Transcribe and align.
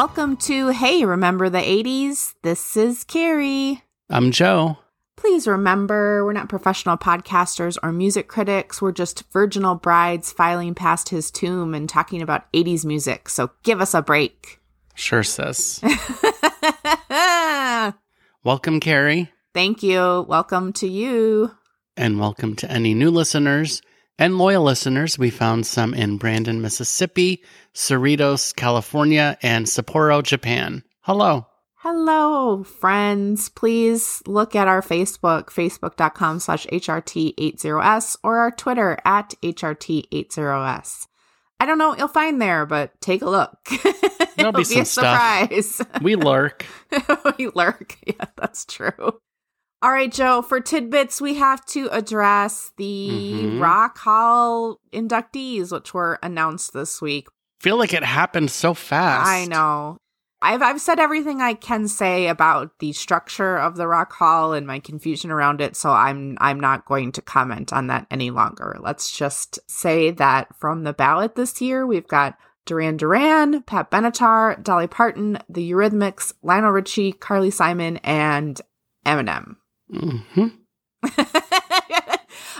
Welcome 0.00 0.38
to 0.38 0.68
Hey, 0.68 1.04
Remember 1.04 1.50
the 1.50 1.58
80s? 1.58 2.32
This 2.40 2.74
is 2.74 3.04
Carrie. 3.04 3.82
I'm 4.08 4.30
Joe. 4.30 4.78
Please 5.16 5.46
remember, 5.46 6.24
we're 6.24 6.32
not 6.32 6.48
professional 6.48 6.96
podcasters 6.96 7.76
or 7.82 7.92
music 7.92 8.26
critics. 8.26 8.80
We're 8.80 8.92
just 8.92 9.30
virginal 9.30 9.74
brides 9.74 10.32
filing 10.32 10.74
past 10.74 11.10
his 11.10 11.30
tomb 11.30 11.74
and 11.74 11.86
talking 11.86 12.22
about 12.22 12.50
80s 12.54 12.86
music. 12.86 13.28
So 13.28 13.50
give 13.62 13.82
us 13.82 13.92
a 13.92 14.00
break. 14.00 14.58
Sure, 14.94 15.22
sis. 15.22 15.82
welcome, 18.42 18.80
Carrie. 18.80 19.30
Thank 19.52 19.82
you. 19.82 20.24
Welcome 20.26 20.72
to 20.72 20.88
you. 20.88 21.50
And 21.98 22.18
welcome 22.18 22.56
to 22.56 22.72
any 22.72 22.94
new 22.94 23.10
listeners 23.10 23.82
and 24.20 24.38
loyal 24.38 24.62
listeners. 24.62 25.18
We 25.18 25.30
found 25.30 25.66
some 25.66 25.94
in 25.94 26.18
Brandon, 26.18 26.60
Mississippi, 26.60 27.42
Cerritos, 27.74 28.54
California, 28.54 29.36
and 29.42 29.66
Sapporo, 29.66 30.22
Japan. 30.22 30.84
Hello. 31.00 31.46
Hello, 31.76 32.62
friends. 32.62 33.48
Please 33.48 34.22
look 34.26 34.54
at 34.54 34.68
our 34.68 34.82
Facebook, 34.82 35.46
facebook.com 35.46 36.38
slash 36.38 36.66
HRT80S, 36.66 38.18
or 38.22 38.36
our 38.36 38.50
Twitter 38.50 38.98
at 39.06 39.34
HRT80S. 39.42 41.06
I 41.58 41.66
don't 41.66 41.78
know 41.78 41.88
what 41.88 41.98
you'll 41.98 42.08
find 42.08 42.40
there, 42.40 42.66
but 42.66 42.98
take 43.00 43.22
a 43.22 43.30
look. 43.30 43.52
There'll 44.36 44.52
be 44.52 44.64
some 44.64 44.82
a 44.82 44.84
surprise. 44.84 45.74
stuff. 45.74 46.02
We 46.02 46.16
lurk. 46.16 46.66
we 47.38 47.48
lurk. 47.54 47.96
Yeah, 48.06 48.26
that's 48.36 48.66
true. 48.66 49.20
All 49.82 49.90
right, 49.90 50.12
Joe, 50.12 50.42
for 50.42 50.60
tidbits, 50.60 51.22
we 51.22 51.34
have 51.34 51.64
to 51.66 51.88
address 51.90 52.70
the 52.76 53.44
Mhm. 53.44 53.60
Rock 53.62 53.96
Hall 53.98 54.78
inductees, 54.92 55.72
which 55.72 55.94
were 55.94 56.18
announced 56.22 56.74
this 56.74 57.00
week. 57.00 57.28
Feel 57.60 57.78
like 57.78 57.94
it 57.94 58.04
happened 58.04 58.50
so 58.50 58.74
fast. 58.74 59.26
I 59.28 59.46
know. 59.46 59.96
I've 60.42 60.62
I've 60.62 60.80
said 60.80 60.98
everything 60.98 61.42
I 61.42 61.52
can 61.54 61.86
say 61.86 62.26
about 62.26 62.78
the 62.78 62.92
structure 62.92 63.58
of 63.58 63.76
the 63.76 63.86
Rock 63.86 64.12
Hall 64.14 64.54
and 64.54 64.66
my 64.66 64.78
confusion 64.78 65.30
around 65.30 65.60
it, 65.60 65.76
so 65.76 65.90
I'm 65.92 66.36
I'm 66.40 66.58
not 66.58 66.86
going 66.86 67.12
to 67.12 67.22
comment 67.22 67.72
on 67.72 67.88
that 67.88 68.06
any 68.10 68.30
longer. 68.30 68.78
Let's 68.80 69.10
just 69.10 69.58
say 69.68 70.10
that 70.12 70.48
from 70.58 70.84
the 70.84 70.94
ballot 70.94 71.34
this 71.34 71.60
year, 71.60 71.86
we've 71.86 72.08
got 72.08 72.36
Duran 72.64 72.96
Duran, 72.96 73.62
Pat 73.62 73.90
Benatar, 73.90 74.62
Dolly 74.62 74.86
Parton, 74.86 75.38
The 75.48 75.70
Eurythmics, 75.70 76.32
Lionel 76.42 76.70
Richie, 76.70 77.12
Carly 77.12 77.50
Simon, 77.50 77.98
and 77.98 78.60
Eminem. 79.04 79.56
Hmm 79.92 80.46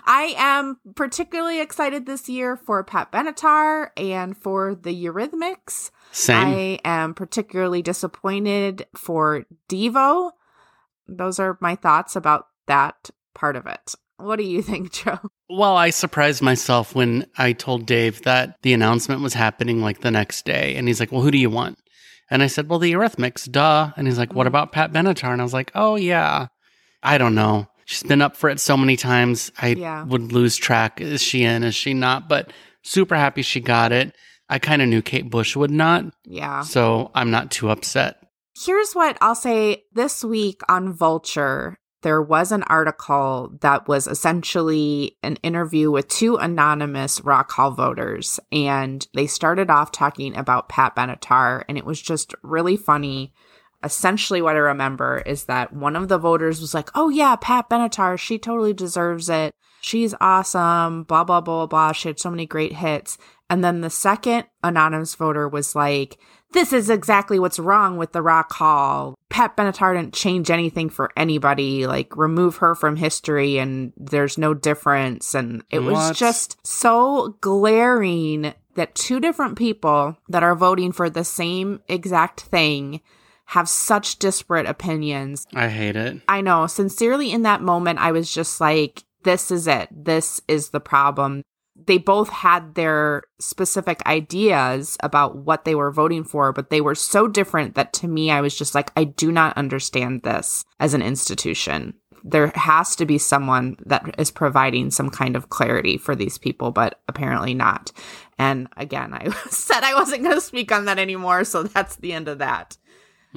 I 0.07 0.35
am 0.39 0.79
particularly 0.97 1.61
excited 1.61 2.07
this 2.07 2.29
year 2.29 2.57
for 2.57 2.83
Pat 2.83 3.13
Benatar 3.13 3.91
and 3.97 4.37
for 4.37 4.75
the 4.75 4.93
Eurythmics. 5.05 5.91
Same. 6.11 6.37
I 6.37 6.81
am 6.85 7.15
particularly 7.15 7.83
disappointed 7.83 8.87
for 8.97 9.45
Devo. 9.69 10.33
Those 11.07 11.39
are 11.39 11.59
my 11.61 11.77
thoughts 11.77 12.17
about 12.17 12.47
that 12.67 13.11
part 13.35 13.57
of 13.57 13.67
it. 13.67 13.95
What 14.17 14.37
do 14.37 14.43
you 14.45 14.63
think, 14.71 14.93
Joe? 14.93 15.19
Well, 15.49 15.77
I 15.77 15.91
surprised 15.91 16.43
myself 16.43 16.95
when 16.95 17.27
I 17.37 17.53
told 17.53 17.87
Dave 17.87 18.23
that 18.23 18.57
the 18.63 18.73
announcement 18.73 19.21
was 19.23 19.35
happening 19.35 19.81
like 19.83 20.01
the 20.01 20.11
next 20.11 20.45
day. 20.45 20.77
And 20.77 20.89
he's 20.89 21.01
like, 21.01 21.13
Well, 21.13 21.23
who 21.23 21.31
do 21.31 21.39
you 21.39 21.51
want? 21.51 21.79
And 22.31 22.43
I 22.43 22.47
said, 22.47 22.69
Well, 22.69 22.79
the 22.79 22.93
Eurythmics, 22.93 23.51
duh. 23.51 23.91
And 23.97 24.07
he's 24.07 24.19
like, 24.19 24.33
What 24.35 24.45
Mhm. 24.45 24.49
about 24.49 24.73
Pat 24.73 24.93
Benatar? 24.93 25.33
And 25.33 25.41
I 25.41 25.45
was 25.45 25.53
like, 25.53 25.73
Oh, 25.75 25.97
yeah. 25.97 26.47
I 27.03 27.19
don't 27.19 27.35
know. 27.35 27.67
She's 27.85 28.03
been 28.03 28.23
up 28.23 28.37
for 28.37 28.49
it 28.51 28.61
so 28.61 28.77
many 28.77 28.97
times. 28.97 29.51
I 29.61 29.69
Yeah. 29.69 30.05
would 30.05 30.33
lose 30.33 30.57
track. 30.57 31.01
Is 31.01 31.23
she 31.23 31.43
in? 31.45 31.65
Is 31.65 31.75
she 31.75 31.93
not? 31.95 32.29
But 32.29 32.53
super 32.83 33.17
happy 33.17 33.43
she 33.43 33.61
got 33.61 33.91
it. 33.93 34.15
I 34.49 34.59
kind 34.59 34.83
of 34.83 34.89
knew 34.89 35.03
Kate 35.03 35.29
Bush 35.31 35.57
would 35.57 35.71
not. 35.71 36.05
Yeah. 36.25 36.63
So 36.63 37.11
I'm 37.15 37.31
not 37.31 37.51
too 37.51 37.71
upset. 37.71 38.17
Here's 38.57 38.93
what 38.93 39.17
I'll 39.21 39.35
say 39.35 39.85
this 39.93 40.23
week 40.25 40.61
on 40.69 40.93
Vulture. 40.93 41.77
There 42.03 42.23
was 42.23 42.51
an 42.51 42.63
article 42.65 43.57
that 43.61 43.87
was 43.87 44.07
essentially 44.07 45.17
an 45.23 45.37
interview 45.43 45.91
with 45.91 46.09
two 46.09 46.37
anonymous 46.37 47.21
Rock 47.23 47.51
Hall 47.53 47.71
voters. 47.73 48.41
And 48.51 49.07
they 49.15 49.27
started 49.27 49.71
off 49.71 49.93
talking 49.93 50.35
about 50.37 50.69
Pat 50.69 50.97
Benatar, 50.97 51.63
and 51.69 51.77
it 51.77 51.85
was 51.85 52.01
just 52.01 52.35
really 52.43 52.77
funny. 52.77 53.33
Essentially, 53.83 54.43
what 54.43 54.57
I 54.57 54.61
remember 54.61 55.23
is 55.25 55.45
that 55.45 55.73
one 55.73 55.97
of 55.97 56.09
the 56.09 56.19
voters 56.19 56.61
was 56.61 56.75
like, 56.75 56.91
Oh, 56.95 57.09
yeah, 57.09 57.37
Pat 57.37 57.71
Benatar, 57.71 58.19
she 58.19 58.39
totally 58.39 58.73
deserves 58.73 59.29
it. 59.29 59.55
She's 59.81 60.15
awesome, 60.21 61.05
blah, 61.05 61.25
blah, 61.25 61.41
blah, 61.41 61.67
blah. 61.67 61.93
She 61.93 62.09
had 62.09 62.21
so 62.21 62.31
many 62.31 62.45
great 62.47 62.75
hits. 62.75 63.17
And 63.49 63.65
then 63.65 63.81
the 63.81 63.91
second 63.91 64.45
anonymous 64.63 65.15
voter 65.15 65.49
was 65.49 65.75
like, 65.75 66.19
this 66.53 66.73
is 66.73 66.91
exactly 66.91 67.39
what's 67.39 67.59
wrong 67.59 67.97
with 67.97 68.13
the 68.13 68.23
Rock 68.23 68.53
Hall. 68.53 69.17
Pat 69.29 69.57
Benatar 69.57 69.95
didn't 69.95 70.15
change 70.15 70.51
anything 70.51 70.91
for 70.91 71.11
anybody. 71.17 71.87
Like, 71.87 72.17
remove 72.17 72.57
her 72.57 72.75
from 72.75 72.97
history, 72.97 73.59
and 73.59 73.93
there's 73.97 74.37
no 74.37 74.53
difference. 74.53 75.35
And 75.35 75.63
it 75.71 75.81
was 75.81 76.17
just 76.17 76.59
so 76.67 77.37
glaring 77.41 78.53
that 78.75 78.95
two 78.95 79.21
different 79.21 79.57
people 79.57 80.17
that 80.29 80.43
are 80.43 80.57
voting 80.57 80.93
for 80.93 81.09
the 81.09 81.25
same 81.25 81.81
exact 81.89 82.41
thing 82.41 83.01
have 83.51 83.69
such 83.69 84.21
disparate 84.21 84.67
opinions. 84.67 85.45
I 85.55 85.67
hate 85.67 85.97
it. 85.97 86.21
I 86.29 86.41
know, 86.41 86.69
sincerely, 86.69 87.33
in 87.33 87.43
that 87.43 87.61
moment, 87.61 87.99
I 87.99 88.13
was 88.13 88.33
just 88.33 88.61
like, 88.61 89.03
this 89.25 89.51
is 89.51 89.67
it. 89.67 89.89
This 89.91 90.41
is 90.47 90.69
the 90.69 90.79
problem. 90.79 91.43
They 91.75 91.99
both 91.99 92.29
had 92.29 92.77
their 92.77 93.25
specific 93.41 94.07
ideas 94.07 94.97
about 95.03 95.37
what 95.39 95.65
they 95.65 95.75
were 95.75 95.91
voting 95.91 96.23
for, 96.23 96.53
but 96.53 96.71
they 96.71 96.81
were 96.81 96.95
so 96.95 97.27
different 97.27 97.75
that 97.75 97.93
to 97.95 98.07
me, 98.07 98.31
I 98.31 98.41
was 98.41 98.57
just 98.57 98.73
like, 98.73 98.93
I 98.97 99.03
do 99.03 99.33
not 99.33 99.57
understand 99.57 100.23
this 100.23 100.65
as 100.79 100.95
an 100.95 101.03
institution. 101.03 101.95
There 102.23 102.53
has 102.55 102.95
to 102.97 103.07
be 103.07 103.19
someone 103.19 103.79
that 103.85 104.15
is 104.17 104.31
providing 104.31 104.93
some 104.93 105.11
kind 105.11 105.35
of 105.35 105.49
clarity 105.49 105.99
for 105.99 106.15
these 106.15 106.39
people, 106.39 106.71
but 106.71 107.01
apparently 107.09 107.55
not. 107.55 107.91
And 108.39 108.69
again, 108.77 109.13
I 109.13 109.29
said 109.51 109.83
I 109.83 109.95
wasn't 109.95 110.23
going 110.23 110.37
to 110.37 110.41
speak 110.41 110.71
on 110.71 110.85
that 110.85 111.01
anymore, 111.01 111.43
so 111.43 111.65
that's 111.65 111.97
the 111.97 112.13
end 112.13 112.29
of 112.29 112.39
that. 112.39 112.77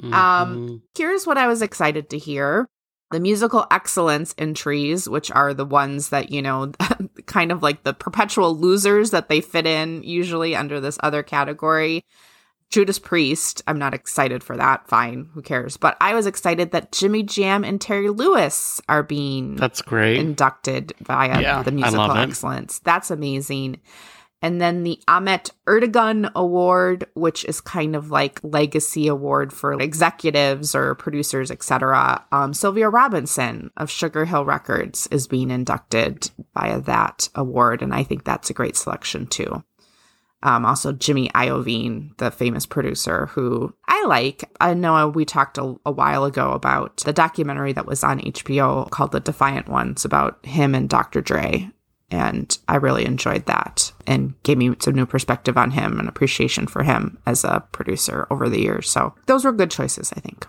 Mhm. 0.02 0.12
Um, 0.12 0.82
here's 0.96 1.26
what 1.26 1.38
I 1.38 1.46
was 1.46 1.62
excited 1.62 2.10
to 2.10 2.18
hear. 2.18 2.68
The 3.10 3.20
musical 3.20 3.66
excellence 3.70 4.34
entries, 4.38 5.08
which 5.08 5.30
are 5.30 5.54
the 5.54 5.64
ones 5.66 6.08
that, 6.08 6.32
you 6.32 6.42
know, 6.42 6.72
kind 7.26 7.52
of 7.52 7.62
like 7.62 7.84
the 7.84 7.94
perpetual 7.94 8.56
losers 8.56 9.10
that 9.10 9.28
they 9.28 9.40
fit 9.40 9.66
in 9.66 10.02
usually 10.02 10.56
under 10.56 10.80
this 10.80 10.98
other 11.02 11.22
category. 11.22 12.02
Judas 12.70 12.98
Priest, 12.98 13.62
I'm 13.68 13.78
not 13.78 13.94
excited 13.94 14.42
for 14.42 14.56
that. 14.56 14.88
Fine, 14.88 15.28
who 15.34 15.42
cares? 15.42 15.76
But 15.76 15.96
I 16.00 16.14
was 16.14 16.26
excited 16.26 16.72
that 16.72 16.90
Jimmy 16.90 17.22
Jam 17.22 17.62
and 17.62 17.80
Terry 17.80 18.08
Lewis 18.08 18.80
are 18.88 19.04
being 19.04 19.54
That's 19.54 19.80
great. 19.82 20.16
inducted 20.16 20.92
via 21.00 21.40
Yeah, 21.40 21.62
the 21.62 21.70
musical 21.70 22.10
excellence. 22.16 22.80
That's 22.80 23.12
amazing. 23.12 23.80
And 24.44 24.60
then 24.60 24.82
the 24.82 25.00
Ahmet 25.08 25.52
Ertegun 25.66 26.30
Award, 26.34 27.06
which 27.14 27.46
is 27.46 27.62
kind 27.62 27.96
of 27.96 28.10
like 28.10 28.40
legacy 28.42 29.08
award 29.08 29.54
for 29.54 29.72
executives 29.72 30.74
or 30.74 30.94
producers, 30.96 31.50
etc. 31.50 32.22
Um, 32.30 32.52
Sylvia 32.52 32.90
Robinson 32.90 33.70
of 33.78 33.90
Sugar 33.90 34.26
Hill 34.26 34.44
Records 34.44 35.08
is 35.10 35.26
being 35.26 35.50
inducted 35.50 36.30
via 36.52 36.78
that 36.82 37.30
award, 37.34 37.80
and 37.80 37.94
I 37.94 38.02
think 38.02 38.24
that's 38.24 38.50
a 38.50 38.52
great 38.52 38.76
selection 38.76 39.26
too. 39.26 39.64
Um, 40.42 40.66
also, 40.66 40.92
Jimmy 40.92 41.30
Iovine, 41.30 42.14
the 42.18 42.30
famous 42.30 42.66
producer 42.66 43.28
who 43.28 43.74
I 43.88 44.04
like. 44.04 44.44
I 44.60 44.74
know 44.74 45.08
we 45.08 45.24
talked 45.24 45.56
a, 45.56 45.74
a 45.86 45.90
while 45.90 46.26
ago 46.26 46.52
about 46.52 46.98
the 46.98 47.14
documentary 47.14 47.72
that 47.72 47.86
was 47.86 48.04
on 48.04 48.20
HBO 48.20 48.90
called 48.90 49.12
The 49.12 49.20
Defiant 49.20 49.70
Ones 49.70 50.04
about 50.04 50.44
him 50.44 50.74
and 50.74 50.86
Dr. 50.86 51.22
Dre. 51.22 51.70
And 52.14 52.56
I 52.68 52.76
really 52.76 53.04
enjoyed 53.04 53.46
that 53.46 53.90
and 54.06 54.40
gave 54.44 54.56
me 54.56 54.72
some 54.78 54.94
new 54.94 55.04
perspective 55.04 55.58
on 55.58 55.72
him 55.72 55.98
and 55.98 56.08
appreciation 56.08 56.68
for 56.68 56.84
him 56.84 57.18
as 57.26 57.42
a 57.42 57.64
producer 57.72 58.28
over 58.30 58.48
the 58.48 58.60
years. 58.60 58.88
So 58.88 59.14
those 59.26 59.44
were 59.44 59.50
good 59.50 59.72
choices, 59.72 60.12
I 60.16 60.20
think. 60.20 60.46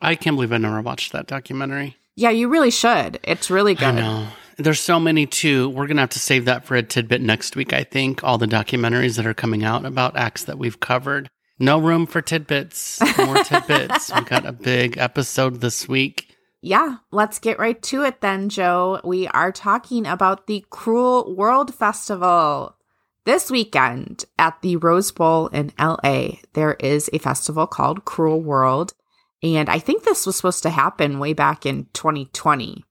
I 0.00 0.14
can't 0.14 0.36
believe 0.36 0.52
I 0.52 0.56
never 0.56 0.80
watched 0.80 1.12
that 1.12 1.26
documentary. 1.26 1.96
Yeah, 2.16 2.30
you 2.30 2.48
really 2.48 2.70
should. 2.70 3.20
It's 3.24 3.50
really 3.50 3.74
good. 3.74 3.84
I 3.84 3.92
know. 3.92 4.28
There's 4.56 4.80
so 4.80 4.98
many 4.98 5.26
too. 5.26 5.68
We're 5.68 5.86
gonna 5.86 6.00
have 6.00 6.10
to 6.10 6.18
save 6.18 6.46
that 6.46 6.64
for 6.64 6.76
a 6.76 6.82
tidbit 6.82 7.20
next 7.20 7.56
week. 7.56 7.74
I 7.74 7.84
think 7.84 8.24
all 8.24 8.38
the 8.38 8.46
documentaries 8.46 9.16
that 9.16 9.26
are 9.26 9.34
coming 9.34 9.64
out 9.64 9.84
about 9.84 10.16
acts 10.16 10.44
that 10.44 10.58
we've 10.58 10.80
covered. 10.80 11.28
No 11.58 11.78
room 11.78 12.06
for 12.06 12.22
tidbits. 12.22 13.00
More 13.18 13.44
tidbits. 13.44 14.12
We 14.14 14.22
got 14.22 14.46
a 14.46 14.52
big 14.52 14.96
episode 14.96 15.60
this 15.60 15.86
week. 15.88 16.31
Yeah, 16.64 16.98
let's 17.10 17.40
get 17.40 17.58
right 17.58 17.82
to 17.82 18.04
it 18.04 18.20
then, 18.20 18.48
Joe. 18.48 19.00
We 19.02 19.26
are 19.26 19.50
talking 19.50 20.06
about 20.06 20.46
the 20.46 20.64
Cruel 20.70 21.34
World 21.34 21.74
Festival. 21.74 22.76
This 23.24 23.50
weekend 23.50 24.24
at 24.38 24.62
the 24.62 24.76
Rose 24.76 25.10
Bowl 25.10 25.48
in 25.48 25.72
LA, 25.76 26.36
there 26.52 26.74
is 26.74 27.10
a 27.12 27.18
festival 27.18 27.66
called 27.66 28.04
Cruel 28.04 28.40
World. 28.40 28.94
And 29.42 29.68
I 29.68 29.80
think 29.80 30.04
this 30.04 30.24
was 30.24 30.36
supposed 30.36 30.62
to 30.62 30.70
happen 30.70 31.18
way 31.18 31.32
back 31.32 31.66
in 31.66 31.88
2020. 31.94 32.84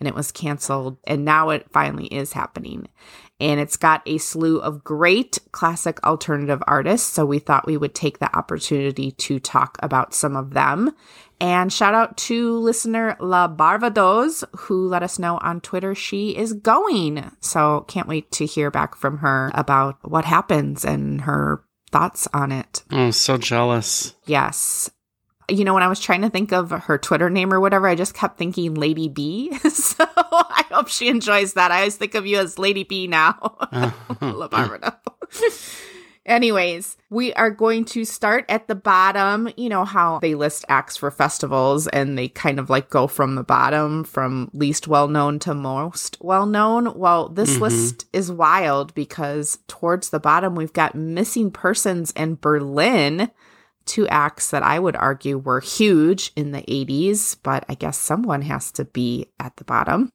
and 0.00 0.08
it 0.08 0.14
was 0.14 0.32
canceled. 0.32 0.96
And 1.06 1.24
now 1.24 1.50
it 1.50 1.66
finally 1.72 2.06
is 2.06 2.32
happening. 2.32 2.88
And 3.40 3.60
it's 3.60 3.76
got 3.76 4.02
a 4.04 4.18
slew 4.18 4.58
of 4.58 4.82
great 4.82 5.38
classic 5.52 6.02
alternative 6.04 6.62
artists. 6.66 7.12
So 7.12 7.24
we 7.24 7.38
thought 7.38 7.66
we 7.66 7.76
would 7.76 7.94
take 7.94 8.18
the 8.18 8.36
opportunity 8.36 9.12
to 9.12 9.38
talk 9.38 9.78
about 9.80 10.14
some 10.14 10.36
of 10.36 10.54
them. 10.54 10.92
And 11.40 11.72
shout 11.72 11.94
out 11.94 12.16
to 12.16 12.58
listener 12.58 13.16
La 13.20 13.46
Barvados, 13.46 14.42
who 14.56 14.88
let 14.88 15.04
us 15.04 15.20
know 15.20 15.38
on 15.38 15.60
Twitter 15.60 15.94
she 15.94 16.36
is 16.36 16.52
going. 16.52 17.30
So 17.40 17.84
can't 17.86 18.08
wait 18.08 18.32
to 18.32 18.46
hear 18.46 18.72
back 18.72 18.96
from 18.96 19.18
her 19.18 19.52
about 19.54 19.98
what 20.02 20.24
happens 20.24 20.84
and 20.84 21.20
her 21.20 21.62
thoughts 21.92 22.26
on 22.34 22.50
it. 22.50 22.82
Oh, 22.90 23.12
so 23.12 23.38
jealous. 23.38 24.14
Yes. 24.26 24.90
You 25.50 25.64
know, 25.64 25.72
when 25.74 25.82
I 25.82 25.88
was 25.88 25.98
trying 26.00 26.22
to 26.22 26.30
think 26.30 26.52
of 26.52 26.70
her 26.70 26.98
Twitter 26.98 27.30
name 27.30 27.52
or 27.54 27.60
whatever, 27.60 27.88
I 27.88 27.94
just 27.94 28.14
kept 28.14 28.36
thinking 28.38 28.74
Lady 28.74 29.08
B. 29.08 29.56
so 29.70 30.04
I 30.10 30.64
hope 30.70 30.88
she 30.88 31.08
enjoys 31.08 31.54
that. 31.54 31.70
I 31.72 31.78
always 31.78 31.96
think 31.96 32.14
of 32.14 32.26
you 32.26 32.38
as 32.38 32.58
Lady 32.58 32.84
B 32.84 33.06
now. 33.06 33.56
La 34.20 34.48
Barbados. 34.48 34.92
Anyways, 36.26 36.98
we 37.08 37.32
are 37.32 37.50
going 37.50 37.86
to 37.86 38.04
start 38.04 38.44
at 38.50 38.68
the 38.68 38.74
bottom. 38.74 39.48
You 39.56 39.70
know 39.70 39.86
how 39.86 40.18
they 40.18 40.34
list 40.34 40.66
acts 40.68 40.94
for 40.94 41.10
festivals 41.10 41.86
and 41.88 42.18
they 42.18 42.28
kind 42.28 42.58
of 42.58 42.68
like 42.68 42.90
go 42.90 43.06
from 43.06 43.34
the 43.34 43.42
bottom, 43.42 44.04
from 44.04 44.50
least 44.52 44.86
well 44.86 45.08
known 45.08 45.38
to 45.40 45.54
most 45.54 46.18
well 46.20 46.44
known. 46.44 46.92
Well, 46.98 47.30
this 47.30 47.56
Mhm. 47.56 47.60
list 47.62 48.04
is 48.12 48.30
wild 48.30 48.94
because 48.94 49.58
towards 49.68 50.10
the 50.10 50.20
bottom, 50.20 50.54
we've 50.54 50.74
got 50.74 50.94
Missing 50.94 51.52
Persons 51.52 52.10
in 52.10 52.36
Berlin, 52.38 53.30
two 53.88 54.06
acts 54.08 54.50
that 54.50 54.62
I 54.62 54.78
would 54.78 54.94
argue 54.94 55.38
were 55.38 55.60
huge 55.60 56.30
in 56.36 56.52
the 56.52 56.62
80s, 56.62 57.36
but 57.42 57.64
I 57.68 57.74
guess 57.74 57.98
someone 57.98 58.42
has 58.42 58.70
to 58.72 58.84
be 58.84 59.32
at 59.40 59.56
the 59.56 59.64
bottom. 59.64 60.12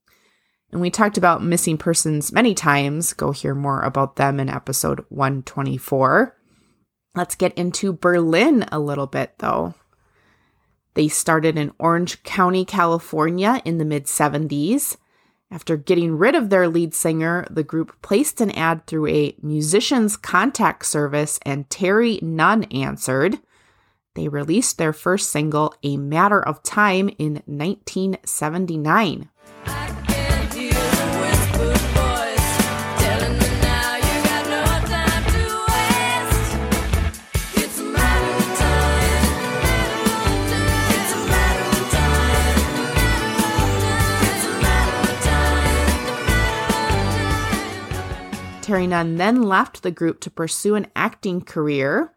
And 0.71 0.79
we 0.79 0.89
talked 0.89 1.17
about 1.17 1.43
missing 1.43 1.77
persons 1.77 2.31
many 2.31 2.53
times. 2.53 3.13
Go 3.13 3.31
hear 3.31 3.53
more 3.53 3.81
about 3.81 4.15
them 4.15 4.39
in 4.39 4.49
episode 4.49 5.05
124. 5.09 6.35
Let's 7.15 7.35
get 7.35 7.53
into 7.55 7.93
Berlin 7.93 8.65
a 8.71 8.79
little 8.79 9.05
bit, 9.05 9.33
though. 9.39 9.75
They 10.95 11.07
started 11.07 11.57
in 11.57 11.73
Orange 11.79 12.23
County, 12.23 12.65
California 12.65 13.61
in 13.65 13.77
the 13.77 13.85
mid 13.85 14.05
70s. 14.05 14.97
After 15.51 15.77
getting 15.77 16.17
rid 16.17 16.33
of 16.33 16.49
their 16.49 16.67
lead 16.67 16.95
singer, 16.95 17.45
the 17.51 17.63
group 17.63 18.01
placed 18.01 18.41
an 18.41 18.49
ad 18.51 18.87
through 18.87 19.07
a 19.07 19.35
musician's 19.43 20.17
contact 20.17 20.85
service, 20.87 21.39
and 21.43 21.69
Terri 21.69 22.19
Nunn 22.23 22.63
answered. 22.65 23.39
They 24.15 24.27
released 24.27 24.77
their 24.77 24.93
first 24.93 25.31
single, 25.31 25.73
A 25.81 25.97
Matter 25.97 26.39
of 26.39 26.61
Time, 26.61 27.09
in 27.17 27.41
1979. 27.47 29.27
I 29.65 29.87
can 30.07 30.51
hear 30.51 30.69
the 30.69 31.19
whispered 31.19 31.77
voice 31.97 32.57
telling 33.01 33.39
me 33.39 33.49
now 33.61 33.95
you 33.97 34.23
got 34.23 34.45
no 34.53 34.63
time 34.87 35.23
to 35.33 35.43
waste. 35.65 36.57
It's 37.55 37.79
a 37.79 37.83
matter 37.83 38.37
of 38.37 38.57
time. 38.59 39.25
It's 40.93 41.11
a 41.11 41.17
matter 41.25 41.65
of 41.73 41.89
time. 41.89 42.61
It's 44.29 44.45
a 44.45 44.53
matter 44.61 45.11
of 45.11 45.17
time. 45.23 45.73
Terri 48.61 48.87
Nunn 48.87 49.17
then 49.17 49.41
left 49.41 49.81
the 49.81 49.89
group 49.89 50.19
to 50.19 50.29
pursue 50.29 50.75
an 50.75 50.85
acting 50.95 51.41
career, 51.41 52.12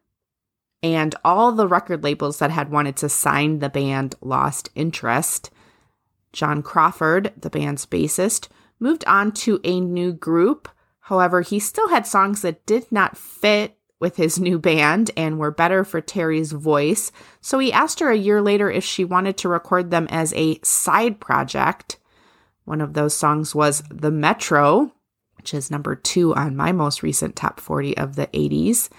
and 0.82 1.14
all 1.24 1.52
the 1.52 1.66
record 1.66 2.04
labels 2.04 2.38
that 2.38 2.50
had 2.50 2.70
wanted 2.70 2.96
to 2.96 3.08
sign 3.08 3.58
the 3.58 3.68
band 3.68 4.14
lost 4.20 4.68
interest. 4.74 5.50
John 6.32 6.62
Crawford, 6.62 7.32
the 7.36 7.50
band's 7.50 7.86
bassist, 7.86 8.48
moved 8.78 9.04
on 9.06 9.32
to 9.32 9.60
a 9.64 9.80
new 9.80 10.12
group. 10.12 10.68
However, 11.00 11.40
he 11.40 11.58
still 11.58 11.88
had 11.88 12.06
songs 12.06 12.42
that 12.42 12.66
did 12.66 12.90
not 12.92 13.16
fit 13.16 13.76
with 13.98 14.16
his 14.16 14.38
new 14.38 14.58
band 14.58 15.10
and 15.16 15.38
were 15.38 15.50
better 15.50 15.82
for 15.84 16.00
Terri's 16.00 16.52
voice. 16.52 17.10
So 17.40 17.58
he 17.58 17.72
asked 17.72 18.00
her 18.00 18.10
a 18.10 18.16
year 18.16 18.42
later 18.42 18.70
if 18.70 18.84
she 18.84 19.04
wanted 19.04 19.38
to 19.38 19.48
record 19.48 19.90
them 19.90 20.06
as 20.10 20.34
a 20.34 20.60
side 20.62 21.20
project. 21.20 21.98
One 22.64 22.80
of 22.80 22.92
those 22.92 23.16
songs 23.16 23.54
was 23.54 23.82
The 23.90 24.10
Metro, 24.10 24.92
which 25.36 25.54
is 25.54 25.70
number 25.70 25.94
two 25.94 26.34
on 26.34 26.56
my 26.56 26.72
most 26.72 27.02
recent 27.02 27.36
top 27.36 27.60
40 27.60 27.96
of 27.96 28.16
the 28.16 28.26
80s. 28.28 28.90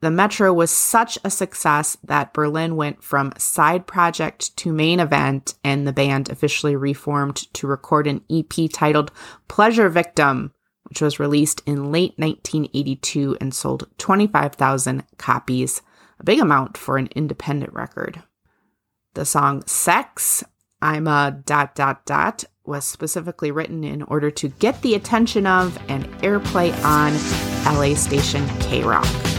The 0.00 0.10
Metro 0.12 0.52
was 0.52 0.70
such 0.70 1.18
a 1.24 1.30
success 1.30 1.96
that 2.04 2.32
Berlin 2.32 2.76
went 2.76 3.02
from 3.02 3.32
side 3.36 3.86
project 3.86 4.56
to 4.58 4.72
main 4.72 5.00
event, 5.00 5.54
and 5.64 5.86
the 5.86 5.92
band 5.92 6.28
officially 6.28 6.76
reformed 6.76 7.52
to 7.54 7.66
record 7.66 8.06
an 8.06 8.22
EP 8.30 8.70
titled 8.72 9.10
Pleasure 9.48 9.88
Victim, 9.88 10.52
which 10.84 11.00
was 11.00 11.18
released 11.18 11.62
in 11.66 11.90
late 11.90 12.14
1982 12.16 13.36
and 13.40 13.52
sold 13.52 13.88
25,000 13.98 15.02
copies, 15.18 15.82
a 16.20 16.24
big 16.24 16.38
amount 16.38 16.76
for 16.76 16.96
an 16.96 17.08
independent 17.16 17.72
record. 17.72 18.22
The 19.14 19.24
song 19.24 19.64
Sex, 19.66 20.44
I'm 20.80 21.08
a 21.08 21.42
dot 21.44 21.74
dot 21.74 22.06
dot, 22.06 22.44
was 22.64 22.84
specifically 22.84 23.50
written 23.50 23.82
in 23.82 24.02
order 24.02 24.30
to 24.30 24.48
get 24.48 24.80
the 24.82 24.94
attention 24.94 25.44
of 25.44 25.76
and 25.88 26.04
airplay 26.20 26.72
on 26.84 27.14
LA 27.74 27.96
station 27.96 28.46
KROQ. 28.60 29.37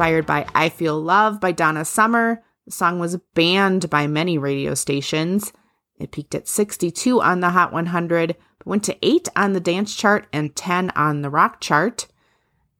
Inspired 0.00 0.24
by 0.24 0.46
I 0.54 0.70
Feel 0.70 0.98
Love 0.98 1.42
by 1.42 1.52
Donna 1.52 1.84
Summer, 1.84 2.42
the 2.64 2.72
song 2.72 3.00
was 3.00 3.18
banned 3.34 3.90
by 3.90 4.06
many 4.06 4.38
radio 4.38 4.72
stations. 4.72 5.52
It 5.98 6.10
peaked 6.10 6.34
at 6.34 6.48
62 6.48 7.20
on 7.20 7.40
the 7.40 7.50
Hot 7.50 7.70
100, 7.70 8.34
but 8.56 8.66
went 8.66 8.82
to 8.84 8.96
8 9.02 9.28
on 9.36 9.52
the 9.52 9.60
dance 9.60 9.94
chart 9.94 10.26
and 10.32 10.56
10 10.56 10.88
on 10.96 11.20
the 11.20 11.28
rock 11.28 11.60
chart. 11.60 12.06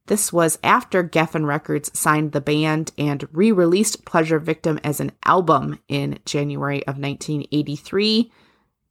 This 0.06 0.32
was 0.32 0.58
after 0.64 1.04
Geffen 1.04 1.44
Records 1.44 1.90
signed 1.92 2.32
the 2.32 2.40
band 2.40 2.92
and 2.96 3.28
re 3.32 3.52
released 3.52 4.06
Pleasure 4.06 4.38
Victim 4.38 4.80
as 4.82 4.98
an 4.98 5.12
album 5.22 5.78
in 5.88 6.20
January 6.24 6.80
of 6.86 6.96
1983. 6.96 8.32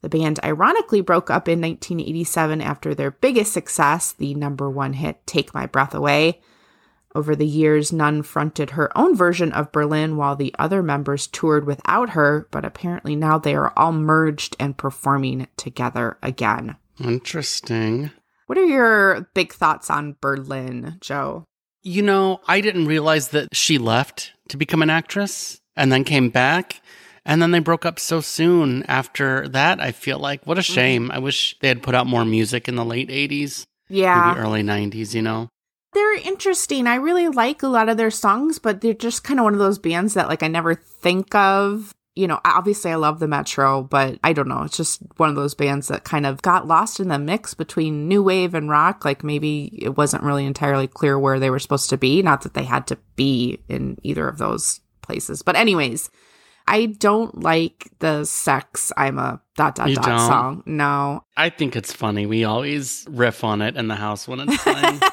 The 0.03 0.09
band 0.09 0.39
ironically 0.43 1.01
broke 1.01 1.31
up 1.31 1.47
in 1.47 1.59
1987 1.61 2.61
after 2.61 2.93
their 2.93 3.09
biggest 3.09 3.51
success, 3.53 4.13
the 4.13 4.35
number 4.35 4.69
one 4.69 4.93
hit 4.93 5.25
Take 5.25 5.55
My 5.55 5.65
Breath 5.65 5.95
Away. 5.95 6.41
Over 7.15 7.35
the 7.35 7.45
years, 7.45 7.91
Nunn 7.91 8.21
fronted 8.21 8.71
her 8.71 8.95
own 8.97 9.15
version 9.15 9.51
of 9.51 9.71
Berlin 9.71 10.15
while 10.15 10.35
the 10.35 10.53
other 10.59 10.83
members 10.83 11.25
toured 11.25 11.65
without 11.65 12.11
her, 12.11 12.47
but 12.51 12.63
apparently 12.63 13.15
now 13.15 13.39
they 13.39 13.55
are 13.55 13.73
all 13.75 13.91
merged 13.91 14.55
and 14.59 14.77
performing 14.77 15.47
together 15.57 16.17
again. 16.21 16.75
Interesting. 17.03 18.11
What 18.45 18.57
are 18.57 18.65
your 18.65 19.29
big 19.33 19.53
thoughts 19.53 19.89
on 19.89 20.17
Berlin, 20.21 20.97
Joe? 21.01 21.45
You 21.81 22.03
know, 22.03 22.41
I 22.47 22.61
didn't 22.61 22.87
realize 22.87 23.29
that 23.29 23.55
she 23.55 23.77
left 23.77 24.33
to 24.49 24.57
become 24.57 24.81
an 24.81 24.89
actress 24.89 25.61
and 25.75 25.91
then 25.91 26.03
came 26.03 26.29
back. 26.29 26.81
And 27.25 27.41
then 27.41 27.51
they 27.51 27.59
broke 27.59 27.85
up 27.85 27.99
so 27.99 28.21
soon 28.21 28.83
after 28.83 29.47
that. 29.49 29.79
I 29.79 29.91
feel 29.91 30.19
like 30.19 30.45
what 30.45 30.57
a 30.57 30.61
mm-hmm. 30.61 30.73
shame. 30.73 31.11
I 31.11 31.19
wish 31.19 31.57
they 31.59 31.67
had 31.67 31.83
put 31.83 31.95
out 31.95 32.07
more 32.07 32.25
music 32.25 32.67
in 32.67 32.75
the 32.75 32.85
late 32.85 33.09
80s, 33.09 33.65
Yeah, 33.87 34.33
maybe 34.33 34.39
early 34.39 34.63
90s, 34.63 35.13
you 35.13 35.21
know? 35.21 35.49
They're 35.93 36.17
interesting. 36.17 36.87
I 36.87 36.95
really 36.95 37.27
like 37.27 37.63
a 37.63 37.67
lot 37.67 37.89
of 37.89 37.97
their 37.97 38.11
songs, 38.11 38.59
but 38.59 38.81
they're 38.81 38.93
just 38.93 39.23
kind 39.23 39.39
of 39.39 39.43
one 39.43 39.53
of 39.53 39.59
those 39.59 39.79
bands 39.79 40.13
that 40.13 40.27
like 40.27 40.43
I 40.43 40.47
never 40.47 40.75
think 40.75 41.33
of. 41.35 41.93
You 42.15 42.27
know, 42.27 42.39
obviously 42.43 42.91
I 42.91 42.95
love 42.95 43.19
the 43.19 43.27
Metro, 43.29 43.81
but 43.83 44.19
I 44.23 44.33
don't 44.33 44.49
know. 44.49 44.63
It's 44.63 44.75
just 44.75 45.01
one 45.17 45.29
of 45.29 45.35
those 45.35 45.53
bands 45.53 45.87
that 45.87 46.03
kind 46.03 46.25
of 46.25 46.41
got 46.41 46.67
lost 46.67 46.99
in 46.99 47.07
the 47.07 47.17
mix 47.17 47.53
between 47.53 48.09
new 48.09 48.21
wave 48.21 48.53
and 48.53 48.69
rock. 48.69 49.05
Like 49.05 49.23
maybe 49.23 49.69
it 49.81 49.95
wasn't 49.95 50.23
really 50.23 50.45
entirely 50.45 50.87
clear 50.87 51.17
where 51.17 51.39
they 51.39 51.49
were 51.49 51.59
supposed 51.59 51.89
to 51.91 51.97
be. 51.97 52.21
Not 52.21 52.41
that 52.41 52.55
they 52.55 52.65
had 52.65 52.87
to 52.87 52.97
be 53.15 53.59
in 53.69 53.97
either 54.03 54.27
of 54.27 54.37
those 54.37 54.81
places. 55.01 55.41
But 55.43 55.55
anyways, 55.55 56.09
I 56.67 56.87
don't 56.87 57.41
like 57.41 57.89
the 57.99 58.25
sex 58.25 58.91
I'm 58.97 59.17
a 59.17 59.41
dot 59.55 59.75
dot 59.75 59.89
You 59.89 59.95
dot 59.95 60.05
don't? 60.05 60.19
song. 60.19 60.63
No. 60.65 61.23
I 61.37 61.49
think 61.49 61.75
it's 61.77 61.93
funny. 61.93 62.25
We 62.25 62.43
always 62.43 63.07
riff 63.09 63.43
on 63.45 63.61
it 63.61 63.77
in 63.77 63.87
the 63.87 63.95
house 63.95 64.27
when 64.27 64.41
it's 64.41 64.61
playing. 64.61 64.99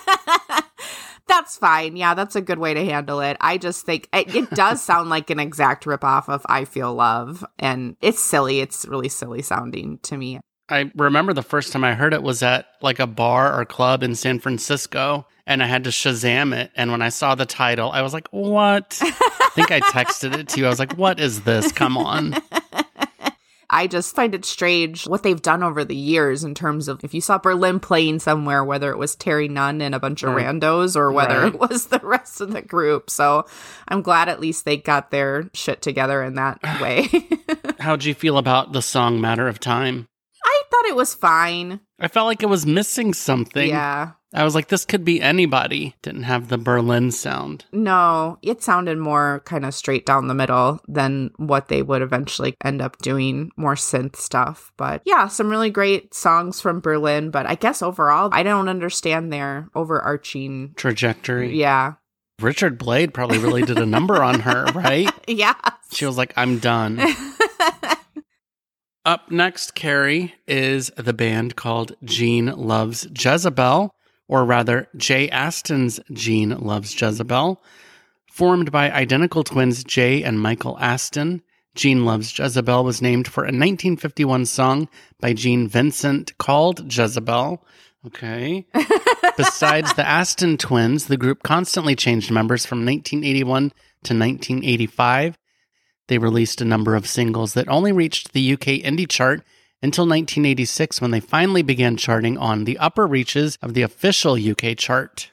That's 1.28 1.58
fine. 1.58 1.96
Yeah, 1.96 2.14
that's 2.14 2.36
a 2.36 2.40
good 2.40 2.58
way 2.58 2.74
to 2.74 2.84
handle 2.84 3.20
it. 3.20 3.36
I 3.40 3.58
just 3.58 3.84
think 3.84 4.08
it, 4.12 4.34
it 4.34 4.50
does 4.54 4.82
sound 4.82 5.10
like 5.10 5.30
an 5.30 5.40
exact 5.40 5.84
ripoff 5.84 6.28
of 6.28 6.46
I 6.48 6.64
Feel 6.64 6.94
Love. 6.94 7.44
And 7.58 7.96
it's 8.00 8.20
silly. 8.20 8.60
It's 8.60 8.86
really 8.86 9.08
silly 9.08 9.42
sounding 9.42 9.98
to 10.04 10.16
me. 10.16 10.40
I 10.68 10.90
remember 10.96 11.32
the 11.32 11.42
first 11.42 11.72
time 11.72 11.84
I 11.84 11.94
heard 11.94 12.12
it 12.12 12.22
was 12.22 12.42
at 12.42 12.66
like 12.82 12.98
a 12.98 13.06
bar 13.06 13.58
or 13.58 13.64
club 13.64 14.02
in 14.02 14.16
San 14.16 14.40
Francisco, 14.40 15.26
and 15.46 15.62
I 15.62 15.66
had 15.66 15.84
to 15.84 15.90
Shazam 15.90 16.56
it. 16.56 16.72
And 16.74 16.90
when 16.90 17.02
I 17.02 17.08
saw 17.10 17.36
the 17.36 17.46
title, 17.46 17.92
I 17.92 18.02
was 18.02 18.12
like, 18.12 18.26
"What?" 18.32 18.98
I 19.02 19.50
think 19.54 19.70
I 19.70 19.78
texted 19.78 20.36
it 20.36 20.48
to 20.48 20.60
you. 20.60 20.66
I 20.66 20.68
was 20.68 20.80
like, 20.80 20.94
"What 20.94 21.20
is 21.20 21.42
this? 21.42 21.70
Come 21.70 21.96
on!" 21.96 22.34
I 23.68 23.86
just 23.86 24.14
find 24.14 24.34
it 24.34 24.44
strange 24.44 25.06
what 25.06 25.22
they've 25.22 25.40
done 25.42 25.62
over 25.62 25.84
the 25.84 25.96
years 25.96 26.44
in 26.44 26.54
terms 26.54 26.88
of 26.88 27.02
if 27.04 27.12
you 27.14 27.20
saw 27.20 27.38
Berlin 27.38 27.80
playing 27.80 28.20
somewhere, 28.20 28.64
whether 28.64 28.90
it 28.90 28.98
was 28.98 29.16
Terri 29.16 29.50
Nunn 29.50 29.80
and 29.82 29.94
a 29.94 29.98
bunch 30.00 30.22
of 30.22 30.34
Right. 30.34 30.46
randos 30.46 30.96
or 30.96 31.10
whether 31.12 31.40
Right. 31.40 31.54
it 31.54 31.58
was 31.60 31.86
the 31.86 32.00
rest 32.02 32.40
of 32.40 32.52
the 32.52 32.62
group. 32.62 33.10
So 33.10 33.44
I'm 33.88 34.02
glad 34.02 34.28
at 34.28 34.40
least 34.40 34.64
they 34.64 34.76
got 34.76 35.10
their 35.10 35.50
shit 35.54 35.82
together 35.82 36.22
in 36.22 36.34
that 36.34 36.58
way. 36.80 37.08
How'd 37.80 38.04
you 38.04 38.14
feel 38.14 38.38
about 38.38 38.72
the 38.72 38.82
song 38.82 39.20
Matter 39.20 39.48
of 39.48 39.58
Time? 39.60 40.06
Thought 40.70 40.86
it 40.86 40.96
was 40.96 41.14
fine. 41.14 41.80
I 41.98 42.08
felt 42.08 42.26
like 42.26 42.42
it 42.42 42.48
was 42.48 42.66
missing 42.66 43.14
something. 43.14 43.68
Yeah. 43.68 44.12
I 44.34 44.44
was 44.44 44.54
like, 44.54 44.68
this 44.68 44.84
could 44.84 45.04
be 45.04 45.22
anybody. 45.22 45.94
Didn't 46.02 46.24
have 46.24 46.48
the 46.48 46.58
Berlin 46.58 47.10
sound. 47.10 47.64
No, 47.72 48.38
it 48.42 48.62
sounded 48.62 48.98
more 48.98 49.40
kind 49.46 49.64
of 49.64 49.72
straight 49.72 50.04
down 50.04 50.26
the 50.26 50.34
middle 50.34 50.80
than 50.86 51.30
what 51.36 51.68
they 51.68 51.80
would 51.82 52.02
eventually 52.02 52.54
end 52.62 52.82
up 52.82 52.98
doing, 52.98 53.50
more 53.56 53.76
synth 53.76 54.16
stuff. 54.16 54.72
But 54.76 55.00
yeah, 55.06 55.28
some 55.28 55.48
really 55.48 55.70
great 55.70 56.12
songs 56.12 56.60
from 56.60 56.80
Berlin. 56.80 57.30
But 57.30 57.46
I 57.46 57.54
guess 57.54 57.80
overall, 57.80 58.28
I 58.32 58.42
don't 58.42 58.68
understand 58.68 59.32
their 59.32 59.70
overarching. 59.74 60.74
Trajectory. 60.76 61.56
Yeah. 61.56 61.94
Richard 62.42 62.76
Blade 62.76 63.14
probably 63.14 63.38
really 63.38 63.62
did 63.62 63.78
a 63.78 63.86
number 63.86 64.22
on 64.22 64.40
her, 64.40 64.64
right? 64.74 65.10
Yeah. 65.26 65.54
She 65.92 66.04
was 66.04 66.18
like, 66.18 66.34
I'm 66.36 66.58
done. 66.58 67.00
Up 69.06 69.30
next, 69.30 69.76
Carrie, 69.76 70.34
is 70.48 70.90
the 70.96 71.12
band 71.12 71.54
called 71.54 71.94
Gene 72.02 72.46
Loves 72.46 73.06
Jezebel, 73.16 73.94
or 74.26 74.44
rather, 74.44 74.88
Jay 74.96 75.28
Aston's 75.28 76.00
Gene 76.12 76.58
Loves 76.58 77.00
Jezebel. 77.00 77.62
Formed 78.32 78.72
by 78.72 78.90
identical 78.90 79.44
twins 79.44 79.84
Jay 79.84 80.24
and 80.24 80.40
Michael 80.40 80.76
Aston, 80.80 81.42
Gene 81.76 82.04
Loves 82.04 82.36
Jezebel 82.36 82.82
was 82.82 83.00
named 83.00 83.28
for 83.28 83.44
a 83.44 83.54
1951 83.54 84.44
song 84.44 84.88
by 85.20 85.32
Gene 85.32 85.68
Vincent 85.68 86.36
called 86.38 86.92
Jezebel. 86.92 87.64
Okay. 88.08 88.66
Besides 89.36 89.94
the 89.94 90.04
Aston 90.04 90.58
twins, 90.58 91.06
the 91.06 91.16
group 91.16 91.44
constantly 91.44 91.94
changed 91.94 92.32
members 92.32 92.66
from 92.66 92.84
1981 92.84 93.68
to 94.02 94.14
1985. 94.14 95.38
They 96.08 96.18
released 96.18 96.60
a 96.60 96.66
number 96.66 96.94
of 96.94 97.06
singles 97.06 97.54
that 97.54 97.68
only 97.68 97.92
reached 97.92 98.32
the 98.32 98.52
UK 98.52 98.82
indie 98.84 99.08
chart 99.08 99.42
until 99.82 100.04
1986 100.04 101.00
when 101.00 101.10
they 101.10 101.20
finally 101.20 101.62
began 101.62 101.96
charting 101.96 102.38
on 102.38 102.64
the 102.64 102.78
upper 102.78 103.06
reaches 103.06 103.58
of 103.62 103.74
the 103.74 103.82
official 103.82 104.34
UK 104.34 104.76
chart. 104.76 105.30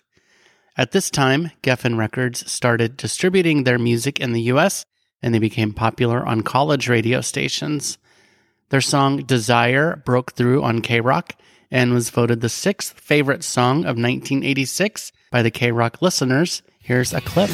At 0.76 0.92
this 0.92 1.10
time, 1.10 1.52
Geffen 1.62 1.98
Records 1.98 2.50
started 2.52 2.98
distributing 2.98 3.64
their 3.64 3.78
music 3.78 4.20
in 4.20 4.34
the 4.34 4.42
US 4.54 4.86
and 5.22 5.34
they 5.34 5.40
became 5.40 5.74
popular 5.74 6.26
on 6.26 6.42
college 6.42 6.90
radio 6.90 7.22
stations. 7.22 7.98
Their 8.70 8.82
song 8.82 9.18
Desire 9.18 10.02
broke 10.06 10.34
through 10.34 10.64
on 10.64 10.82
KROQ 10.82 11.32
and 11.72 11.94
was 11.94 12.10
voted 12.10 12.42
the 12.42 12.50
sixth 12.50 13.00
favorite 13.00 13.44
song 13.44 13.80
of 13.80 13.98
1986 13.98 15.12
by 15.32 15.42
the 15.42 15.52
KROQ 15.52 16.02
listeners. 16.02 16.62
Here's 16.80 17.14
a 17.14 17.22
clip. 17.22 17.50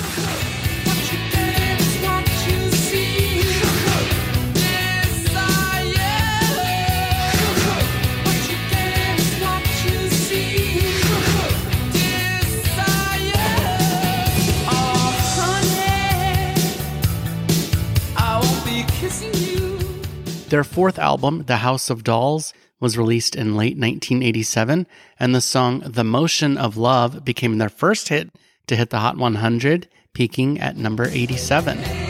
Their 20.49 20.63
fourth 20.63 20.97
album, 20.97 21.43
The 21.45 21.57
House 21.57 21.91
of 21.91 22.03
Dolls, 22.03 22.53
was 22.79 22.97
released 22.97 23.35
in 23.35 23.55
late 23.55 23.77
1987, 23.77 24.87
and 25.19 25.35
the 25.35 25.41
song 25.41 25.81
The 25.85 26.03
Motion 26.03 26.57
of 26.57 26.75
Love 26.75 27.23
became 27.23 27.59
their 27.59 27.69
first 27.69 28.09
hit 28.09 28.31
to 28.65 28.75
hit 28.75 28.89
the 28.89 28.97
Hot 28.97 29.15
100, 29.15 29.87
peaking 30.13 30.59
at 30.59 30.75
number 30.75 31.05
87. 31.05 32.08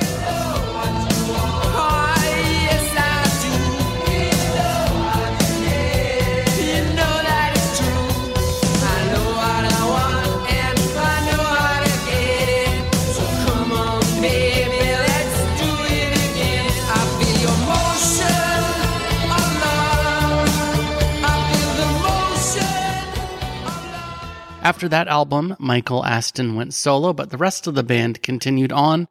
After 24.61 24.89
that 24.89 25.07
album, 25.07 25.55
Michael 25.57 26.05
Aston 26.05 26.55
went 26.55 26.73
solo, 26.73 27.13
but 27.13 27.29
the 27.29 27.37
rest 27.37 27.65
of 27.65 27.75
the 27.75 27.83
band 27.83 28.21
continued 28.21 28.71
on. 28.71 29.07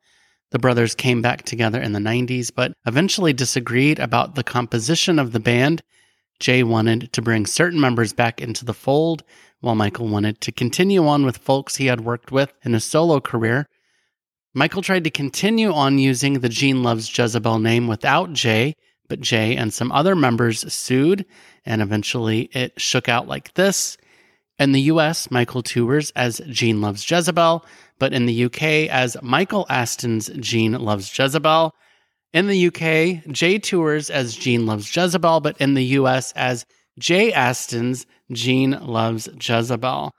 The 0.51 0.59
brothers 0.59 0.95
came 0.95 1.23
back 1.23 1.43
together 1.43 1.81
in 1.81 1.93
the 1.93 1.99
90s, 1.99 2.53
but 2.55 2.73
eventually 2.87 3.33
disagreed 3.33 3.99
about 3.99 4.35
the 4.35 4.45
composition 4.45 5.19
of 5.19 5.33
the 5.33 5.41
band. 5.41 5.83
Jay 6.39 6.63
wanted 6.63 7.13
to 7.13 7.23
bring 7.23 7.47
certain 7.47 7.81
members 7.81 8.13
back 8.13 8.41
into 8.41 8.65
the 8.65 8.75
fold, 8.75 9.25
while 9.61 9.75
Michael 9.75 10.07
wanted 10.07 10.41
to 10.43 10.53
continue 10.53 11.07
on 11.07 11.25
with 11.25 11.39
folks 11.39 11.77
he 11.77 11.87
had 11.87 12.03
worked 12.03 12.31
with 12.31 12.53
in 12.63 12.75
his 12.75 12.85
solo 12.85 13.19
career. 13.19 13.67
Michael 14.55 14.83
tried 14.83 15.05
to 15.05 15.11
continue 15.11 15.73
on 15.73 15.99
using 15.99 16.35
the 16.35 16.49
Gene 16.49 16.83
Loves 16.83 17.17
Jezebel 17.17 17.59
name 17.59 17.89
without 17.89 18.33
Jay, 18.33 18.75
but 19.09 19.21
Jay 19.21 19.57
and 19.57 19.73
some 19.73 19.91
other 19.93 20.15
members 20.15 20.73
sued, 20.73 21.25
and 21.65 21.81
eventually 21.83 22.51
it 22.53 22.79
shook 22.81 23.09
out 23.09 23.27
like 23.27 23.55
this. 23.55 23.97
In 24.59 24.73
the 24.73 24.83
US, 24.83 25.31
Michael 25.31 25.63
tours 25.63 26.11
as 26.17 26.41
Gene 26.49 26.81
Loves 26.81 27.09
Jezebel, 27.09 27.65
but 27.99 28.13
in 28.13 28.27
the 28.27 28.45
UK 28.45 28.63
as 28.91 29.17
Michael 29.23 29.67
Aston's 29.69 30.29
Gene 30.41 30.73
Loves 30.73 31.17
Jezebel. 31.17 31.73
In 32.33 32.49
the 32.49 32.67
UK, 32.67 33.25
Jay 33.33 33.59
tours 33.59 34.11
as 34.11 34.35
Gene 34.35 34.67
Loves 34.67 34.95
Jezebel, 34.95 35.41
but 35.41 35.57
in 35.61 35.75
the 35.75 35.85
US 35.85 36.33
as 36.33 36.67
Jay 36.99 37.33
Aston's 37.33 38.07
Gene 38.33 38.79
Loves 38.83 39.29
Jezebel. 39.41 40.13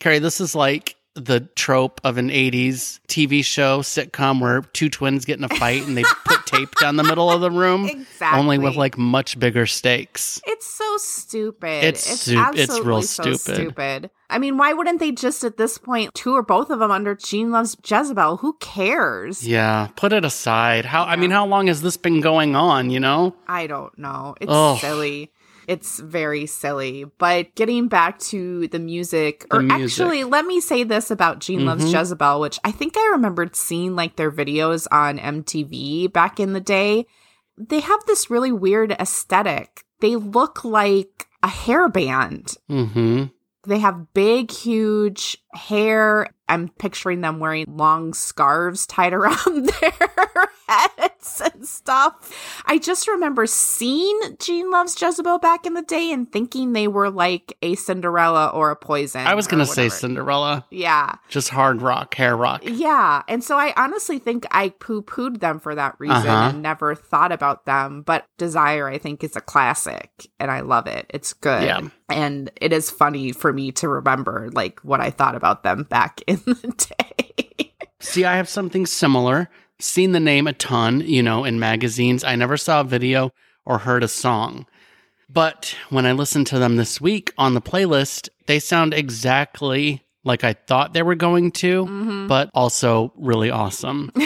Carrie, 0.00 0.18
this 0.18 0.40
is 0.40 0.54
like 0.54 0.96
the 1.14 1.48
trope 1.54 2.00
of 2.02 2.18
an 2.18 2.28
80s 2.28 2.98
TV 3.08 3.44
show 3.44 3.80
sitcom 3.80 4.40
where 4.40 4.62
two 4.62 4.90
twins 4.90 5.24
get 5.24 5.38
in 5.38 5.44
a 5.44 5.48
fight 5.48 5.86
and 5.86 5.96
they 5.96 6.02
put 6.24 6.33
tape 6.46 6.74
down 6.76 6.96
the 6.96 7.04
middle 7.04 7.30
of 7.30 7.40
the 7.40 7.50
room. 7.50 7.86
Exactly. 7.86 8.38
Only 8.38 8.58
with 8.58 8.76
like 8.76 8.96
much 8.98 9.38
bigger 9.38 9.66
stakes. 9.66 10.40
It's 10.46 10.66
so 10.66 10.96
stupid. 10.98 11.84
It's 11.84 12.00
stu- 12.22 12.32
it's 12.32 12.62
absolutely 12.62 12.88
real 12.88 13.02
so 13.02 13.32
stupid. 13.34 14.10
I 14.30 14.38
mean, 14.38 14.56
why 14.56 14.72
wouldn't 14.72 15.00
they 15.00 15.12
just 15.12 15.44
at 15.44 15.56
this 15.56 15.78
point 15.78 16.14
two 16.14 16.32
or 16.34 16.42
both 16.42 16.70
of 16.70 16.78
them 16.78 16.90
under 16.90 17.14
Gene 17.14 17.50
Loves 17.50 17.76
Jezebel? 17.84 18.38
Who 18.38 18.54
cares? 18.60 19.46
Yeah, 19.46 19.88
put 19.96 20.12
it 20.12 20.24
aside. 20.24 20.84
How 20.84 21.04
I 21.04 21.16
mean, 21.16 21.30
how 21.30 21.46
long 21.46 21.66
has 21.68 21.82
this 21.82 21.96
been 21.96 22.20
going 22.20 22.56
on, 22.56 22.90
you 22.90 23.00
know? 23.00 23.34
I 23.46 23.66
don't 23.66 23.96
know. 23.98 24.34
It's 24.40 24.50
Ugh. 24.50 24.78
silly. 24.78 25.30
It's 25.66 25.98
very 26.00 26.46
silly. 26.46 27.04
But 27.18 27.54
getting 27.54 27.88
back 27.88 28.18
to 28.30 28.68
the 28.68 28.78
music, 28.78 29.46
The 29.50 29.56
or 29.58 29.62
music. 29.62 29.84
actually, 30.00 30.24
let 30.24 30.44
me 30.46 30.60
say 30.60 30.84
this 30.84 31.10
about 31.10 31.38
Gene 31.40 31.64
Loves 31.64 31.84
Mhm. 31.86 31.92
Jezebel, 31.92 32.40
which 32.40 32.58
I 32.64 32.70
think 32.70 32.96
I 32.96 33.08
remembered 33.12 33.56
seeing 33.56 33.96
like 33.96 34.16
their 34.16 34.30
videos 34.30 34.86
on 34.92 35.18
MTV 35.18 36.06
back 36.12 36.38
in 36.38 36.52
the 36.52 36.60
day. 36.60 37.06
They 37.56 37.80
have 37.80 38.00
this 38.06 38.30
really 38.30 38.52
weird 38.52 38.92
aesthetic. 38.92 39.84
They 40.00 40.16
look 40.16 40.64
like 40.64 41.28
a 41.42 41.48
hair 41.48 41.88
band. 41.88 42.56
Mhm. 42.70 43.30
They 43.66 43.78
have 43.78 44.12
big, 44.12 44.50
huge 44.50 45.38
hair. 45.54 46.28
I'm 46.46 46.68
picturing 46.68 47.22
them 47.22 47.38
wearing 47.38 47.64
long 47.68 48.12
scarves 48.12 48.86
tied 48.86 49.14
around 49.14 49.36
their 49.80 50.48
heads 50.68 51.40
and 51.42 51.66
stuff. 51.66 52.62
I 52.66 52.78
just 52.78 53.08
remember 53.08 53.46
seeing 53.46 54.18
Gene 54.38 54.70
Loves 54.70 55.00
Jezebel 55.00 55.38
back 55.38 55.64
in 55.66 55.72
the 55.72 55.80
day 55.80 56.12
and 56.12 56.30
thinking 56.30 56.72
they 56.74 56.86
were 56.86 57.08
like 57.08 57.56
a 57.62 57.74
Cinderella 57.76 58.48
or 58.48 58.70
a 58.70 58.76
Poison. 58.76 59.26
I 59.26 59.34
was 59.34 59.46
going 59.46 59.64
to 59.64 59.70
say. 59.72 59.88
Cinderella, 59.88 60.66
Yeah. 60.70 61.14
just 61.28 61.48
hard 61.48 61.80
rock, 61.80 62.14
hair 62.14 62.36
rock. 62.36 62.60
Yeah. 62.64 63.22
And 63.28 63.42
so 63.42 63.56
I 63.56 63.72
honestly 63.76 64.18
think 64.18 64.44
I 64.50 64.68
poo 64.68 65.02
pooed 65.02 65.40
them 65.40 65.60
for 65.60 65.74
that 65.74 65.94
reason 65.98 66.16
Uh-huh. 66.16 66.50
and 66.50 66.62
never 66.62 66.94
thought 66.94 67.32
about 67.32 67.64
them. 67.64 68.02
But 68.02 68.26
Desire, 68.36 68.86
I 68.88 68.98
think, 68.98 69.24
is 69.24 69.34
a 69.36 69.40
classic 69.40 70.10
and 70.38 70.50
I 70.50 70.60
love 70.60 70.86
it. 70.86 71.06
It's 71.08 71.32
good. 71.32 71.62
Yeah. 71.62 71.80
And 72.10 72.50
it 72.60 72.72
is 72.72 72.90
funny 72.90 73.32
for 73.32 73.50
me 73.52 73.72
to 73.72 73.88
remember 73.88 74.50
like 74.52 74.80
what 74.80 75.00
I 75.00 75.08
thought 75.10 75.34
about 75.34 75.43
them 75.52 75.84
back 75.84 76.20
in 76.26 76.36
the 76.46 76.94
day. 77.58 77.72
See, 78.00 78.24
I 78.24 78.36
have 78.36 78.48
something 78.48 78.86
similar. 78.86 79.48
Seen 79.80 80.12
the 80.12 80.20
name 80.20 80.46
a 80.46 80.52
ton, 80.52 81.00
you 81.00 81.22
know, 81.22 81.44
in 81.44 81.58
magazines. 81.58 82.24
I 82.24 82.36
never 82.36 82.56
saw 82.56 82.80
a 82.80 82.84
video 82.84 83.30
or 83.66 83.78
heard 83.78 84.02
a 84.04 84.08
song. 84.08 84.66
But 85.28 85.74
when 85.90 86.06
I 86.06 86.12
listened 86.12 86.46
to 86.48 86.58
them 86.58 86.76
this 86.76 87.00
week 87.00 87.32
on 87.38 87.54
the 87.54 87.60
playlist, 87.62 88.28
they 88.46 88.58
sound 88.58 88.94
exactly 88.94 90.02
like 90.22 90.44
I 90.44 90.52
thought 90.54 90.92
they 90.94 91.02
were 91.02 91.14
going 91.14 91.50
to, 91.52 91.84
Mhm. 91.86 92.28
but 92.28 92.50
also 92.54 93.12
really 93.16 93.50
awesome. 93.50 94.10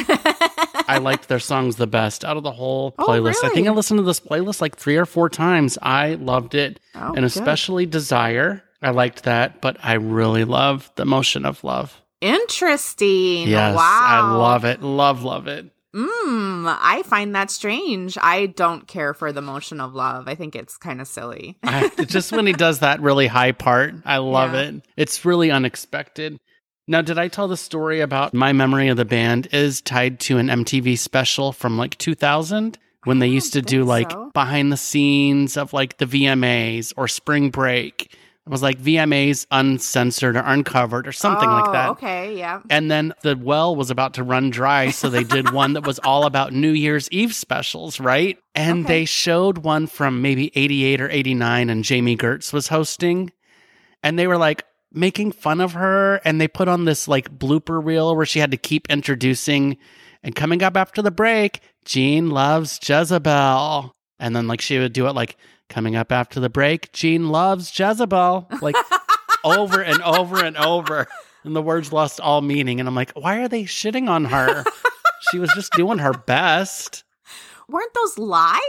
I 0.90 0.98
liked 0.98 1.28
their 1.28 1.38
songs 1.40 1.76
the 1.76 1.86
best 1.86 2.24
out 2.24 2.36
of 2.36 2.42
the 2.42 2.52
whole 2.52 2.94
Oh, 2.98 3.06
playlist. 3.06 3.42
I 3.44 3.48
think 3.50 3.66
I 3.68 3.70
listened 3.72 3.98
to 3.98 4.04
this 4.04 4.20
playlist 4.20 4.60
like 4.60 4.76
three 4.76 4.96
or 4.96 5.06
four 5.06 5.28
times. 5.28 5.76
I 5.82 6.14
loved 6.14 6.54
it. 6.54 6.78
Oh, 6.94 7.00
and 7.08 7.16
good. 7.16 7.24
especially 7.24 7.84
Desire. 7.86 8.62
I 8.82 8.90
liked 8.90 9.24
that, 9.24 9.60
but 9.60 9.76
I 9.82 9.94
really 9.94 10.44
love 10.44 10.90
The 10.94 11.04
Motion 11.04 11.44
of 11.44 11.64
Love. 11.64 12.00
Interesting. 12.20 13.48
Yes, 13.48 13.76
wow. 13.76 13.82
I 13.82 14.36
love 14.36 14.64
it. 14.64 14.82
Love, 14.82 15.22
love 15.22 15.46
it. 15.46 15.66
Mm, 15.94 16.76
I 16.80 17.02
find 17.06 17.34
that 17.34 17.50
strange. 17.50 18.18
I 18.20 18.46
don't 18.46 18.86
care 18.86 19.14
for 19.14 19.32
the 19.32 19.40
motion 19.40 19.80
of 19.80 19.94
love. 19.94 20.28
I 20.28 20.34
think 20.34 20.54
it's 20.54 20.76
kind 20.76 21.00
of 21.00 21.08
silly. 21.08 21.56
I, 21.62 21.88
just 22.04 22.30
when 22.32 22.46
he 22.46 22.52
does 22.52 22.78
that 22.80 23.00
really 23.00 23.26
high 23.26 23.52
part, 23.52 23.94
I 24.04 24.18
love 24.18 24.52
Yeah. 24.52 24.60
it. 24.62 24.74
It's 24.96 25.24
really 25.24 25.50
unexpected. 25.50 26.38
Now, 26.86 27.02
did 27.02 27.18
I 27.18 27.28
tell 27.28 27.48
the 27.48 27.56
story 27.56 28.00
about 28.00 28.34
my 28.34 28.52
memory 28.52 28.88
of 28.88 28.96
the 28.96 29.04
band 29.04 29.48
is 29.52 29.80
tied 29.80 30.20
to 30.20 30.38
an 30.38 30.48
MTV 30.48 30.98
special 30.98 31.52
from 31.52 31.76
like 31.78 31.96
2000 31.98 32.78
when 33.04 33.18
they 33.18 33.26
used 33.28 33.52
to 33.54 33.62
do 33.62 33.84
like 33.84 34.10
so. 34.10 34.30
behind 34.34 34.70
the 34.72 34.76
scenes 34.76 35.56
of 35.56 35.72
like 35.72 35.98
the 35.98 36.06
VMAs 36.06 36.92
or 36.96 37.08
Spring 37.08 37.50
Break? 37.50 38.14
It 38.48 38.50
was 38.50 38.62
like 38.62 38.80
VMAs 38.80 39.46
uncensored 39.50 40.34
or 40.34 40.40
uncovered 40.42 41.06
or 41.06 41.12
something 41.12 41.50
like 41.50 41.68
Oh, 41.68 41.72
that. 41.72 41.90
Okay, 41.90 42.34
yeah. 42.38 42.62
And 42.70 42.90
then 42.90 43.12
the 43.20 43.36
well 43.36 43.76
was 43.76 43.90
about 43.90 44.14
to 44.14 44.22
run 44.22 44.48
dry, 44.48 44.88
so 44.88 45.10
they 45.10 45.22
did 45.22 45.52
one 45.52 45.74
that 45.74 45.84
was 45.84 45.98
all 45.98 46.24
about 46.24 46.54
New 46.54 46.70
Year's 46.72 47.10
Eve 47.10 47.34
specials, 47.34 48.00
right? 48.00 48.38
And 48.54 48.86
Okay. 48.86 49.00
they 49.00 49.04
showed 49.04 49.58
one 49.58 49.86
from 49.86 50.22
maybe 50.22 50.50
88 50.54 51.02
or 51.02 51.10
89, 51.10 51.68
and 51.68 51.84
Jami 51.84 52.16
Gertz 52.16 52.50
was 52.50 52.68
hosting. 52.68 53.32
And 54.02 54.18
they 54.18 54.26
were 54.26 54.38
like 54.38 54.64
making 54.94 55.32
fun 55.32 55.60
of 55.60 55.74
her, 55.74 56.14
and 56.24 56.40
they 56.40 56.48
put 56.48 56.68
on 56.68 56.86
this 56.86 57.06
like 57.06 57.38
blooper 57.38 57.84
reel 57.84 58.16
where 58.16 58.24
she 58.24 58.38
had 58.38 58.52
to 58.52 58.56
keep 58.56 58.88
introducing. 58.88 59.76
And 60.22 60.34
coming 60.34 60.62
up 60.62 60.74
after 60.74 61.02
the 61.02 61.10
break, 61.10 61.60
Gene 61.84 62.30
loves 62.30 62.80
Jezebel. 62.82 63.94
And 64.18 64.34
then 64.34 64.48
like 64.48 64.62
she 64.62 64.78
would 64.78 64.94
do 64.94 65.06
it 65.06 65.12
like 65.14 65.36
coming 65.68 65.96
up 65.96 66.10
after 66.12 66.40
the 66.40 66.48
break, 66.50 66.92
Gene 66.92 67.28
loves 67.28 67.76
Jezebel. 67.78 68.48
Like 68.60 68.76
over 69.44 69.80
and 69.82 70.02
over 70.02 70.42
and 70.44 70.56
over. 70.56 71.06
And 71.44 71.54
the 71.54 71.62
words 71.62 71.92
lost 71.92 72.20
all 72.20 72.40
meaning. 72.40 72.80
And 72.80 72.88
I'm 72.88 72.94
like, 72.94 73.12
why 73.12 73.38
are 73.42 73.48
they 73.48 73.64
shitting 73.64 74.08
on 74.08 74.26
her? 74.26 74.64
she 75.30 75.38
was 75.38 75.50
just 75.54 75.72
doing 75.72 75.98
her 75.98 76.12
best. 76.12 77.04
Weren't 77.68 77.94
those 77.94 78.18
live? 78.18 78.60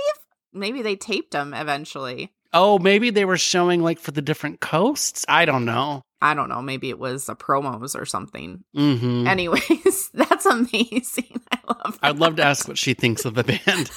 Maybe 0.54 0.82
they 0.82 0.96
taped 0.96 1.32
them 1.32 1.54
eventually. 1.54 2.34
Oh, 2.54 2.80
maybe 2.80 3.12
they 3.12 3.26
were 3.26 3.38
showing 3.38 3.82
like 3.84 4.00
for 4.00 4.12
the 4.12 4.22
different 4.22 4.60
coasts. 4.60 5.26
I 5.30 5.46
don't 5.46 5.66
know. 5.66 6.02
I 6.22 6.34
don't 6.34 6.50
know. 6.50 6.62
Maybe 6.62 6.90
it 6.90 7.00
was 7.00 7.30
a 7.30 7.36
promos 7.36 7.96
or 8.00 8.06
something. 8.06 8.64
hmm 8.76 9.28
Anyways, 9.28 10.10
that's 10.14 10.46
amazing. 10.46 11.42
I 11.52 11.60
love. 11.68 12.00
I'd 12.02 12.18
love 12.18 12.36
to 12.38 12.44
ask 12.44 12.68
what 12.68 12.78
she 12.78 12.94
thinks 12.94 13.24
of 13.26 13.36
the 13.36 13.44
band. 13.44 13.90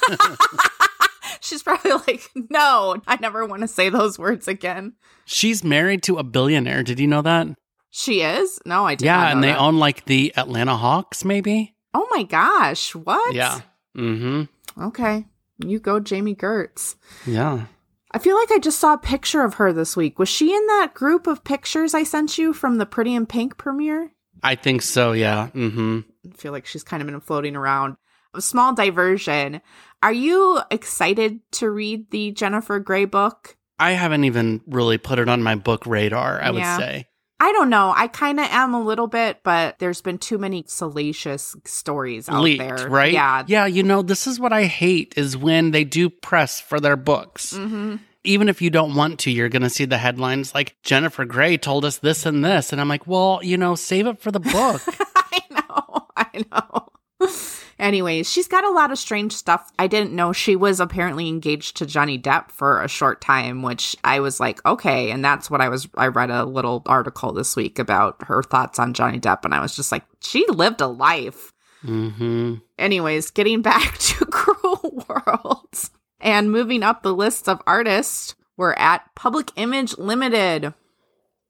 She's 1.45 1.63
probably 1.63 1.91
like, 1.91 2.31
no, 2.51 3.03
I 3.07 3.17
never 3.21 3.45
want 3.45 3.63
to 3.63 3.69
say 3.69 3.89
those 3.89 4.17
words 4.17 4.47
again. 4.47 4.93
She's 5.25 5.65
married 5.65 6.05
to 6.05 6.19
a 6.19 6.23
billionaire. 6.23 6.85
Did 6.85 7.01
you 7.01 7.09
know 7.09 7.23
that? 7.23 7.49
She 7.91 8.23
is? 8.23 8.61
No, 8.65 8.87
I 8.87 8.95
did 8.95 9.07
yeah, 9.07 9.33
and 9.33 9.43
they 9.43 9.53
own 9.53 9.79
like 9.79 10.05
the 10.05 10.33
Atlanta 10.37 10.77
Hawks, 10.77 11.25
maybe. 11.25 11.75
Oh 11.93 12.07
my 12.11 12.23
gosh! 12.23 12.95
What? 12.95 13.35
Yeah. 13.35 13.61
Mm 13.97 14.47
hmm. 14.77 14.83
Okay, 14.85 15.27
you 15.59 15.81
go, 15.81 15.99
Jami 16.01 16.35
Gertz. 16.35 16.95
Yeah. 17.27 17.67
I 18.13 18.19
feel 18.19 18.37
like 18.37 18.53
I 18.53 18.59
just 18.59 18.79
saw 18.79 18.95
a 18.95 18.99
picture 18.99 19.43
of 19.43 19.55
her 19.55 19.73
this 19.73 19.97
week. 19.97 20.19
Was 20.19 20.29
she 20.29 20.55
in 20.55 20.67
that 20.69 20.95
group 20.95 21.27
of 21.27 21.45
pictures 21.45 21.93
I 21.93 22.05
sent 22.05 22.39
you 22.39 22.53
from 22.53 22.79
the 22.79 22.87
Pretty 22.87 23.15
in 23.15 23.27
Pink 23.27 23.57
premiere? 23.57 24.13
I 24.43 24.55
think 24.55 24.83
so. 24.83 25.13
Yeah. 25.13 25.49
Mm-hmm. 25.55 26.01
I 26.31 26.37
feel 26.37 26.53
like 26.53 26.67
she's 26.67 26.85
kind 26.85 27.03
of 27.03 27.09
been 27.09 27.21
floating 27.21 27.57
around. 27.57 27.97
A 28.35 28.41
small 28.41 28.75
diversion. 28.75 29.61
Are 30.03 30.13
you 30.13 30.61
excited 30.71 31.41
to 31.53 31.71
read 31.71 32.11
the 32.11 32.33
Jennifer 32.33 32.81
Grey 32.81 33.05
book? 33.05 33.57
I 33.79 33.93
haven't 33.93 34.25
even 34.25 34.61
really 34.67 34.99
put 34.99 35.19
it 35.19 35.29
on 35.29 35.43
my 35.43 35.55
book 35.55 35.87
radar, 35.87 36.41
I 36.41 36.51
would 36.51 36.65
say. 36.65 37.07
I 37.39 37.53
don't 37.53 37.71
know. 37.71 37.93
I 37.97 38.07
kind 38.07 38.39
of 38.39 38.47
am 38.51 38.75
a 38.75 38.81
little 38.81 39.09
bit, 39.09 39.41
but 39.43 39.79
there's 39.81 40.01
been 40.01 40.19
too 40.19 40.39
many 40.39 40.65
salacious 40.69 41.57
stories 41.65 42.29
out 42.29 42.43
leaked, 42.43 42.61
there. 42.61 42.89
right? 42.89 43.13
Yeah. 43.13 43.45
Yeah, 43.47 43.67
you 43.67 43.83
know, 43.83 44.03
this 44.03 44.29
is 44.29 44.39
what 44.39 44.53
I 44.53 44.65
hate 44.65 45.15
is 45.17 45.37
when 45.37 45.73
they 45.73 45.83
do 45.83 46.09
press 46.09 46.61
for 46.61 46.79
their 46.79 46.97
books. 46.97 47.57
hmm 47.57 47.97
Even 48.23 48.49
if 48.49 48.63
you 48.63 48.71
don't 48.71 48.95
want 48.95 49.19
to, 49.21 49.31
you're 49.33 49.49
going 49.49 49.63
to 49.63 49.71
see 49.71 49.85
the 49.85 49.99
headlines 49.99 50.55
like 50.55 50.77
Jennifer 50.85 51.25
Grey 51.25 51.57
told 51.57 51.85
us 51.85 51.99
this 51.99 52.27
and 52.27 52.45
this. 52.45 52.71
And 52.73 52.81
I'm 52.81 52.89
like, 52.89 53.09
well, 53.09 53.41
you 53.43 53.57
know, 53.57 53.75
save 53.75 54.07
it 54.07 54.21
for 54.21 54.31
the 54.31 54.41
book. 54.41 54.83
I 55.17 55.41
know. 55.51 56.07
I 56.17 56.45
know. 56.53 57.29
Anyways, 57.83 58.31
she's 58.31 58.47
got 58.47 58.63
a 58.63 58.71
lot 58.71 58.93
of 58.93 58.99
strange 58.99 59.33
stuff. 59.33 59.73
I 59.77 59.89
didn't 59.89 60.13
know 60.13 60.33
she 60.33 60.55
was 60.55 60.79
apparently 60.79 61.29
engaged 61.29 61.77
to 61.79 61.87
Johnny 61.87 62.17
Depp 62.17 62.53
for 62.53 62.81
a 62.81 62.87
short 62.87 63.21
time, 63.21 63.63
which 63.63 63.97
I 64.05 64.21
was 64.21 64.39
like, 64.39 64.65
okay. 64.65 65.11
And 65.11 65.25
that's 65.25 65.51
what 65.51 65.61
I 65.61 65.69
was, 65.69 65.89
I 65.97 66.07
read 66.07 66.31
a 66.31 66.45
little 66.45 66.83
article 66.87 67.33
this 67.33 67.57
week 67.57 67.81
about 67.81 68.23
her 68.29 68.41
thoughts 68.41 68.79
on 68.79 68.95
Johnny 68.95 69.19
Depp. 69.19 69.45
And 69.45 69.53
I 69.53 69.61
was 69.61 69.75
just 69.75 69.91
like, 69.91 70.05
she 70.21 70.47
lived 70.47 70.81
a 70.81 70.87
life. 70.87 71.53
hmm 71.81 72.55
Anyways, 72.79 73.33
getting 73.33 73.63
back 73.63 73.99
to 73.99 74.27
Cruel 74.31 75.05
Worlds 75.09 75.91
and 76.21 76.53
moving 76.53 76.85
up 76.85 77.03
the 77.03 77.13
list 77.13 77.49
of 77.49 77.61
artists, 77.67 78.37
we're 78.57 78.75
at 78.75 79.13
Public 79.17 79.51
Image 79.57 79.99
Limited. 79.99 80.73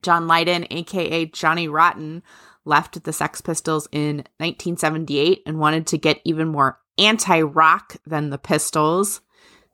John 0.01 0.27
Lydon, 0.27 0.67
aka 0.71 1.27
Johnny 1.27 1.69
Rotten, 1.69 2.23
left 2.65 3.03
the 3.05 3.13
Sex 3.13 3.41
Pistols 3.41 3.89
in 3.93 4.19
1978 4.39 5.43
and 5.47 5.59
wanted 5.59 5.87
to 5.89 5.99
get 5.99 6.21
even 6.25 6.49
more 6.49 6.79
anti 6.99 7.41
rock 7.43 7.97
than 8.07 8.31
the 8.31 8.39
Pistols. 8.39 9.21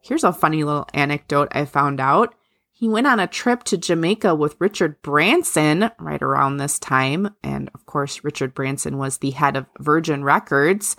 Here's 0.03 0.25
a 0.25 0.33
funny 0.33 0.65
little 0.65 0.87
anecdote 0.95 1.49
I 1.53 1.65
found 1.65 2.01
out. 2.01 2.35
He 2.73 2.89
went 2.89 3.09
on 3.09 3.19
a 3.19 3.27
trip 3.27 3.65
to 3.65 3.77
Jamaica 3.77 4.37
with 4.37 4.55
Richard 4.61 5.03
Branson 5.03 5.91
right 5.99 6.23
around 6.23 6.59
this 6.59 6.79
time. 6.79 7.35
And 7.43 7.71
of 7.75 7.87
course, 7.87 8.23
Richard 8.23 8.55
Branson 8.55 8.99
was 8.99 9.19
the 9.19 9.33
head 9.33 9.57
of 9.57 9.67
Virgin 9.81 10.23
Records. 10.23 10.97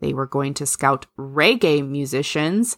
They 0.00 0.12
were 0.12 0.26
going 0.26 0.52
to 0.54 0.66
scout 0.66 1.06
reggae 1.18 1.88
musicians. 1.88 2.76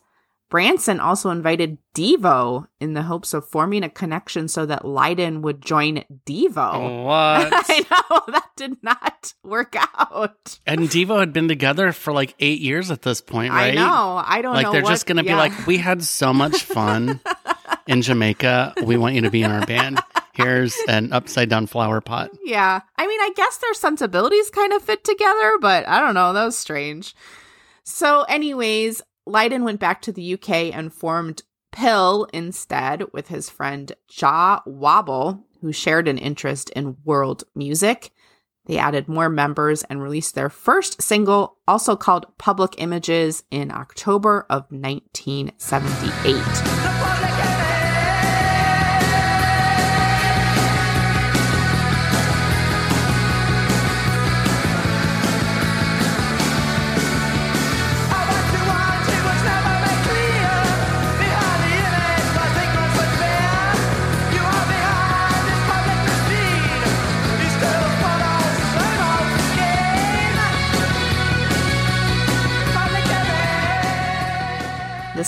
Branson 0.55 1.01
also 1.01 1.31
invited 1.31 1.79
Devo 1.97 2.69
in 2.79 2.95
the 2.95 3.03
hopes 3.03 3.35
of 3.35 3.45
forming 3.45 3.83
a 3.83 3.88
connection 3.88 4.47
so 4.47 4.64
that 4.67 4.85
Lydon 4.85 5.43
would 5.43 5.61
join 5.61 6.05
Devo. 6.25 7.03
What? 7.05 7.53
I 7.53 7.85
know 7.90 8.21
that 8.33 8.51
did 8.55 8.77
not 8.81 9.35
work 9.43 9.75
out. 9.99 10.61
and 10.64 10.83
Devo 10.83 11.19
had 11.19 11.33
been 11.33 11.49
together 11.49 11.90
for 11.90 12.12
like 12.12 12.37
eight 12.38 12.61
years 12.61 12.93
at 12.93 13.03
this 13.03 13.21
point, 13.21 13.53
right? 13.53 13.73
I 13.73 13.75
know. 13.75 14.23
I 14.25 14.43
don't 14.43 14.55
Like 14.55 14.67
know. 14.67 14.71
they're 14.71 14.83
what- 14.85 14.90
just 14.90 15.07
going 15.07 15.17
to 15.17 15.25
be 15.25 15.35
like, 15.35 15.67
we 15.67 15.77
had 15.77 16.05
so 16.05 16.33
much 16.33 16.62
fun 16.62 17.19
in 17.88 18.03
Jamaica. 18.03 18.75
We 18.85 18.97
want 18.97 19.17
you 19.17 19.23
to 19.23 19.31
be 19.33 19.43
in 19.43 19.51
our 19.51 19.67
band. 19.67 19.99
Here's 20.35 20.77
an 20.87 21.12
upside 21.12 21.49
down 21.49 21.67
flower 21.67 22.01
pot. 22.01 22.31
Yeah. 22.45 22.81
I 22.97 23.07
mean, 23.09 23.21
I 23.21 23.33
guess 23.35 23.57
their 23.57 23.75
sensibilities 23.75 24.51
kind 24.51 24.73
of 24.73 24.83
fit 24.83 25.03
together, 25.03 25.59
but 25.61 25.88
I 25.88 25.99
don't 25.99 26.14
know. 26.14 26.33
That 26.33 26.45
was 26.45 26.57
strange. 26.57 27.12
So, 27.83 28.23
anyways, 28.23 29.03
Lydon 29.27 29.65
went 29.65 29.81
back 29.81 30.03
to 30.03 30.13
the 30.13 30.35
UK 30.35 30.75
and 30.75 30.93
formed 30.93 31.43
PiL 31.73 32.29
instead 32.33 33.05
with 33.13 33.29
his 33.29 33.51
friend 33.51 33.93
Jah 34.09 34.63
Wobble, 34.67 35.45
who 35.61 35.73
shared 35.73 36.09
an 36.09 36.19
interest 36.19 36.71
in 36.71 36.97
world 37.05 37.45
music. 37.55 38.13
They 38.67 38.79
added 38.79 39.09
more 39.09 39.29
members 39.29 39.83
and 39.85 40.03
released 40.03 40.35
their 40.35 40.49
first 40.49 41.03
single, 41.03 41.59
also 41.67 41.97
called 41.97 42.27
Public 42.39 42.75
Images, 42.79 43.45
in 43.51 43.71
October 43.71 44.47
of 44.49 44.65
1978. 44.71 47.04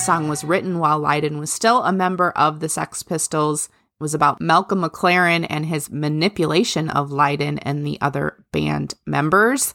Song 0.07 0.29
was 0.29 0.45
written 0.45 0.79
while 0.79 1.01
Lydon 1.01 1.37
was 1.37 1.53
still 1.53 1.83
a 1.83 1.93
member 1.93 2.31
of 2.31 2.61
the 2.61 2.69
Sex 2.69 3.03
Pistols. 3.03 3.67
It 3.67 4.01
was 4.01 4.15
about 4.15 4.41
Malcolm 4.41 4.83
McLaren 4.83 5.45
and 5.51 5.67
his 5.67 5.91
manipulation 5.91 6.89
of 6.89 7.11
Lydon 7.11 7.59
and 7.59 7.85
the 7.85 7.99
other 8.01 8.45
band 8.53 8.95
members. 9.05 9.75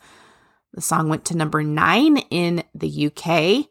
The 0.73 0.79
song 0.79 1.09
went 1.09 1.25
to 1.25 1.35
number 1.35 1.63
nine 1.63 2.15
in 2.29 2.63
the 2.73 3.07
UK. 3.07 3.67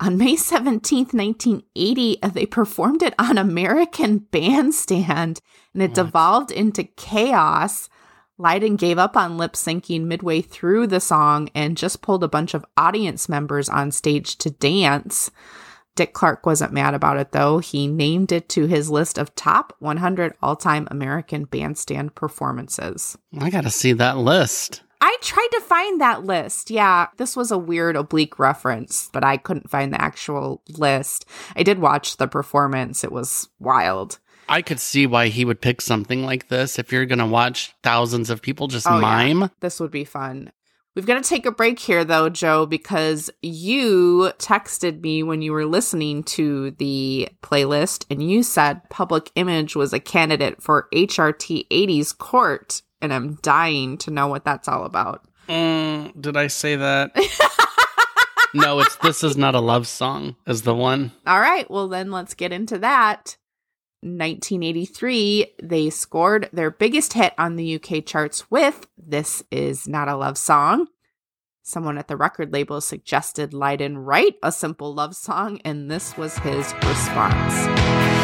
On 0.00 0.18
May 0.18 0.34
17th, 0.34 1.14
1980, 1.14 2.18
they 2.32 2.46
performed 2.46 3.04
it 3.04 3.14
on 3.16 3.38
American 3.38 4.18
Bandstand 4.18 5.40
and 5.72 5.82
it 5.84 5.90
What? 5.90 5.94
devolved 5.94 6.50
into 6.50 6.82
chaos. 6.82 7.88
Lydon 8.38 8.74
gave 8.74 8.98
up 8.98 9.16
on 9.16 9.38
lip 9.38 9.52
syncing 9.52 10.06
midway 10.06 10.40
through 10.40 10.88
the 10.88 10.98
song 10.98 11.48
and 11.54 11.76
just 11.76 12.02
pulled 12.02 12.24
a 12.24 12.28
bunch 12.28 12.54
of 12.54 12.66
audience 12.76 13.28
members 13.28 13.68
on 13.68 13.92
stage 13.92 14.36
to 14.38 14.50
dance. 14.50 15.30
Dick 15.94 16.14
Clark 16.14 16.46
wasn't 16.46 16.72
mad 16.72 16.94
about 16.94 17.18
it 17.18 17.32
though. 17.32 17.58
He 17.58 17.86
named 17.86 18.32
it 18.32 18.48
to 18.50 18.66
his 18.66 18.90
list 18.90 19.18
of 19.18 19.34
top 19.34 19.74
100 19.80 20.34
all 20.42 20.56
time 20.56 20.88
American 20.90 21.44
bandstand 21.44 22.14
performances. 22.14 23.16
I 23.38 23.50
gotta 23.50 23.70
see 23.70 23.92
that 23.94 24.16
list. 24.18 24.82
I 25.00 25.16
tried 25.20 25.48
to 25.52 25.60
find 25.60 26.00
that 26.00 26.24
list. 26.24 26.70
Yeah, 26.70 27.08
this 27.16 27.36
was 27.36 27.50
a 27.50 27.58
weird 27.58 27.96
oblique 27.96 28.38
reference, 28.38 29.10
but 29.12 29.24
I 29.24 29.36
couldn't 29.36 29.68
find 29.68 29.92
the 29.92 30.00
actual 30.00 30.62
list. 30.78 31.26
I 31.56 31.62
did 31.64 31.78
watch 31.80 32.16
the 32.16 32.28
performance, 32.28 33.02
it 33.04 33.12
was 33.12 33.48
wild. 33.58 34.18
I 34.48 34.62
could 34.62 34.80
see 34.80 35.06
why 35.06 35.28
he 35.28 35.44
would 35.44 35.60
pick 35.60 35.80
something 35.80 36.24
like 36.24 36.48
this 36.48 36.78
if 36.78 36.90
you're 36.92 37.06
gonna 37.06 37.26
watch 37.26 37.74
thousands 37.82 38.30
of 38.30 38.42
people 38.42 38.68
just 38.68 38.86
Oh, 38.86 38.94
yeah. 38.94 39.00
mime. 39.00 39.50
This 39.60 39.78
would 39.80 39.90
be 39.90 40.04
fun. 40.04 40.52
We've 40.94 41.06
got 41.06 41.22
to 41.22 41.28
take 41.28 41.46
a 41.46 41.52
break 41.52 41.78
here, 41.78 42.04
though, 42.04 42.28
Joe, 42.28 42.66
because 42.66 43.30
you 43.40 44.30
texted 44.38 45.00
me 45.00 45.22
when 45.22 45.40
you 45.40 45.52
were 45.52 45.64
listening 45.64 46.22
to 46.24 46.72
the 46.72 47.30
playlist 47.42 48.04
and 48.10 48.22
you 48.22 48.42
said 48.42 48.88
Public 48.90 49.30
Image 49.34 49.74
was 49.74 49.94
a 49.94 50.00
candidate 50.00 50.62
for 50.62 50.88
HRT 50.92 51.66
80s 51.68 52.16
Court. 52.16 52.82
And 53.00 53.12
I'm 53.12 53.36
dying 53.36 53.96
to 53.98 54.10
know 54.10 54.26
what 54.28 54.44
that's 54.44 54.68
all 54.68 54.84
about. 54.84 55.24
Mm, 55.48 56.20
did 56.20 56.36
I 56.36 56.48
say 56.48 56.76
that? 56.76 57.12
no, 58.54 58.80
it's 58.80 58.96
This 58.96 59.24
Is 59.24 59.36
Not 59.36 59.54
a 59.54 59.60
Love 59.60 59.88
Song, 59.88 60.36
is 60.46 60.62
the 60.62 60.74
one. 60.74 61.12
All 61.26 61.40
right, 61.40 61.68
well, 61.70 61.88
then 61.88 62.10
let's 62.10 62.34
get 62.34 62.52
into 62.52 62.78
that. 62.78 63.38
1983, 64.02 65.54
they 65.62 65.88
scored 65.90 66.50
their 66.52 66.70
biggest 66.70 67.12
hit 67.12 67.34
on 67.38 67.56
the 67.56 67.76
UK 67.76 68.04
charts 68.04 68.50
with 68.50 68.86
This 68.98 69.44
Is 69.50 69.86
Not 69.86 70.08
a 70.08 70.16
Love 70.16 70.36
Song. 70.36 70.88
Someone 71.62 71.96
at 71.96 72.08
the 72.08 72.16
record 72.16 72.52
label 72.52 72.80
suggested 72.80 73.54
Lydon 73.54 73.98
write 73.98 74.34
a 74.42 74.50
simple 74.50 74.92
love 74.92 75.14
song, 75.14 75.60
and 75.64 75.88
this 75.88 76.16
was 76.16 76.36
his 76.38 76.74
response. 76.82 78.21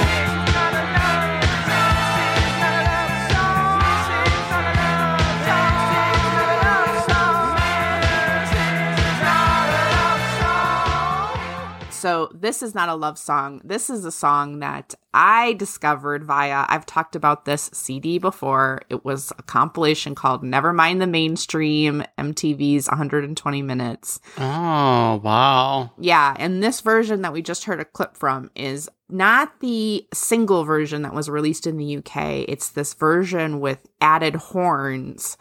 So, 11.98 12.30
this 12.32 12.62
is 12.62 12.76
not 12.76 12.88
a 12.88 12.94
love 12.94 13.18
song. 13.18 13.60
This 13.64 13.90
is 13.90 14.04
a 14.04 14.12
song 14.12 14.60
that 14.60 14.94
I 15.12 15.54
discovered 15.54 16.22
via, 16.22 16.64
I've 16.68 16.86
talked 16.86 17.16
about 17.16 17.44
this 17.44 17.70
CD 17.72 18.18
before. 18.18 18.82
It 18.88 19.04
was 19.04 19.32
a 19.36 19.42
compilation 19.42 20.14
called 20.14 20.44
Never 20.44 20.72
Mind 20.72 21.02
the 21.02 21.08
Mainstream, 21.08 22.04
MTV's 22.16 22.86
120 22.86 23.62
Minutes. 23.62 24.20
Oh, 24.36 25.20
wow. 25.24 25.90
Yeah, 25.98 26.36
and 26.38 26.62
this 26.62 26.82
version 26.82 27.22
that 27.22 27.32
we 27.32 27.42
just 27.42 27.64
heard 27.64 27.80
a 27.80 27.84
clip 27.84 28.16
from 28.16 28.52
is 28.54 28.88
not 29.08 29.58
the 29.58 30.06
single 30.14 30.62
version 30.62 31.02
that 31.02 31.14
was 31.14 31.28
released 31.28 31.66
in 31.66 31.78
the 31.78 31.96
UK. 31.96 32.44
It's 32.48 32.70
this 32.70 32.94
version 32.94 33.58
with 33.58 33.88
added 34.00 34.36
horns. 34.36 35.36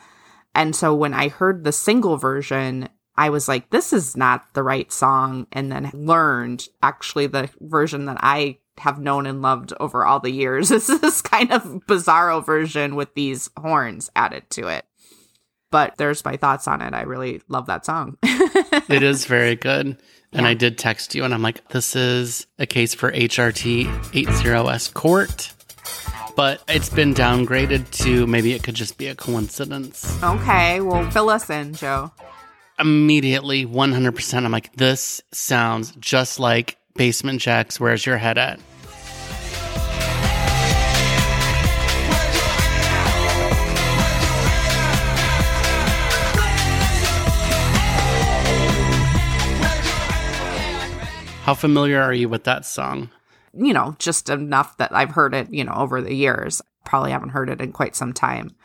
And 0.55 0.75
so 0.75 0.95
when 0.95 1.13
I 1.13 1.27
heard 1.27 1.63
the 1.63 1.71
single 1.71 2.17
version, 2.17 2.89
I 3.17 3.29
was 3.29 3.47
like, 3.47 3.69
this 3.71 3.93
is 3.93 4.15
not 4.15 4.53
the 4.53 4.63
right 4.63 4.91
song. 4.91 5.47
And 5.51 5.71
then 5.71 5.89
learned 5.93 6.67
actually 6.83 7.27
the 7.27 7.49
version 7.59 8.05
that 8.05 8.17
I 8.21 8.59
have 8.77 8.99
known 8.99 9.25
and 9.25 9.41
loved 9.41 9.73
over 9.79 10.05
all 10.05 10.19
the 10.19 10.29
years 10.31 10.69
is 10.77 10.85
this 10.87 11.21
kind 11.21 11.51
of 11.51 11.63
bizarro 11.87 12.45
version 12.45 12.95
with 12.95 13.13
these 13.15 13.49
horns 13.57 14.09
added 14.15 14.49
to 14.51 14.67
it. 14.67 14.85
But 15.71 15.97
there's 15.97 16.23
my 16.23 16.37
thoughts 16.37 16.67
on 16.67 16.81
it. 16.81 16.93
I 16.93 17.01
really 17.01 17.41
love 17.49 17.65
that 17.67 17.85
song. 17.85 18.17
It 18.89 19.03
is 19.03 19.25
very 19.25 19.55
good. 19.55 19.97
And 20.31 20.41
Yeah. 20.43 20.47
I 20.49 20.53
did 20.53 20.77
text 20.77 21.13
you, 21.13 21.25
and 21.25 21.33
I'm 21.33 21.41
like, 21.41 21.67
this 21.69 21.93
is 21.95 22.47
a 22.57 22.65
case 22.65 22.93
for 22.93 23.11
HRT 23.11 23.85
80S 24.11 24.93
court. 24.93 25.51
But 26.37 26.61
it's 26.69 26.89
been 26.89 27.13
downgraded 27.13 27.89
to 28.03 28.25
maybe 28.27 28.53
it 28.53 28.63
could 28.63 28.75
just 28.75 28.97
be 28.97 29.07
a 29.07 29.15
coincidence. 29.15 30.17
okay, 30.23 30.79
well, 30.79 31.09
fill 31.11 31.29
us 31.29 31.49
in, 31.49 31.73
Joe. 31.73 32.11
Immediately, 32.79 33.65
100%, 33.65 34.45
I'm 34.45 34.51
like, 34.51 34.71
this 34.75 35.19
sounds 35.31 35.93
just 35.99 36.39
like 36.39 36.77
Basement 36.93 37.41
Jaxx. 37.41 37.79
Where's 37.79 38.05
your 38.05 38.17
head 38.17 38.37
at? 38.37 38.59
How 51.41 51.55
familiar 51.55 51.99
are 51.99 52.13
you 52.13 52.29
with 52.29 52.43
that 52.43 52.63
song? 52.63 53.09
you 53.57 53.73
know, 53.73 53.95
just 53.97 54.29
enough 54.29 54.77
that 54.77 54.93
I've 54.93 55.11
heard 55.11 55.33
it, 55.33 55.51
you 55.51 55.63
know, 55.63 55.73
over 55.73 56.01
the 56.01 56.13
years. 56.13 56.61
Probably 56.87 57.11
haven't 57.11 57.29
heard 57.29 57.49
it 57.49 57.59
in 57.59 57.73
quite 57.73 57.97
some 57.97 58.13
time. 58.13 58.55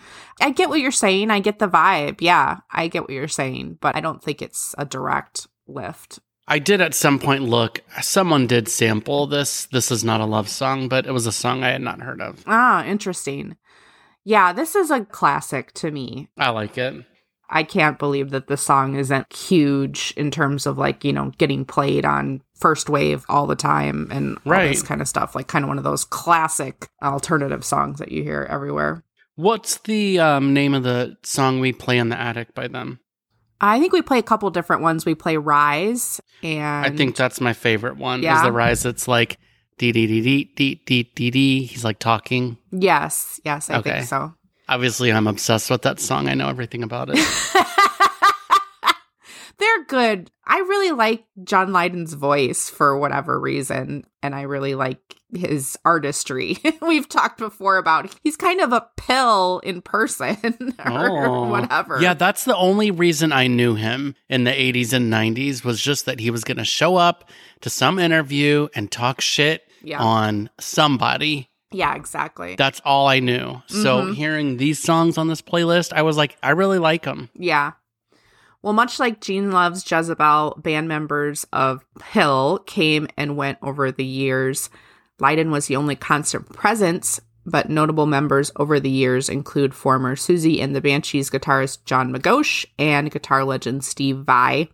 I 0.40 0.50
get 0.50 0.68
what 0.68 0.78
you're 0.78 0.92
saying. 0.92 1.32
I 1.32 1.40
get 1.40 1.58
the 1.58 1.68
vibe. 1.68 2.20
Yeah, 2.20 2.58
I 2.70 2.86
get 2.86 3.02
what 3.02 3.10
you're 3.10 3.26
saying, 3.26 3.78
but 3.80 3.96
I 3.96 4.00
don't 4.00 4.22
think 4.22 4.40
it's 4.40 4.76
a 4.78 4.84
direct 4.84 5.48
lift. 5.66 6.20
I 6.46 6.60
did 6.60 6.80
at 6.80 6.94
some 6.94 7.18
point 7.18 7.42
look, 7.42 7.80
someone 8.00 8.46
did 8.46 8.68
sample 8.68 9.26
this. 9.26 9.66
This 9.66 9.90
is 9.90 10.04
not 10.04 10.20
a 10.20 10.24
love 10.24 10.48
song, 10.48 10.88
but 10.88 11.04
it 11.04 11.10
was 11.10 11.26
a 11.26 11.32
song 11.32 11.64
I 11.64 11.70
had 11.70 11.82
not 11.82 12.00
heard 12.00 12.20
of. 12.20 12.44
Ah, 12.46 12.84
interesting. 12.84 13.56
Yeah, 14.22 14.52
this 14.52 14.76
is 14.76 14.92
a 14.92 15.04
classic 15.04 15.72
to 15.74 15.90
me. 15.90 16.28
I 16.38 16.50
like 16.50 16.78
it. 16.78 17.04
I 17.54 17.62
can't 17.64 17.98
believe 17.98 18.30
that 18.30 18.46
the 18.46 18.56
song 18.56 18.96
isn't 18.96 19.30
huge 19.32 20.14
in 20.16 20.30
terms 20.30 20.66
of 20.66 20.78
like, 20.78 21.04
you 21.04 21.12
know, 21.12 21.32
getting 21.36 21.66
played 21.66 22.06
on 22.06 22.42
first 22.54 22.88
wave 22.88 23.26
all 23.28 23.46
the 23.46 23.54
time 23.54 24.08
and 24.10 24.38
all 24.46 24.52
this 24.70 24.82
kind 24.82 25.02
of 25.02 25.06
stuff. 25.08 25.34
Like 25.34 25.48
kind 25.48 25.62
of 25.64 25.68
one 25.68 25.76
of 25.76 25.84
those 25.84 26.04
classic 26.06 26.88
alternative 27.02 27.62
songs 27.62 27.98
that 27.98 28.10
you 28.10 28.22
hear 28.22 28.46
everywhere. 28.48 29.04
What's 29.36 29.76
the 29.78 30.18
um, 30.18 30.54
name 30.54 30.72
of 30.72 30.82
the 30.82 31.16
song 31.24 31.60
we 31.60 31.72
play 31.72 31.98
in 31.98 32.08
the 32.08 32.18
attic 32.18 32.54
by 32.54 32.68
them? 32.68 33.00
I 33.60 33.78
think 33.78 33.92
we 33.92 34.00
play 34.02 34.18
a 34.18 34.22
couple 34.22 34.48
different 34.50 34.80
ones. 34.82 35.04
We 35.04 35.14
play 35.14 35.36
Rise 35.36 36.20
and 36.42 36.86
I 36.86 36.90
think 36.96 37.16
that's 37.16 37.40
my 37.40 37.52
favorite 37.52 37.96
one. 37.98 38.24
Is 38.24 38.42
the 38.42 38.50
rise 38.50 38.82
that's 38.82 39.06
like 39.06 39.38
dee 39.76 39.92
dee 39.92 40.06
dee 40.06 40.20
dee 40.22 40.44
dee 40.56 40.82
dee 40.86 41.12
dee 41.14 41.30
dee. 41.30 41.64
He's 41.64 41.84
like 41.84 41.98
talking. 41.98 42.56
Yes, 42.70 43.40
yes, 43.44 43.68
I 43.70 43.76
Okay. 43.76 43.90
think 43.92 44.06
so. 44.08 44.34
Obviously, 44.68 45.12
I'm 45.12 45.26
obsessed 45.26 45.70
with 45.70 45.82
that 45.82 46.00
song. 46.00 46.28
I 46.28 46.34
know 46.34 46.48
everything 46.48 46.82
about 46.82 47.10
it. 47.12 47.18
They're 49.58 49.84
good. 49.84 50.30
I 50.44 50.58
really 50.58 50.90
like 50.92 51.24
John 51.44 51.72
Lydon's 51.72 52.14
voice 52.14 52.68
for 52.68 52.98
whatever 52.98 53.38
reason, 53.38 54.04
and 54.22 54.34
I 54.34 54.42
really 54.42 54.74
like 54.74 54.98
his 55.32 55.78
artistry. 55.84 56.58
We've 56.82 57.08
talked 57.08 57.38
before 57.38 57.76
about 57.76 58.12
he's 58.24 58.36
kind 58.36 58.60
of 58.60 58.72
a 58.72 58.86
pill 58.96 59.60
in 59.60 59.80
person 59.82 60.74
or 60.84 61.26
Oh. 61.28 61.48
whatever. 61.48 62.00
Yeah, 62.00 62.14
that's 62.14 62.44
the 62.44 62.56
only 62.56 62.90
reason 62.90 63.30
I 63.30 63.46
knew 63.46 63.76
him 63.76 64.16
in 64.28 64.42
the 64.44 64.50
80s 64.50 64.92
and 64.94 65.12
90s 65.12 65.64
was 65.64 65.80
just 65.80 66.06
that 66.06 66.18
he 66.18 66.30
was 66.30 66.42
going 66.44 66.56
to 66.56 66.64
show 66.64 66.96
up 66.96 67.30
to 67.60 67.70
some 67.70 67.98
interview 68.00 68.68
and 68.74 68.90
talk 68.90 69.20
shit 69.20 69.62
Yeah. 69.82 70.02
on 70.02 70.50
somebody. 70.58 71.50
Yeah, 71.72 71.94
exactly. 71.94 72.54
That's 72.56 72.80
all 72.84 73.06
I 73.08 73.20
knew. 73.20 73.62
So 73.66 74.02
Mhm. 74.02 74.14
hearing 74.14 74.56
these 74.56 74.78
songs 74.82 75.18
on 75.18 75.28
this 75.28 75.42
playlist, 75.42 75.92
I 75.92 76.02
was 76.02 76.16
like, 76.16 76.36
I 76.42 76.50
really 76.50 76.78
like 76.78 77.02
them. 77.04 77.28
Yeah. 77.34 77.72
Well, 78.62 78.72
much 78.72 79.00
like 79.00 79.20
Gene 79.20 79.50
Love's 79.50 79.88
Jezebel, 79.90 80.60
band 80.62 80.86
members 80.86 81.44
of 81.52 81.84
PiL 81.98 82.58
came 82.66 83.08
and 83.16 83.36
went 83.36 83.58
over 83.60 83.90
the 83.90 84.04
years. 84.04 84.70
Lydon 85.18 85.50
was 85.50 85.66
the 85.66 85.76
only 85.76 85.96
constant 85.96 86.52
presence, 86.52 87.20
but 87.44 87.68
notable 87.68 88.06
members 88.06 88.52
over 88.56 88.78
the 88.78 88.90
years 88.90 89.28
include 89.28 89.74
former 89.74 90.14
Siouxsie 90.14 90.60
and 90.62 90.76
the 90.76 90.80
Banshees 90.80 91.28
guitarist 91.28 91.84
John 91.84 92.12
McGeoch 92.14 92.64
and 92.78 93.10
guitar 93.10 93.44
legend 93.44 93.84
Steve 93.84 94.18
Vai. 94.18 94.68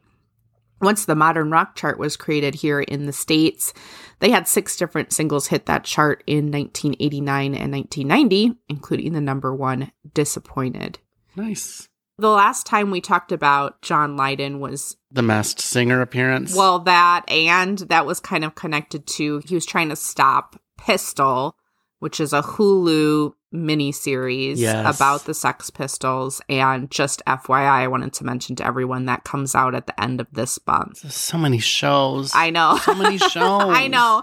Once 0.80 1.04
the 1.04 1.14
modern 1.14 1.50
rock 1.50 1.74
chart 1.74 1.98
was 1.98 2.16
created 2.16 2.54
here 2.56 2.80
in 2.80 3.06
the 3.06 3.12
States, 3.12 3.72
they 4.20 4.30
had 4.30 4.46
six 4.46 4.76
different 4.76 5.12
singles 5.12 5.48
hit 5.48 5.66
that 5.66 5.84
chart 5.84 6.22
in 6.26 6.50
1989 6.52 7.54
and 7.54 7.72
1990, 7.72 8.58
including 8.68 9.12
the 9.12 9.20
number 9.20 9.54
one 9.54 9.90
Disappointed. 10.14 10.98
Nice. 11.36 11.88
The 12.20 12.30
last 12.30 12.66
time 12.66 12.90
we 12.90 13.00
talked 13.00 13.30
about 13.30 13.80
John 13.82 14.16
Lydon 14.16 14.58
was, 14.58 14.96
The 15.10 15.22
masked 15.22 15.60
singer 15.60 16.00
appearance. 16.00 16.54
well, 16.54 16.80
that, 16.80 17.24
and 17.28 17.78
that 17.78 18.06
was 18.06 18.18
kind 18.18 18.44
of 18.44 18.54
connected 18.56 19.06
to 19.06 19.38
he 19.46 19.54
was 19.54 19.66
trying 19.66 19.88
to 19.90 19.96
stop 19.96 20.60
Pistol, 20.78 21.54
which 21.98 22.20
is 22.20 22.32
a 22.32 22.42
Hulu 22.42 23.32
miniseries 23.54 24.56
Yes. 24.58 24.96
about 24.96 25.24
the 25.24 25.34
Sex 25.34 25.70
Pistols. 25.70 26.40
And 26.48 26.90
just 26.90 27.22
FYI, 27.26 27.68
I 27.84 27.88
wanted 27.88 28.12
to 28.14 28.24
mention 28.24 28.56
to 28.56 28.66
everyone 28.66 29.06
that 29.06 29.24
comes 29.24 29.54
out 29.54 29.74
at 29.74 29.87
the 29.87 29.98
end 30.00 30.20
of 30.20 30.26
this 30.32 30.58
month. 30.66 31.02
There's 31.02 31.14
so 31.14 31.38
many 31.38 31.58
shows. 31.58 32.32
I 32.34 32.50
know. 32.50 32.78
So 32.82 32.94
many 32.94 33.18
shows. 33.18 33.34
I 33.64 33.88
know. 33.88 34.22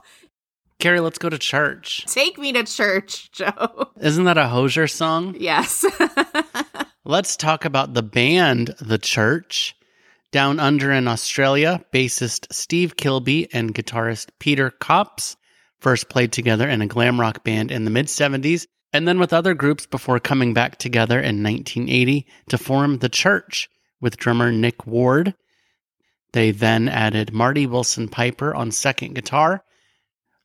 Carrie, 0.79 0.99
let's 0.99 1.17
go 1.17 1.29
to 1.29 1.38
church. 1.38 2.05
Take 2.05 2.38
me 2.38 2.51
to 2.53 2.63
church, 2.63 3.31
Joe. 3.33 3.89
Isn't 3.99 4.25
that 4.25 4.38
a 4.38 4.47
Hozier 4.47 4.88
song? 4.88 5.35
Yes. 5.39 5.85
Let's 7.07 7.38
talk 7.38 7.65
about 7.65 7.93
the 7.93 8.01
band, 8.01 8.73
The 8.81 8.97
Church. 8.97 9.75
Down 10.31 10.59
under 10.59 10.91
in 10.91 11.07
Australia, 11.07 11.85
bassist 11.93 12.47
Steve 12.51 12.97
Kilbey 12.97 13.47
and 13.53 13.75
guitarist 13.75 14.29
Peter 14.39 14.71
Koppes 14.71 15.35
first 15.79 16.09
played 16.09 16.31
together 16.31 16.67
in 16.67 16.81
a 16.81 16.88
glam 16.88 17.19
rock 17.19 17.43
band 17.43 17.71
in 17.71 17.85
the 17.85 17.91
mid 17.91 18.07
70s 18.07 18.65
and 18.95 19.05
then 19.05 19.19
with 19.19 19.33
other 19.33 19.53
groups 19.53 19.85
before 19.85 20.21
coming 20.21 20.53
back 20.53 20.77
together 20.77 21.19
in 21.19 21.43
1980 21.43 22.25
to 22.47 22.57
form 22.57 22.99
The 22.99 23.09
Church 23.09 23.69
with 23.99 24.15
drummer 24.15 24.53
Nick 24.53 24.88
Ward. 24.88 25.35
They 26.31 26.51
then 26.51 26.88
added 26.88 27.33
Marty 27.33 27.67
Willson-Piper 27.67 28.55
on 28.55 28.71
second 28.71 29.13
guitar. 29.13 29.65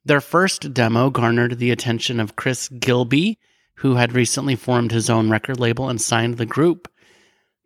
Their 0.05 0.21
first 0.21 0.75
demo 0.75 1.11
garnered 1.11 1.59
the 1.59 1.71
attention 1.71 2.19
of 2.19 2.37
Chris 2.37 2.69
Gilbey, 2.69 3.37
who 3.75 3.95
had 3.95 4.15
recently 4.15 4.57
formed 4.57 4.91
his 4.91 5.09
own 5.09 5.31
record 5.31 5.61
label 5.61 5.89
and 5.89 6.01
signed 6.01 6.37
the 6.37 6.47
group. 6.47 6.89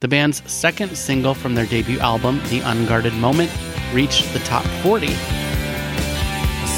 The 0.01 0.09
band's 0.09 0.43
second 0.51 0.99
single 0.99 1.33
from 1.33 1.55
their 1.55 1.67
debut 1.67 1.99
album, 1.99 2.43
The 2.51 2.61
Unguarded 2.61 3.15
Moment, 3.15 3.51
reached 3.95 4.31
the 4.33 4.41
top 4.41 4.65
40. 4.83 5.44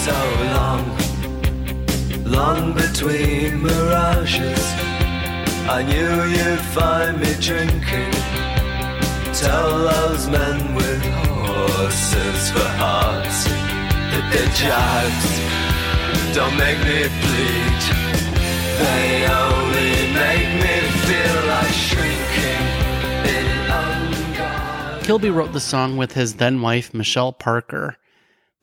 So 0.07 0.12
long, 0.55 0.85
long 2.25 2.75
between 2.75 3.61
mirages. 3.61 4.64
I 5.69 5.83
knew 5.83 6.14
you'd 6.37 6.61
find 6.77 7.21
me 7.21 7.35
drinking. 7.40 8.12
Tell 9.35 9.69
those 9.90 10.29
men 10.29 10.77
with 10.77 11.03
horses 11.03 12.51
for 12.53 12.69
hearts 12.79 13.38
that 14.12 14.27
their 14.31 14.51
jibes 14.62 15.27
don't 16.37 16.57
make 16.57 16.79
me 16.87 17.01
bleed. 17.23 17.83
They 18.79 19.27
only 19.27 19.95
make 20.23 20.51
me 20.62 20.77
feel 21.03 21.38
like 21.51 21.75
shrinking. 21.88 22.64
Kilbey 25.03 25.35
wrote 25.35 25.53
the 25.53 25.59
song 25.59 25.97
with 25.97 26.12
his 26.12 26.35
then 26.35 26.62
wife, 26.62 26.95
Michelle 26.95 27.33
Parker. 27.33 27.97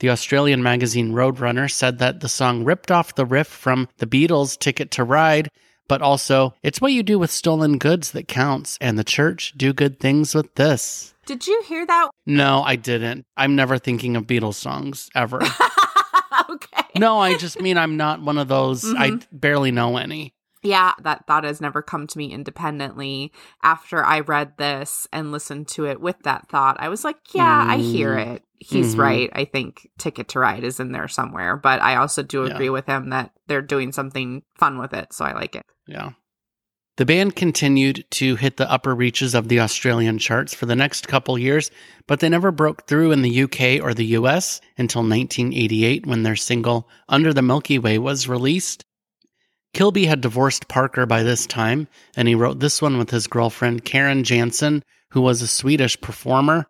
The 0.03 0.09
Australian 0.09 0.61
magazine 0.61 1.13
Roadrunner 1.13 1.71
said 1.71 1.99
that 1.99 2.19
the 2.19 2.27
song 2.27 2.65
ripped 2.65 2.91
off 2.91 3.15
the 3.15 3.25
riff 3.25 3.47
from 3.47 3.87
the 3.99 4.05
Beatles' 4.05 4.59
Ticket 4.59 4.91
to 4.91 5.03
Ride, 5.05 5.49
but 5.87 6.01
also, 6.01 6.55
it's 6.61 6.81
what 6.81 6.91
you 6.91 7.03
do 7.03 7.17
with 7.17 7.31
stolen 7.31 7.77
goods 7.77 8.11
that 8.11 8.27
counts, 8.27 8.77
and 8.81 8.99
the 8.99 9.05
church 9.05 9.53
do 9.55 9.71
good 9.71 10.01
things 10.01 10.35
with 10.35 10.55
this. 10.55 11.13
Did 11.25 11.47
you 11.47 11.63
hear 11.65 11.85
that? 11.85 12.09
No, 12.25 12.63
I 12.63 12.75
didn't. 12.75 13.25
I'm 13.37 13.55
never 13.55 13.77
thinking 13.77 14.17
of 14.17 14.27
Beatles 14.27 14.55
songs 14.55 15.09
ever. 15.15 15.41
okay. 16.49 16.83
no, 16.97 17.19
I 17.19 17.37
just 17.37 17.61
mean 17.61 17.77
I'm 17.77 17.95
not 17.95 18.21
one 18.21 18.37
of 18.37 18.49
those. 18.49 18.83
I 18.83 19.11
mm-hmm. 19.11 19.37
barely 19.37 19.71
know 19.71 19.95
any. 19.95 20.32
Yeah, 20.63 20.93
that 21.01 21.27
thought 21.27 21.43
has 21.43 21.59
never 21.61 21.81
come 21.81 22.07
to 22.07 22.17
me 22.17 22.31
independently. 22.31 23.31
After 23.61 24.03
I 24.03 24.21
read 24.21 24.57
this 24.57 25.07
and 25.11 25.31
listened 25.31 25.67
to 25.69 25.85
it 25.85 25.99
with 26.01 26.15
that 26.23 26.47
thought, 26.49 26.77
I 26.79 26.89
was 26.89 27.03
like, 27.03 27.17
yeah, 27.33 27.65
I 27.69 27.77
hear 27.77 28.15
Mm. 28.15 28.35
it. 28.35 28.43
He's 28.59 28.95
Mhm. 28.95 28.99
right. 28.99 29.29
I 29.33 29.43
think 29.45 29.89
Ticket 29.97 30.29
to 30.29 30.39
Ride 30.39 30.63
is 30.63 30.79
in 30.79 30.93
there 30.93 31.09
somewhere, 31.09 31.57
but 31.57 31.81
I 31.81 31.97
also 31.97 32.23
do 32.23 32.45
Yeah. 32.45 32.53
agree 32.53 32.69
with 32.69 32.85
him 32.85 33.09
that 33.09 33.31
they're 33.47 33.61
doing 33.61 33.91
something 33.91 34.43
fun 34.57 34.77
with 34.79 34.93
it, 34.93 35.11
so 35.11 35.25
I 35.25 35.33
like 35.33 35.55
it. 35.55 35.65
Yeah. 35.85 36.11
The 36.95 37.05
band 37.07 37.35
continued 37.35 38.05
to 38.11 38.35
hit 38.35 38.57
the 38.57 38.71
upper 38.71 38.93
reaches 38.93 39.33
of 39.33 39.47
the 39.47 39.59
Australian 39.59 40.19
charts 40.19 40.53
for 40.53 40.67
the 40.67 40.75
next 40.75 41.07
couple 41.07 41.37
years, 41.39 41.71
but 42.07 42.19
they 42.19 42.29
never 42.29 42.51
broke 42.51 42.85
through 42.87 43.11
in 43.11 43.23
the 43.23 43.31
UK 43.31 43.79
or 43.79 43.93
the 43.95 44.05
US 44.17 44.61
until 44.77 45.01
1988 45.01 46.05
when 46.05 46.21
their 46.23 46.35
single 46.35 46.87
Under 47.09 47.33
the 47.33 47.41
Milky 47.41 47.79
Way 47.79 47.97
was 47.97 48.29
released. 48.29 48.85
Kilbey 49.73 50.05
had 50.05 50.21
divorced 50.21 50.67
Parker 50.67 51.07
by 51.07 51.23
this 51.23 51.47
time, 51.47 51.87
and 52.15 52.27
he 52.27 52.35
wrote 52.35 52.59
this 52.59 52.79
one 52.79 52.99
with 52.99 53.09
his 53.09 53.25
girlfriend 53.25 53.83
Karin 53.83 54.23
Jansson, 54.23 54.83
who 55.09 55.21
was 55.21 55.41
a 55.41 55.47
Swedish 55.47 55.99
performer. 55.99 56.67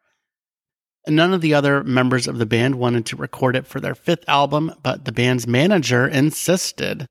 None 1.08 1.34
of 1.34 1.42
the 1.42 1.54
other 1.54 1.84
members 1.84 2.28
of 2.28 2.38
the 2.38 2.46
band 2.46 2.76
wanted 2.76 3.06
to 3.08 3.18
record 3.18 3.58
it 3.58 3.68
for 3.68 3.82
their 3.82 3.94
fifth 3.94 4.24
album, 4.30 4.72
but 4.84 5.04
the 5.04 5.12
band's 5.12 5.46
manager 5.46 6.08
insisted. 6.08 7.06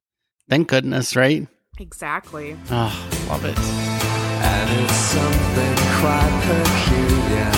Thank 0.49 0.69
goodness, 0.69 1.15
right? 1.15 1.47
Exactly. 1.79 2.57
Oh, 2.71 3.27
love 3.29 3.45
it. 3.45 3.59
And 3.59 4.85
it's 4.85 4.95
something 4.95 5.77
quite 6.01 6.41
peculiar. 6.49 7.53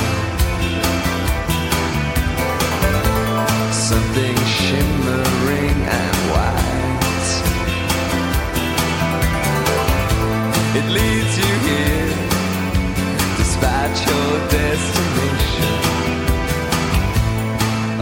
Something 3.73 4.37
shimmering 4.45 5.83
and 5.87 6.17
white. 6.33 6.64
It 10.77 10.91
leads 10.91 11.39
you 11.39 11.55
here, 11.69 12.09
despite 13.37 13.97
your 14.07 14.49
destination. 14.49 15.75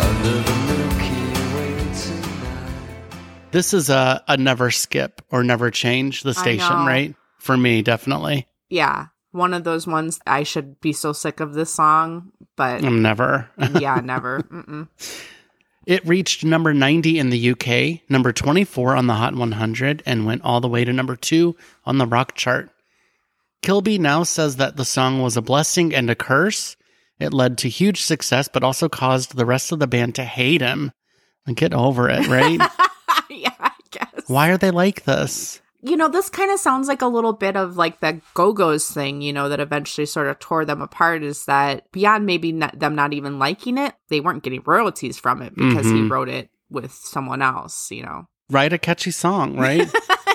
Under 0.00 0.36
the 0.40 0.56
Milky 0.68 1.54
Way 1.54 1.92
tonight. 1.92 3.50
This 3.50 3.74
is 3.74 3.90
a, 3.90 4.24
a 4.26 4.38
never 4.38 4.70
skip 4.70 5.20
or 5.30 5.44
never 5.44 5.70
change 5.70 6.22
the 6.22 6.32
station, 6.32 6.86
right? 6.86 7.14
For 7.36 7.58
me, 7.58 7.82
definitely. 7.82 8.48
Yeah. 8.70 9.08
One 9.32 9.52
of 9.52 9.64
those 9.64 9.86
ones 9.86 10.18
I 10.26 10.42
should 10.42 10.80
be 10.80 10.94
so 10.94 11.12
sick 11.12 11.40
of 11.40 11.52
this 11.52 11.70
song, 11.70 12.32
but 12.56 12.82
I'm 12.82 13.02
never. 13.02 13.50
yeah, 13.80 14.00
never. 14.02 14.40
Mm-mm. 14.44 14.88
It 15.84 16.06
reached 16.06 16.44
number 16.44 16.72
90 16.72 17.18
in 17.18 17.30
the 17.30 17.50
UK, 17.50 18.08
number 18.08 18.32
24 18.32 18.94
on 18.94 19.06
the 19.06 19.14
Hot 19.14 19.34
100, 19.34 20.02
and 20.06 20.26
went 20.26 20.42
all 20.42 20.60
the 20.60 20.68
way 20.68 20.84
to 20.84 20.92
number 20.92 21.16
two 21.16 21.56
on 21.84 21.98
the 21.98 22.06
rock 22.06 22.34
chart. 22.34 22.70
Kilbey 23.62 23.98
now 23.98 24.22
says 24.22 24.56
that 24.56 24.76
the 24.76 24.84
song 24.84 25.22
was 25.22 25.36
a 25.36 25.42
blessing 25.42 25.94
and 25.94 26.10
a 26.10 26.14
curse. 26.14 26.76
It 27.18 27.32
led 27.32 27.58
to 27.58 27.68
huge 27.68 28.02
success, 28.02 28.48
but 28.52 28.64
also 28.64 28.88
caused 28.88 29.36
the 29.36 29.46
rest 29.46 29.72
of 29.72 29.78
the 29.78 29.86
band 29.86 30.16
to 30.16 30.24
hate 30.24 30.60
him. 30.60 30.92
Get 31.54 31.72
over 31.72 32.08
it, 32.10 32.26
right? 32.26 32.58
yeah, 33.30 33.54
I 33.58 33.70
guess. 33.90 34.28
Why 34.28 34.50
are 34.50 34.58
they 34.58 34.70
like 34.70 35.04
this? 35.04 35.61
You 35.84 35.96
know, 35.96 36.08
this 36.08 36.28
kind 36.30 36.50
of 36.52 36.60
sounds 36.60 36.86
like 36.86 37.02
a 37.02 37.06
little 37.08 37.32
bit 37.32 37.56
of 37.56 37.76
like 37.76 37.98
the 38.00 38.20
Go 38.34 38.52
Go's 38.52 38.88
thing, 38.88 39.20
you 39.20 39.32
know, 39.32 39.48
that 39.48 39.58
eventually 39.58 40.06
sort 40.06 40.28
of 40.28 40.38
tore 40.38 40.64
them 40.64 40.80
apart. 40.80 41.22
Is 41.24 41.44
that 41.46 41.90
beyond 41.90 42.24
maybe 42.24 42.52
not, 42.52 42.78
them 42.78 42.94
not 42.94 43.12
even 43.12 43.38
liking 43.40 43.78
it, 43.78 43.94
they 44.08 44.20
weren't 44.20 44.44
getting 44.44 44.62
royalties 44.64 45.18
from 45.18 45.42
it 45.42 45.54
because 45.56 45.86
he 45.86 46.02
Mhm. 46.02 46.10
wrote 46.10 46.28
it 46.28 46.50
with 46.70 46.92
someone 46.92 47.42
else, 47.42 47.90
you 47.90 48.02
know. 48.04 48.26
Write 48.48 48.72
a 48.72 48.78
catchy 48.78 49.10
song, 49.10 49.56
right? 49.58 49.90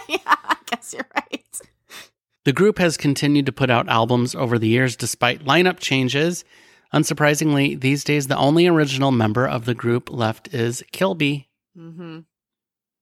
yeah, 0.10 0.18
I 0.26 0.58
guess 0.66 0.94
you're 0.94 1.08
right. 1.16 1.62
The 2.44 2.54
group 2.54 2.78
has 2.80 2.98
continued 2.98 3.46
to 3.46 3.52
put 3.52 3.70
out 3.70 3.88
albums 3.90 4.36
over 4.36 4.60
the 4.60 4.68
years 4.68 4.96
despite 4.98 5.46
lineup 5.46 5.80
changes. 5.80 6.44
Unsurprisingly, 6.94 7.80
these 7.80 8.04
days 8.04 8.28
the 8.28 8.38
only 8.38 8.68
original 8.68 9.12
member 9.12 9.46
of 9.48 9.66
the 9.66 9.74
group 9.74 10.10
left 10.12 10.54
is 10.54 10.84
Kilbey. 10.92 11.46
hmm 11.76 12.20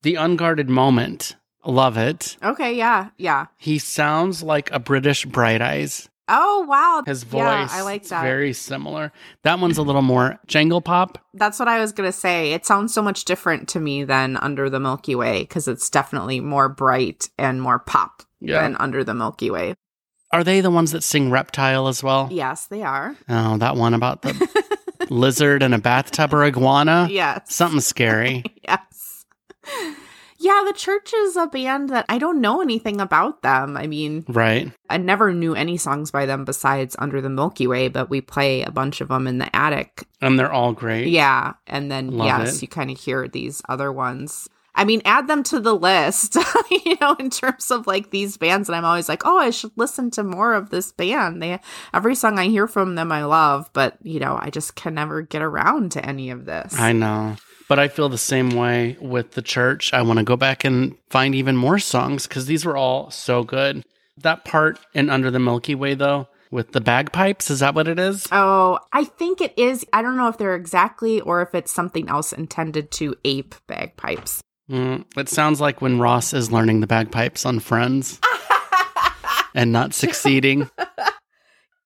The 0.02 0.14
Unguarded 0.16 0.68
Moment. 0.68 1.36
Love 1.66 1.96
it. 1.96 2.36
Okay, 2.42 2.74
yeah, 2.74 3.10
yeah. 3.18 3.46
He 3.58 3.78
sounds 3.78 4.42
like 4.42 4.70
a 4.70 4.78
British 4.78 5.24
Bright 5.26 5.60
Eyes. 5.60 6.08
Oh 6.28 6.64
wow, 6.68 7.02
His 7.06 7.22
voice 7.22 7.40
Yeah, 7.42 7.68
I 7.70 7.82
like 7.82 8.04
that. 8.08 8.22
very 8.22 8.52
similar. 8.52 9.12
That 9.44 9.60
one's 9.60 9.78
a 9.78 9.82
little 9.82 10.02
more 10.02 10.40
jangle 10.48 10.80
pop. 10.80 11.18
That's 11.34 11.58
what 11.60 11.68
I 11.68 11.78
was 11.78 11.92
gonna 11.92 12.10
say. 12.12 12.52
It 12.52 12.66
sounds 12.66 12.92
so 12.92 13.00
much 13.00 13.24
different 13.24 13.68
to 13.70 13.80
me 13.80 14.02
than 14.02 14.36
Under 14.38 14.68
the 14.68 14.80
Milky 14.80 15.14
Way 15.14 15.40
because 15.42 15.68
it's 15.68 15.88
definitely 15.88 16.40
more 16.40 16.68
bright 16.68 17.28
and 17.38 17.62
more 17.62 17.78
pop 17.78 18.22
Yeah. 18.40 18.60
than 18.62 18.74
Under 18.76 19.04
the 19.04 19.14
Milky 19.14 19.50
Way. 19.52 19.74
Are 20.32 20.42
they 20.42 20.60
the 20.60 20.70
ones 20.72 20.90
that 20.90 21.04
sing 21.04 21.30
Reptile 21.30 21.86
as 21.86 22.02
well? 22.02 22.28
Yes, 22.32 22.66
they 22.66 22.82
are. 22.82 23.14
Oh, 23.28 23.56
that 23.58 23.76
one 23.76 23.94
about 23.94 24.22
the 24.22 24.66
lizard 25.10 25.62
in 25.62 25.72
a 25.72 25.78
bathtub 25.78 26.34
or 26.34 26.42
iguana? 26.44 27.06
Yes. 27.08 27.54
Something 27.54 27.78
scary. 27.80 28.42
yes. 28.68 29.24
Yeah, 30.46 30.62
the 30.64 30.72
church 30.72 31.12
is 31.12 31.34
a 31.34 31.48
band 31.48 31.88
that 31.88 32.04
I 32.08 32.18
don't 32.18 32.40
know 32.40 32.60
anything 32.60 33.00
about 33.00 33.42
them. 33.42 33.76
I 33.76 33.88
mean, 33.88 34.24
right. 34.28 34.70
I 34.88 34.96
never 34.96 35.34
knew 35.34 35.56
any 35.56 35.76
songs 35.76 36.12
by 36.12 36.24
them 36.24 36.44
besides 36.44 36.94
Under 37.00 37.20
the 37.20 37.28
Milky 37.28 37.66
Way, 37.66 37.88
but 37.88 38.08
we 38.08 38.20
play 38.20 38.62
a 38.62 38.70
bunch 38.70 39.00
of 39.00 39.08
them 39.08 39.26
in 39.26 39.38
the 39.38 39.56
attic. 39.56 40.06
And 40.20 40.38
they're 40.38 40.52
all 40.52 40.72
great. 40.72 41.08
Yeah. 41.08 41.54
And 41.66 41.90
then, 41.90 42.12
Love 42.12 42.26
yes, 42.26 42.56
it. 42.56 42.62
you 42.62 42.68
kind 42.68 42.92
of 42.92 43.00
hear 43.00 43.26
these 43.26 43.60
other 43.68 43.90
ones. 43.90 44.48
I 44.76 44.84
mean, 44.84 45.02
add 45.04 45.26
them 45.26 45.42
to 45.44 45.58
the 45.58 45.74
list, 45.74 46.36
you 46.70 46.96
know, 47.00 47.14
in 47.14 47.28
terms 47.28 47.72
of 47.72 47.88
like 47.88 48.10
these 48.10 48.36
bands. 48.36 48.68
And 48.68 48.76
I'm 48.76 48.84
always 48.84 49.08
like, 49.08 49.22
oh, 49.26 49.38
I 49.38 49.50
should 49.50 49.72
listen 49.74 50.12
to 50.12 50.22
more 50.22 50.54
of 50.54 50.70
this 50.70 50.92
band. 50.92 51.42
They, 51.42 51.58
every 51.92 52.14
song 52.14 52.38
I 52.38 52.46
hear 52.46 52.68
from 52.68 52.94
them, 52.94 53.10
I 53.10 53.24
love, 53.24 53.68
but, 53.72 53.98
you 54.00 54.20
know, 54.20 54.38
I 54.40 54.50
just 54.50 54.76
can 54.76 54.94
never 54.94 55.22
get 55.22 55.42
around 55.42 55.90
to 55.92 56.06
any 56.06 56.30
of 56.30 56.44
this. 56.44 56.78
I 56.78 56.92
know. 56.92 57.34
But 57.68 57.78
I 57.78 57.88
feel 57.88 58.08
the 58.08 58.18
same 58.18 58.50
way 58.50 58.96
with 59.00 59.32
the 59.32 59.42
church. 59.42 59.92
I 59.92 60.02
want 60.02 60.18
to 60.18 60.24
go 60.24 60.36
back 60.36 60.64
and 60.64 60.96
find 61.10 61.34
even 61.34 61.56
more 61.56 61.78
songs 61.78 62.26
because 62.26 62.46
these 62.46 62.64
were 62.64 62.76
all 62.76 63.10
so 63.10 63.42
good. 63.42 63.84
That 64.18 64.44
part 64.44 64.78
in 64.94 65.10
Under 65.10 65.30
the 65.30 65.40
Milky 65.40 65.74
Way, 65.74 65.94
though, 65.94 66.28
with 66.50 66.72
the 66.72 66.80
bagpipes, 66.80 67.50
is 67.50 67.60
that 67.60 67.74
what 67.74 67.88
it 67.88 67.98
is? 67.98 68.28
Oh, 68.30 68.78
I 68.92 69.04
think 69.04 69.40
it 69.40 69.52
is. 69.58 69.84
I 69.92 70.02
don't 70.02 70.16
know 70.16 70.28
if 70.28 70.38
they're 70.38 70.54
exactly 70.54 71.20
or 71.20 71.42
if 71.42 71.54
it's 71.54 71.72
something 71.72 72.08
else 72.08 72.32
intended 72.32 72.90
to 72.92 73.16
ape 73.24 73.54
bagpipes. 73.66 74.42
Mm, 74.70 75.04
it 75.16 75.28
sounds 75.28 75.60
like 75.60 75.82
when 75.82 75.98
Ross 75.98 76.32
is 76.32 76.52
learning 76.52 76.80
the 76.80 76.86
bagpipes 76.86 77.44
on 77.44 77.60
Friends. 77.60 78.20
and 79.54 79.72
not 79.72 79.94
succeeding. 79.94 80.70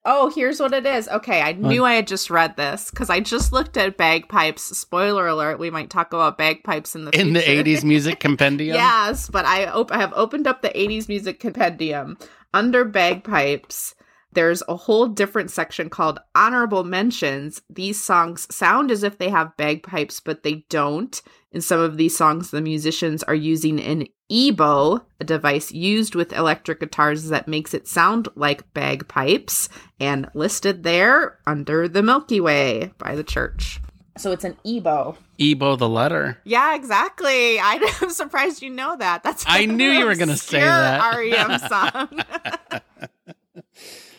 Oh, 0.04 0.32
here's 0.34 0.58
what 0.60 0.72
it 0.72 0.86
is. 0.86 1.08
Okay, 1.08 1.42
I 1.42 1.52
knew 1.52 1.84
I 1.84 1.92
had 1.92 2.06
just 2.06 2.30
read 2.30 2.56
this 2.56 2.90
because 2.90 3.10
I 3.10 3.20
just 3.20 3.52
looked 3.52 3.76
at 3.76 3.98
bagpipes. 3.98 4.62
Spoiler 4.78 5.26
alert: 5.26 5.58
we 5.58 5.70
might 5.70 5.90
talk 5.90 6.14
about 6.14 6.38
bagpipes 6.38 6.94
in 6.94 7.04
the 7.04 7.20
in 7.20 7.34
the 7.34 7.40
80s 7.40 7.84
music 7.84 8.18
compendium. 8.20 8.76
Yes, 8.76 9.28
but 9.28 9.44
I 9.44 9.66
op- 9.66 9.92
I 9.92 9.98
have 9.98 10.14
opened 10.14 10.46
up 10.46 10.62
the 10.62 10.70
80s 10.70 11.06
music 11.08 11.38
compendium 11.38 12.16
under 12.54 12.84
bagpipes. 12.84 13.94
There's 14.32 14.62
a 14.68 14.76
whole 14.76 15.06
different 15.06 15.50
section 15.50 15.90
called 15.90 16.20
honorable 16.34 16.84
mentions. 16.84 17.60
These 17.68 18.00
songs 18.00 18.46
sound 18.54 18.90
as 18.90 19.02
if 19.02 19.18
they 19.18 19.28
have 19.28 19.56
bagpipes, 19.56 20.20
but 20.20 20.44
they 20.44 20.64
don't. 20.70 21.20
In 21.52 21.60
some 21.60 21.80
of 21.80 21.96
these 21.96 22.16
songs, 22.16 22.50
the 22.50 22.60
musicians 22.60 23.22
are 23.24 23.34
using 23.34 23.80
an 23.80 24.06
EBow, 24.30 25.02
a 25.18 25.24
device 25.24 25.72
used 25.72 26.14
with 26.14 26.32
electric 26.32 26.78
guitars 26.78 27.28
that 27.30 27.48
makes 27.48 27.74
it 27.74 27.88
sound 27.88 28.28
like 28.36 28.72
bagpipes, 28.72 29.68
and 29.98 30.30
listed 30.32 30.84
there 30.84 31.38
under 31.46 31.88
the 31.88 32.02
Milky 32.04 32.40
Way 32.40 32.92
by 32.98 33.16
the 33.16 33.24
church. 33.24 33.80
So 34.16 34.30
it's 34.32 34.44
an 34.44 34.56
EBow. 34.64 35.16
E-Bow 35.38 35.76
the 35.76 35.88
letter. 35.88 36.38
Yeah, 36.44 36.74
exactly. 36.76 37.58
I- 37.58 37.94
I'm 38.00 38.10
surprised 38.10 38.62
you 38.62 38.70
know 38.70 38.94
that. 38.96 39.22
That's 39.24 39.44
I 39.48 39.64
knew 39.66 39.90
you 39.90 40.04
were 40.04 40.14
gonna 40.16 40.36
say 40.36 40.60
that. 40.60 41.16
REM 41.16 41.58
song. 41.68 43.64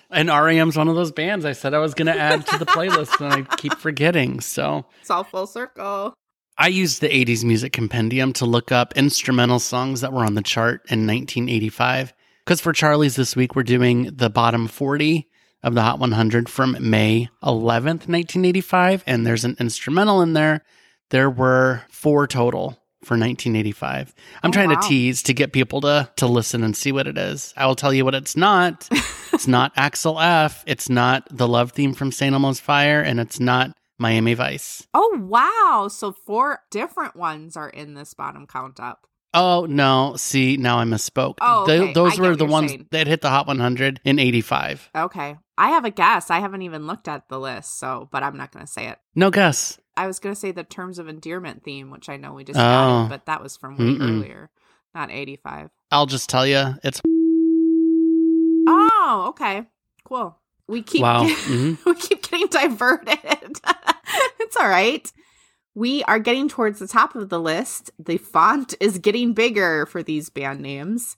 And 0.09 0.27
REM's 0.29 0.75
one 0.77 0.89
of 0.89 0.95
those 0.95 1.11
bands 1.11 1.45
I 1.45 1.53
said 1.53 1.73
I 1.73 1.77
was 1.77 1.93
going 1.93 2.07
to 2.07 2.19
add 2.19 2.45
to 2.47 2.57
the 2.57 2.65
playlist 2.65 3.21
and 3.23 3.31
I 3.33 3.55
keep 3.55 3.75
forgetting. 3.75 4.41
So 4.41 4.85
it's 4.99 5.09
all 5.09 5.23
full 5.23 5.47
circle. 5.47 6.13
I 6.57 6.67
used 6.67 7.01
the 7.01 7.09
80s 7.09 7.43
music 7.43 7.73
compendium 7.73 8.33
to 8.33 8.45
look 8.45 8.71
up 8.71 8.95
instrumental 8.95 9.59
songs 9.59 10.01
that 10.01 10.13
were 10.13 10.25
on 10.25 10.35
the 10.35 10.41
chart 10.43 10.81
in 10.89 11.07
1985. 11.07 12.13
Because 12.45 12.61
for 12.61 12.73
Charlie's 12.73 13.15
this 13.15 13.35
week, 13.35 13.55
we're 13.55 13.63
doing 13.63 14.09
the 14.13 14.29
bottom 14.29 14.67
40 14.67 15.27
of 15.63 15.73
the 15.75 15.81
Hot 15.81 15.99
100 15.99 16.49
from 16.49 16.77
May 16.79 17.29
11th, 17.43 18.07
1985. 18.07 19.03
And 19.07 19.25
there's 19.25 19.45
an 19.45 19.55
instrumental 19.59 20.21
in 20.21 20.33
there. 20.33 20.63
There 21.09 21.29
were 21.29 21.83
four 21.89 22.27
total 22.27 22.77
for 23.03 23.15
1985. 23.17 24.13
I'm 24.43 24.49
Oh, 24.49 24.51
trying 24.51 24.69
wow. 24.69 24.79
to 24.79 24.87
tease 24.87 25.23
to 25.23 25.33
get 25.33 25.53
people 25.53 25.81
to, 25.81 26.09
to 26.17 26.27
listen 26.27 26.63
and 26.63 26.75
see 26.75 26.91
what 26.91 27.07
it 27.07 27.17
is. 27.17 27.53
I 27.57 27.65
will 27.65 27.75
tell 27.75 27.93
you 27.93 28.05
what 28.05 28.15
it's 28.15 28.35
not. 28.35 28.87
it's 29.33 29.47
not 29.47 29.71
Axel 29.75 30.19
F. 30.19 30.63
It's 30.67 30.89
not 30.89 31.27
the 31.35 31.47
love 31.47 31.71
theme 31.71 31.93
from 31.93 32.11
St. 32.11 32.33
Elmo's 32.33 32.59
Fire. 32.59 33.01
And 33.01 33.19
it's 33.19 33.39
not 33.39 33.71
Miami 34.01 34.33
Vice. 34.33 34.85
Oh 34.93 35.17
wow! 35.21 35.87
So 35.87 36.11
four 36.11 36.59
different 36.71 37.15
ones 37.15 37.55
are 37.55 37.69
in 37.69 37.93
this 37.93 38.13
bottom 38.13 38.45
count 38.47 38.79
up. 38.79 39.07
Oh 39.33 39.65
no! 39.69 40.15
See, 40.17 40.57
now 40.57 40.79
I 40.79 40.83
misspoke. 40.83 41.35
Oh, 41.39 41.63
okay. 41.63 41.91
I 41.91 41.93
those 41.93 42.15
get 42.15 42.21
were 42.21 42.35
the 42.35 42.45
ones 42.45 42.71
saying. 42.71 42.87
that 42.91 43.07
hit 43.07 43.21
the 43.21 43.29
Hot 43.29 43.47
100 43.47 44.01
in 44.03 44.19
'85. 44.19 44.89
Okay, 44.93 45.37
I 45.57 45.69
have 45.69 45.85
a 45.85 45.89
guess. 45.91 46.29
I 46.29 46.39
haven't 46.39 46.63
even 46.63 46.85
looked 46.87 47.07
at 47.07 47.29
the 47.29 47.39
list, 47.39 47.79
so 47.79 48.09
but 48.11 48.23
I'm 48.23 48.35
not 48.35 48.51
going 48.51 48.65
to 48.65 48.71
say 48.71 48.87
it. 48.89 48.97
No 49.15 49.31
guess. 49.31 49.79
I 49.95 50.07
was 50.07 50.19
going 50.19 50.33
to 50.35 50.39
say 50.39 50.51
the 50.51 50.63
terms 50.63 50.99
of 50.99 51.07
endearment 51.07 51.63
theme, 51.63 51.91
which 51.91 52.09
I 52.09 52.17
know 52.17 52.33
we 52.33 52.43
just 52.43 52.59
Oh. 52.59 52.63
added, 52.63 53.09
but 53.09 53.25
that 53.27 53.41
was 53.43 53.55
from 53.55 53.77
way 53.77 53.85
Mm-mm. 53.85 54.01
earlier, 54.17 54.49
not 54.95 55.11
85. 55.11 55.69
I'll 55.91 56.05
just 56.07 56.29
tell 56.29 56.47
you, 56.47 56.75
it's 56.83 57.01
Oh, 58.67 59.25
okay, 59.29 59.67
cool. 60.05 60.37
We 60.71 60.81
keep 60.81 61.01
wow. 61.01 61.25
Mhm. 61.25 61.77
we 61.85 61.95
keep 61.95 62.29
getting 62.29 62.47
diverted. 62.47 63.19
it's 64.39 64.55
all 64.55 64.69
right. 64.69 65.11
We 65.75 66.01
are 66.03 66.17
getting 66.17 66.47
towards 66.47 66.79
the 66.79 66.87
top 66.87 67.13
of 67.13 67.27
the 67.27 67.41
list. 67.41 67.91
The 67.99 68.17
font 68.17 68.73
is 68.79 68.97
getting 68.97 69.33
bigger 69.33 69.85
for 69.85 70.01
these 70.01 70.29
band 70.29 70.61
names. 70.61 71.17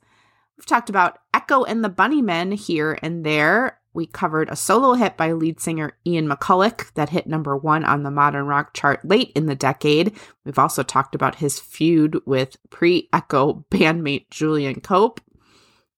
We've 0.57 0.65
talked 0.65 0.89
about 0.89 1.19
Echo 1.35 1.63
and 1.63 1.83
the 1.83 1.89
Bunnymen 1.89 2.55
here 2.55 2.97
and 3.03 3.23
there. 3.23 3.79
We 3.93 4.07
covered 4.07 4.49
a 4.49 4.55
solo 4.55 4.93
hit 4.93 5.17
by 5.17 5.33
lead 5.33 5.59
singer 5.59 5.97
Ian 6.05 6.27
McCulloch 6.27 6.91
that 6.95 7.09
hit 7.09 7.27
number 7.27 7.55
one 7.55 7.85
on 7.85 8.01
the 8.01 8.09
modern 8.09 8.47
rock 8.47 8.73
chart 8.73 9.05
late 9.05 9.31
in 9.35 9.45
the 9.45 9.55
decade. 9.55 10.13
We've 10.45 10.57
also 10.57 10.81
talked 10.81 11.13
about 11.13 11.35
his 11.35 11.59
feud 11.59 12.19
with 12.25 12.57
pre 12.71 13.07
Echo 13.13 13.65
bandmate 13.69 14.31
Julian 14.31 14.81
Cope 14.81 15.21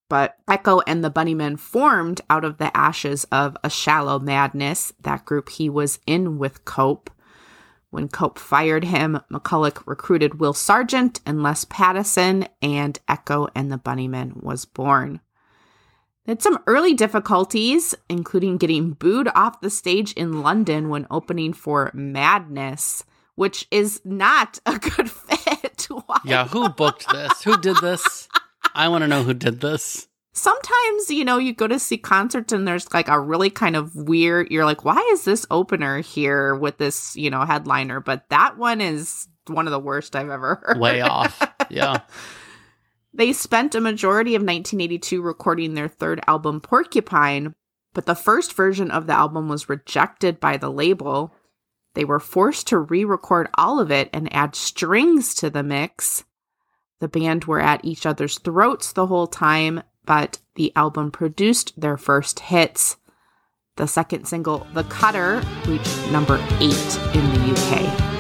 but 0.10 0.36
Echo 0.48 0.82
and 0.82 1.04
the 1.04 1.12
Bunnymen 1.12 1.60
formed 1.60 2.22
out 2.30 2.46
of 2.46 2.58
the 2.58 2.76
ashes 2.76 3.26
of 3.32 3.58
A 3.64 3.70
Shallow 3.70 4.20
Madness, 4.20 4.94
that 5.02 5.26
group 5.26 5.50
he 5.50 5.70
was 5.70 6.00
in 6.06 6.38
with 6.38 6.66
Cope. 6.66 7.10
When 7.90 8.08
Cope 8.10 8.38
fired 8.38 8.84
him, 8.84 9.20
McCulloch 9.32 9.82
recruited 9.86 10.40
Will 10.40 10.54
Sergeant 10.54 11.22
and 11.26 11.42
Les 11.42 11.66
Pattison, 11.66 12.48
and 12.62 13.00
Echo 13.08 13.48
and 13.56 13.72
the 13.72 13.78
Bunnymen 13.78 14.44
was 14.44 14.66
born. 14.66 15.22
They 16.26 16.32
had 16.32 16.42
some 16.42 16.60
early 16.68 16.94
difficulties, 16.94 17.96
including 18.10 18.58
getting 18.58 18.92
booed 18.92 19.30
off 19.36 19.62
the 19.62 19.70
stage 19.70 20.12
in 20.14 20.42
London 20.42 20.90
when 20.90 21.08
opening 21.10 21.54
for 21.54 21.92
Madness, 21.94 23.04
which 23.36 23.68
is 23.72 24.02
not 24.04 24.60
a 24.66 24.78
good 24.78 25.10
fit. 25.12 25.88
Yeah, 26.26 26.48
who 26.48 26.70
booked 26.70 27.08
this? 27.12 27.44
Who 27.44 27.58
did 27.58 27.78
this? 27.78 28.28
I 28.76 28.90
want 28.90 29.04
to 29.04 29.08
know 29.08 29.24
who 29.24 29.34
did 29.34 29.62
this. 29.62 30.08
sometimes 30.34 31.10
you 31.10 31.24
know 31.26 31.38
you 31.38 31.54
go 31.54 31.66
to 31.68 31.80
see 31.80 31.98
concerts 31.98 32.52
and 32.54 32.68
there's 32.68 32.94
like 32.94 33.08
a 33.08 33.20
really 33.20 33.50
kind 33.50 33.76
of 33.78 33.96
weird 33.96 34.52
you're 34.52 34.66
like 34.66 34.84
why 34.84 34.98
is 35.14 35.24
this 35.24 35.46
opener 35.50 36.02
here 36.02 36.54
with 36.56 36.78
this 36.78 37.16
you 37.16 37.30
know 37.30 37.46
headliner 37.46 38.00
but 38.02 38.28
that 38.30 38.58
one 38.58 38.82
is 38.82 39.28
one 39.48 39.66
of 39.66 39.72
the 39.72 39.80
worst 39.80 40.14
i've 40.16 40.30
ever 40.30 40.56
heard 40.66 40.80
Way 40.80 41.00
off. 41.02 41.42
Yeah. 41.70 42.02
they 43.14 43.32
spent 43.34 43.76
a 43.76 43.82
majority 43.82 44.36
of 44.36 44.42
1982 44.42 45.22
recording 45.22 45.74
their 45.74 45.88
third 45.88 46.20
album 46.28 46.60
porcupine 46.62 47.56
but 47.94 48.06
the 48.06 48.14
first 48.16 48.54
version 48.54 48.92
of 48.92 49.08
the 49.08 49.14
album 49.14 49.48
was 49.48 49.70
rejected 49.70 50.40
by 50.42 50.58
the 50.58 50.70
label 50.70 51.34
they 51.94 52.04
were 52.04 52.20
forced 52.20 52.68
to 52.68 52.78
re-record 52.78 53.48
all 53.56 53.80
of 53.80 53.90
it 53.90 54.10
and 54.12 54.32
add 54.36 54.54
strings 54.54 55.34
to 55.36 55.50
the 55.50 55.64
mix 55.64 56.26
the 57.00 57.08
band 57.08 57.46
were 57.46 57.60
at 57.60 57.84
each 57.84 58.06
other's 58.06 58.40
throats 58.40 58.94
the 58.94 59.08
whole 59.08 59.28
time, 59.28 59.84
but 60.06 60.40
the 60.56 60.72
album 60.76 61.12
produced 61.12 61.80
their 61.80 61.98
first 61.98 62.40
hits. 62.40 62.98
The 63.76 63.88
second 63.88 64.26
single, 64.26 64.66
The 64.74 64.84
Cutter, 64.84 65.42
reached 65.68 66.12
number 66.12 66.36
eight 66.60 67.00
in 67.14 67.24
the 67.34 67.54
UK. 67.54 68.15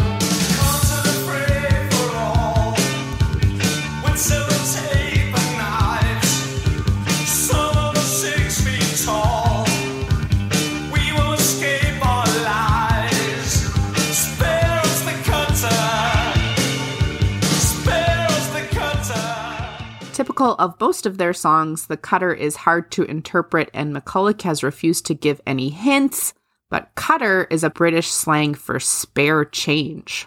Typical 20.25 20.55
of 20.55 20.81
most 20.81 21.05
of 21.05 21.19
their 21.19 21.33
songs, 21.33 21.85
The 21.85 21.97
Cutter 21.97 22.33
is 22.33 22.55
hard 22.55 22.89
to 22.93 23.03
interpret, 23.03 23.69
and 23.75 23.95
McCulloch 23.95 24.41
has 24.41 24.63
refused 24.63 25.05
to 25.05 25.13
give 25.13 25.39
any 25.45 25.69
hints, 25.69 26.33
but 26.67 26.89
cutter 26.95 27.45
is 27.51 27.63
a 27.63 27.69
British 27.69 28.07
slang 28.07 28.55
for 28.55 28.79
spare 28.79 29.45
change. 29.45 30.25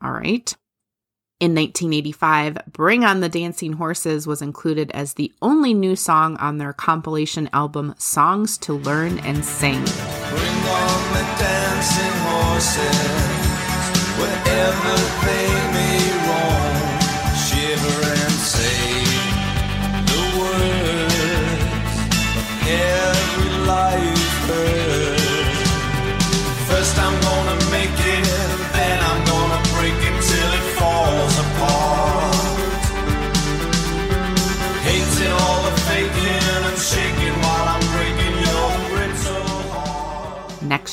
All 0.00 0.12
right. 0.12 0.54
In 1.40 1.56
1985, 1.56 2.58
Bring 2.70 3.04
On 3.04 3.18
the 3.18 3.28
Dancing 3.28 3.72
Horses 3.72 4.24
was 4.24 4.40
included 4.40 4.92
as 4.92 5.14
the 5.14 5.32
only 5.42 5.74
new 5.74 5.96
song 5.96 6.36
on 6.36 6.58
their 6.58 6.72
compilation 6.72 7.50
album 7.52 7.96
Songs 7.98 8.56
to 8.58 8.74
Learn 8.74 9.18
and 9.18 9.44
Sing. 9.44 9.82
Bring 9.82 10.60
on 10.70 11.12
the 11.12 11.26
dancing 11.40 12.20
horses, 12.22 13.20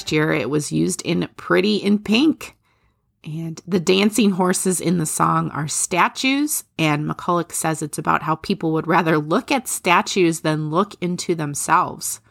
Next 0.07 0.13
year, 0.13 0.31
it 0.31 0.49
was 0.49 0.71
used 0.71 1.01
in 1.01 1.27
Pretty 1.35 1.75
in 1.75 1.99
Pink. 1.99 2.55
And 3.25 3.61
the 3.67 3.81
dancing 3.81 4.31
horses 4.31 4.79
in 4.79 4.99
the 4.99 5.05
song 5.05 5.49
are 5.49 5.67
statues. 5.67 6.63
And 6.79 7.05
McCulloch 7.05 7.51
says 7.51 7.81
it's 7.81 7.97
about 7.97 8.23
how 8.23 8.35
people 8.35 8.71
would 8.71 8.87
rather 8.87 9.17
look 9.17 9.51
at 9.51 9.67
statues 9.67 10.39
than 10.39 10.69
look 10.69 10.93
into 11.01 11.35
themselves. 11.35 12.21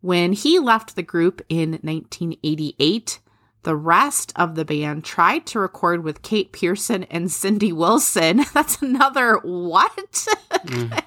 When 0.00 0.32
he 0.32 0.58
left 0.58 0.96
the 0.96 1.02
group 1.02 1.42
in 1.50 1.72
1988, 1.82 3.20
the 3.64 3.76
rest 3.76 4.32
of 4.34 4.54
the 4.54 4.64
band 4.64 5.04
tried 5.04 5.44
to 5.48 5.60
record 5.60 6.02
with 6.02 6.22
Kate 6.22 6.52
Pierson 6.52 7.02
and 7.04 7.30
Cindy 7.30 7.74
Wilson. 7.74 8.46
That's 8.54 8.80
another 8.80 9.36
what? 9.42 10.26
Mm. 10.64 11.04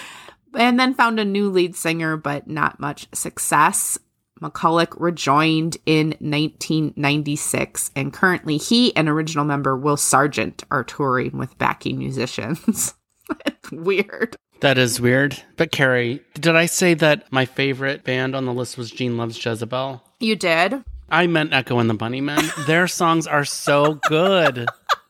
and 0.54 0.78
then 0.78 0.94
found 0.94 1.18
a 1.18 1.24
new 1.24 1.50
lead 1.50 1.74
singer, 1.74 2.16
but 2.16 2.46
not 2.46 2.78
much 2.78 3.08
success. 3.12 3.98
McCulloch 4.40 4.94
rejoined 4.98 5.76
in 5.86 6.08
1996, 6.20 7.90
and 7.96 8.12
currently 8.12 8.56
he 8.56 8.94
and 8.96 9.08
original 9.08 9.44
member 9.44 9.76
Will 9.76 9.96
Sergeant 9.96 10.64
are 10.70 10.84
touring 10.84 11.36
with 11.36 11.56
backing 11.58 11.98
musicians. 11.98 12.94
Weird. 13.72 14.36
That 14.60 14.78
is 14.78 15.00
weird. 15.00 15.40
But 15.56 15.70
Carrie, 15.70 16.20
did 16.34 16.56
I 16.56 16.66
say 16.66 16.94
that 16.94 17.30
my 17.30 17.44
favorite 17.44 18.02
band 18.02 18.34
on 18.34 18.44
the 18.44 18.52
list 18.52 18.76
was 18.76 18.90
Gene 18.90 19.16
Loves 19.16 19.44
Jezebel? 19.44 20.02
You 20.18 20.34
did? 20.34 20.82
I 21.10 21.26
meant 21.26 21.52
Echo 21.52 21.78
and 21.78 21.88
the 21.88 21.94
Bunnymen. 21.94 22.66
Their 22.66 22.88
songs 22.88 23.26
are 23.26 23.44
so 23.44 23.94
good. 24.08 24.68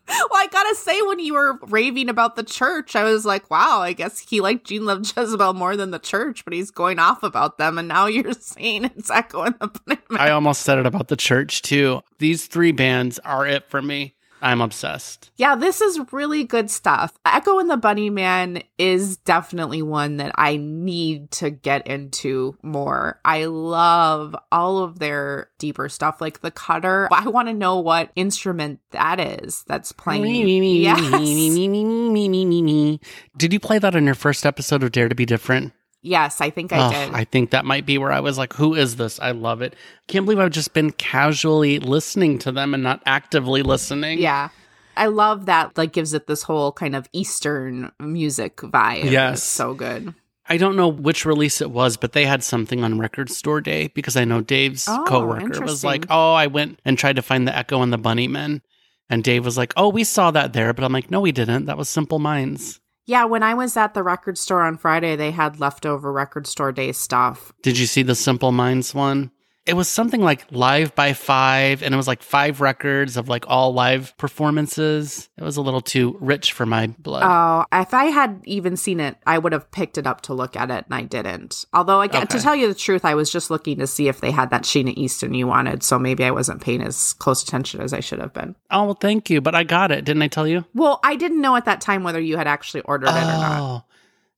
Well, 0.31 0.43
I 0.43 0.47
gotta 0.49 0.75
say, 0.75 1.01
when 1.03 1.21
you 1.21 1.35
were 1.35 1.59
raving 1.69 2.09
about 2.09 2.37
the 2.37 2.43
church, 2.43 2.97
I 2.97 3.05
was 3.05 3.25
like, 3.25 3.51
wow, 3.51 3.81
I 3.81 3.93
guess 3.93 4.19
he 4.19 4.41
liked 4.41 4.67
Gene 4.67 4.85
Love 4.85 5.01
Jezebel 5.01 5.55
more 5.55 5.77
than 5.77 5.91
the 5.91 5.99
church, 5.99 6.45
but 6.45 6.53
he's 6.53 6.71
going 6.71 6.99
off 6.99 7.23
about 7.23 7.59
them. 7.59 7.79
And 7.79 7.89
now 7.89 8.07
you're 8.07 8.33
saying 8.33 8.85
it's 8.85 9.11
Echo 9.11 9.43
and 9.43 9.55
the 9.59 9.69
Bunnymen. 9.69 10.19
I 10.19 10.31
almost 10.31 10.63
said 10.63 10.79
it 10.79 10.87
about 10.87 11.09
the 11.09 11.17
church 11.17 11.63
too. 11.63 12.03
These 12.19 12.47
three 12.47 12.73
bands 12.73 13.19
are 13.21 13.47
it 13.47 13.69
for 13.69 13.81
me. 13.83 14.15
I'm 14.41 14.61
obsessed. 14.61 15.31
Yeah, 15.37 15.57
this 15.57 15.81
is 15.81 16.01
really 16.13 16.45
good 16.45 16.71
stuff. 16.71 17.13
Echo 17.25 17.59
and 17.59 17.71
the 17.71 17.77
Bunnymen 17.77 18.63
is 18.79 19.17
definitely 19.19 19.83
one 19.83 20.19
that 20.19 20.33
I 20.37 20.57
need 20.57 21.31
to 21.33 21.51
get 21.51 21.87
into 21.87 22.57
more. 22.63 23.21
I 23.25 23.47
love 23.47 24.37
all 24.53 24.79
of 24.79 24.99
their 24.99 25.51
deeper 25.59 25.89
stuff, 25.89 26.21
like 26.21 26.41
the 26.41 26.51
cutter. 26.51 27.09
I 27.13 27.29
want 27.29 27.49
to 27.49 27.55
know 27.55 27.81
what 27.81 28.11
instrument 28.17 28.81
that 28.91 29.21
is 29.21 29.65
that's 29.67 29.93
playing. 29.93 30.25
Yes. 30.25 31.01
me, 31.01 31.35
me, 31.35 31.51
me, 31.51 31.69
me, 31.69 31.85
me, 31.85 32.29
me, 32.29 32.45
me, 32.45 32.63
me. 32.63 33.01
Did 33.37 33.53
you 33.53 33.61
play 33.61 33.79
that 33.79 33.97
on 33.97 34.05
your 34.05 34.15
first 34.15 34.47
episode 34.47 34.83
of 34.83 34.93
Dare 34.93 35.09
to 35.09 35.15
Be 35.15 35.27
Different? 35.27 35.73
Yes, 36.01 36.41
I 36.41 36.51
think 36.51 36.73
I 36.73 36.91
did. 36.93 37.15
I 37.15 37.25
think 37.25 37.51
that 37.51 37.65
might 37.65 37.85
be 37.85 37.99
where 37.99 38.13
I 38.13 38.21
was 38.21 38.39
like, 38.39 38.53
who 38.53 38.75
is 38.75 38.97
this? 38.97 39.19
I 39.21 39.33
love 39.33 39.63
it. 39.63 39.75
Can't 40.07 40.25
believe 40.25 40.39
I've 40.39 40.53
just 40.53 40.73
been 40.73 40.93
casually 40.93 41.81
listening 41.81 42.39
to 42.41 42.53
them 42.53 42.73
and 42.73 42.83
not 42.83 43.03
actively 43.05 43.63
listening. 43.63 44.19
Yeah. 44.21 44.51
I 44.97 45.07
love 45.07 45.47
that 45.47 45.77
like 45.77 45.93
gives 45.93 46.15
it 46.15 46.27
this 46.27 46.43
whole 46.43 46.73
kind 46.73 46.95
of 46.97 47.09
eastern 47.13 47.91
music 48.01 48.57
vibe. 48.59 49.11
Yes. 49.11 49.39
It's 49.39 49.43
so 49.45 49.75
good. 49.75 50.15
I 50.49 50.57
don't 50.57 50.77
know 50.77 50.89
which 50.89 51.27
release 51.27 51.61
it 51.61 51.71
was, 51.71 51.97
but 51.97 52.13
they 52.13 52.25
had 52.25 52.43
something 52.43 52.83
on 52.83 52.99
Record 52.99 53.31
Store 53.31 53.61
Day 53.61 53.89
because 53.89 54.17
I 54.17 54.25
know 54.25 54.41
Dave's 54.41 54.87
Oh, 54.89 55.05
coworker 55.07 55.61
was 55.61 55.85
like, 55.85 56.07
"Oh, 56.09 56.33
I 56.33 56.47
went 56.47 56.81
and 56.87 56.97
tried 56.97 57.17
to 57.17 57.23
find 57.23 57.47
the 57.47 57.55
Echo 57.55 57.83
and 57.83 57.93
the 57.93 57.99
Bunnymen," 57.99 58.63
and 59.11 59.23
Dave 59.23 59.45
was 59.45 59.59
like, 59.59 59.75
"Oh, 59.77 59.91
we 59.91 60.05
saw 60.05 60.31
that 60.31 60.55
there," 60.55 60.73
but 60.73 60.85
I'm 60.85 60.93
like, 60.93 61.11
"No, 61.11 61.21
we 61.21 61.33
didn't. 61.33 61.67
That 61.67 61.77
was 61.77 61.91
Simple 61.91 62.19
Minds." 62.19 62.81
Yeah, 63.09 63.25
when 63.25 63.43
I 63.43 63.55
was 63.55 63.75
at 63.79 63.95
the 63.95 64.03
record 64.03 64.37
store 64.37 64.61
on 64.61 64.77
Friday, 64.77 65.17
they 65.17 65.31
had 65.31 65.59
leftover 65.59 66.13
record 66.13 66.47
store 66.47 66.73
day 66.73 66.93
stuff. 66.93 67.55
Did 67.63 67.79
you 67.79 67.87
see 67.87 68.03
the 68.03 68.15
Simple 68.15 68.53
Minds 68.53 68.95
one? 68.95 69.31
It 69.69 69.77
was 69.77 69.89
something 69.89 70.23
like 70.23 70.47
live 70.51 70.95
by 70.95 71.13
five, 71.13 71.83
and 71.83 71.93
it 71.93 71.97
was 71.97 72.09
like 72.09 72.23
five 72.23 72.61
records 72.61 73.17
of 73.17 73.29
like 73.29 73.45
all 73.49 73.75
live 73.75 74.17
performances. 74.17 75.29
It 75.37 75.45
was 75.45 75.57
a 75.57 75.63
little 75.63 75.83
too 75.83 76.17
rich 76.21 76.53
for 76.53 76.65
my 76.65 76.87
blood. 76.99 77.23
Oh, 77.25 77.67
if 77.79 77.93
I 77.93 78.07
had 78.07 78.41
even 78.45 78.77
seen 78.77 78.99
it, 78.99 79.17
I 79.27 79.39
would 79.39 79.53
have 79.53 79.71
picked 79.71 79.99
it 79.99 80.07
up 80.07 80.23
to 80.23 80.35
look 80.35 80.57
at 80.57 80.71
it, 80.71 80.87
and 80.87 80.95
I 80.95 81.03
didn't. 81.03 81.67
Although, 81.75 82.01
I 82.01 82.07
get, 82.07 82.31
to 82.31 82.41
tell 82.41 82.57
you 82.57 82.67
the 82.67 82.75
truth, 82.75 83.05
I 83.05 83.15
was 83.15 83.31
just 83.31 83.51
looking 83.51 83.79
to 83.79 83.87
see 83.87 84.09
if 84.09 84.21
they 84.21 84.31
had 84.31 84.51
that 84.51 84.63
Sheena 84.63 84.95
Easton 84.97 85.35
you 85.35 85.47
wanted, 85.47 85.83
so 85.83 85.99
maybe 85.99 86.25
I 86.25 86.31
wasn't 86.31 86.63
paying 86.63 86.83
as 86.83 87.13
close 87.13 87.43
attention 87.43 87.81
as 87.81 87.93
I 87.93 88.01
should 88.01 88.21
have 88.21 88.33
been. 88.33 88.57
oh, 88.71 88.87
well, 88.87 88.95
thank 88.95 89.29
you, 89.29 89.41
but 89.41 89.55
I 89.55 89.65
got 89.65 89.93
it. 89.93 90.05
Didn't 90.05 90.23
I 90.23 90.29
tell 90.29 90.47
you? 90.47 90.65
Well, 90.75 90.99
I 91.05 91.17
didn't 91.17 91.43
know 91.43 91.57
at 91.57 91.67
that 91.67 91.81
time 91.81 92.05
whether 92.05 92.21
you 92.21 92.37
had 92.39 92.47
actually 92.47 92.81
ordered 92.83 93.09
it 93.09 93.11
or 93.11 93.13
not. 93.13 93.61
Oh. 93.61 93.85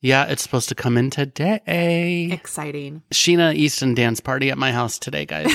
Yeah, 0.02 0.24
it's 0.26 0.42
supposed 0.42 0.68
to 0.70 0.74
come 0.74 0.96
in 0.96 1.10
today. 1.10 2.28
Exciting. 2.32 3.02
Sheena 3.12 3.54
Easton 3.54 3.94
dance 3.94 4.20
party 4.20 4.50
at 4.50 4.56
my 4.56 4.72
house 4.72 4.98
today, 4.98 5.26
guys. 5.26 5.52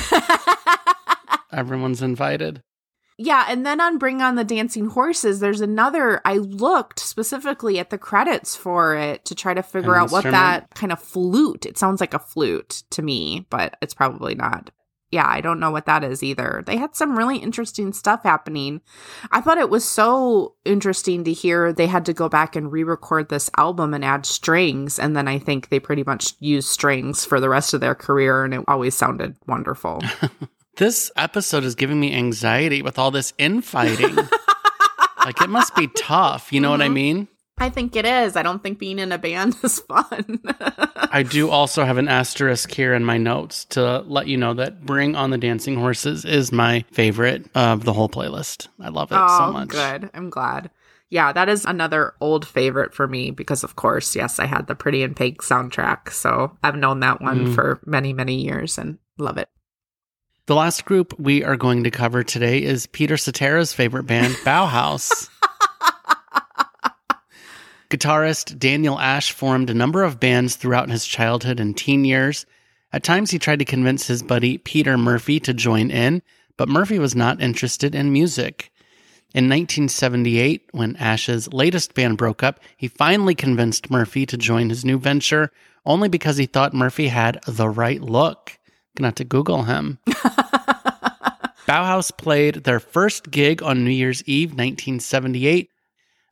Everyone's 1.52 2.02
invited. 2.02 2.62
Yeah, 3.18 3.46
and 3.48 3.66
then 3.66 3.80
on 3.80 3.98
Bring 3.98 4.22
on 4.22 4.36
the 4.36 4.44
Dancing 4.44 4.88
Horses, 4.88 5.40
there's 5.40 5.62
another. 5.62 6.22
I 6.26 6.36
looked 6.36 7.00
specifically 7.00 7.80
at 7.80 7.90
the 7.90 7.98
credits 7.98 8.58
for 8.58 8.96
it 8.96 9.24
to 9.26 9.36
try 9.36 9.54
to 9.54 9.64
figure 9.64 9.96
An 9.96 10.02
out 10.02 10.12
what 10.12 10.26
that 10.26 10.76
kind 10.76 10.92
of 10.92 11.02
flute. 11.02 11.66
It 11.66 11.78
sounds 11.78 12.02
like 12.02 12.14
a 12.14 12.20
flute 12.20 12.84
to 12.90 13.02
me, 13.02 13.48
but 13.50 13.78
it's 13.82 13.94
probably 13.94 14.36
not. 14.36 14.70
Yeah, 15.12 15.28
I 15.28 15.40
don't 15.40 15.60
know 15.60 15.72
what 15.72 15.86
that 15.86 16.04
is 16.04 16.24
either. 16.24 16.64
They 16.66 16.78
had 16.78 16.96
some 16.96 17.18
really 17.18 17.38
interesting 17.38 17.94
stuff 17.94 18.24
happening. 18.24 18.82
I 19.32 19.40
thought 19.40 19.60
it 19.60 19.70
was 19.70 19.86
so 19.86 20.56
interesting 20.66 21.24
to 21.24 21.32
hear 21.34 21.72
they 21.72 21.88
had 21.88 22.06
to 22.08 22.14
go 22.14 22.28
back 22.28 22.56
and 22.56 22.72
re 22.72 22.84
record 22.84 23.30
this 23.30 23.50
album 23.58 23.94
and 23.94 24.04
add 24.04 24.26
strings. 24.26 25.00
And 25.00 25.16
then 25.16 25.28
I 25.28 25.40
think 25.40 25.70
they 25.70 25.80
pretty 25.80 26.04
much 26.04 26.34
used 26.40 26.70
strings 26.70 27.24
for 27.24 27.40
the 27.40 27.50
rest 27.50 27.74
of 27.74 27.82
their 27.82 27.96
career, 27.96 28.44
and 28.44 28.54
it 28.54 28.62
always 28.68 28.96
sounded 28.96 29.36
wonderful. 29.48 30.02
This 30.78 31.10
episode 31.16 31.64
is 31.64 31.74
giving 31.74 32.02
me 32.02 32.14
anxiety 32.14 32.82
with 32.82 33.00
all 33.00 33.10
this 33.10 33.34
infighting. 33.38 34.16
like 35.26 35.40
it 35.42 35.50
must 35.50 35.74
be 35.74 35.88
tough. 35.88 36.52
You 36.52 36.60
know 36.60 36.70
what 36.70 36.82
I 36.82 36.86
mm-hmm. 36.86 36.94
mean? 36.94 37.28
I 37.58 37.70
think 37.70 37.96
it 37.96 38.06
is. 38.06 38.36
I 38.36 38.44
don't 38.44 38.62
think 38.62 38.80
being 38.80 39.00
in 39.00 39.12
a 39.14 39.18
band 39.18 39.56
is 39.64 39.80
fun. 39.80 40.42
I 40.98 41.24
do 41.24 41.50
also 41.50 41.86
have 41.86 41.98
an 41.98 42.08
asterisk 42.10 42.72
here 42.72 42.94
in 42.94 43.06
my 43.06 43.18
notes 43.18 43.64
to 43.66 44.00
let 44.00 44.28
you 44.28 44.36
know 44.38 44.54
that 44.56 44.86
Bring 44.86 45.16
on 45.16 45.30
the 45.30 45.38
Dancing 45.38 45.76
Horses 45.78 46.26
is 46.26 46.52
my 46.52 46.84
favorite 46.92 47.46
of 47.56 47.86
the 47.86 47.94
whole 47.94 48.10
playlist. 48.10 48.68
I 48.82 48.90
love 48.90 49.12
it 49.12 49.18
oh, 49.18 49.38
so 49.38 49.54
much. 49.54 49.70
good. 49.70 50.10
I'm 50.14 50.30
glad. 50.30 50.70
Yeah, 51.10 51.32
that 51.32 51.48
is 51.48 51.64
another 51.66 52.14
old 52.20 52.46
favorite 52.46 52.94
for 52.94 53.08
me 53.08 53.32
because, 53.32 53.64
of 53.64 53.76
course, 53.78 54.16
yes, 54.16 54.38
I 54.40 54.48
had 54.48 54.68
the 54.68 54.76
Pretty 54.76 55.02
in 55.04 55.14
Pink 55.14 55.42
soundtrack. 55.42 56.12
So 56.12 56.58
I've 56.62 56.76
known 56.76 57.00
that 57.02 57.22
one 57.22 57.48
Mm. 57.48 57.56
for 57.56 57.80
many, 57.86 58.12
many 58.12 58.42
years 58.42 58.78
and 58.78 58.98
love 59.18 59.38
it. 59.38 59.48
The 60.48 60.56
last 60.56 60.84
group 60.86 61.18
we 61.18 61.44
are 61.44 61.56
going 61.56 61.84
to 61.86 61.92
cover 61.92 62.24
today 62.24 62.62
is 62.62 62.86
Peter 62.88 63.16
Cetera's 63.16 63.72
favorite 63.74 64.04
band, 64.04 64.34
Bauhaus. 64.44 65.30
Guitarist 67.90 68.58
Daniel 68.58 69.00
Ash 69.00 69.32
formed 69.32 69.70
a 69.70 69.74
number 69.74 70.04
of 70.04 70.20
bands 70.20 70.56
throughout 70.56 70.90
his 70.90 71.06
childhood 71.06 71.60
and 71.60 71.78
teen 71.78 72.06
years. 72.06 72.46
At 72.92 73.04
times, 73.04 73.32
he 73.32 73.40
tried 73.40 73.60
to 73.60 73.66
convince 73.66 74.08
his 74.08 74.24
buddy 74.24 74.58
Peter 74.58 74.98
Murphy 74.98 75.40
to 75.42 75.54
join 75.54 75.92
in, 75.92 76.22
but 76.58 76.70
Murphy 76.70 77.00
was 77.00 77.16
not 77.16 77.42
interested 77.42 77.94
in 77.94 78.12
music. 78.12 78.72
In 79.34 79.50
1978, 79.50 80.70
when 80.72 80.96
Ash's 80.96 81.52
latest 81.52 81.94
band 81.94 82.18
broke 82.18 82.42
up, 82.42 82.62
he 82.78 82.88
finally 82.88 83.36
convinced 83.36 83.92
Murphy 83.92 84.26
to 84.28 84.38
join 84.38 84.70
his 84.70 84.86
new 84.86 84.98
venture, 84.98 85.52
only 85.86 86.08
because 86.08 86.38
he 86.38 86.46
thought 86.46 86.74
Murphy 86.74 87.10
had 87.10 87.42
the 87.46 87.68
right 87.68 88.02
look. 88.02 88.58
Gonna 88.96 89.08
have 89.08 89.16
to 89.16 89.26
Google 89.26 89.64
him. 89.64 90.00
Bauhaus 91.68 92.16
played 92.16 92.64
their 92.64 92.80
first 92.80 93.30
gig 93.30 93.62
on 93.62 93.84
New 93.84 93.92
Year's 93.92 94.24
Eve, 94.24 94.52
1978. 94.52 95.70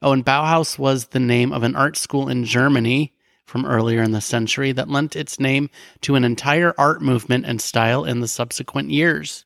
Oh, 0.04 0.12
and 0.12 0.26
Bauhaus 0.26 0.78
was 0.78 1.08
the 1.08 1.20
name 1.20 1.54
of 1.54 1.64
an 1.64 1.78
art 1.78 1.96
school 1.96 2.28
in 2.28 2.44
Germany 2.44 3.14
from 3.46 3.66
earlier 3.66 4.04
in 4.04 4.12
the 4.12 4.20
century 4.20 4.74
that 4.74 4.90
lent 4.90 5.16
its 5.16 5.40
name 5.40 5.70
to 6.02 6.16
an 6.16 6.26
entire 6.26 6.74
art 6.78 7.02
movement 7.02 7.46
and 7.46 7.62
style 7.62 8.04
in 8.04 8.20
the 8.20 8.28
subsequent 8.28 8.90
years. 8.90 9.46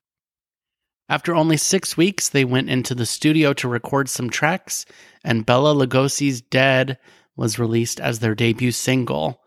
After 1.09 1.35
only 1.35 1.57
six 1.57 1.95
weeks, 1.95 2.27
they 2.27 2.43
went 2.43 2.71
into 2.71 2.95
the 2.95 3.05
studio 3.05 3.53
to 3.53 3.67
record 3.67 4.09
some 4.09 4.31
tracks, 4.31 4.87
and 5.23 5.45
Bela 5.45 5.75
Lugosi's 5.75 6.41
Dead 6.41 6.97
was 7.35 7.59
released 7.59 7.99
as 7.99 8.17
their 8.17 8.33
debut 8.33 8.71
single. 8.71 9.39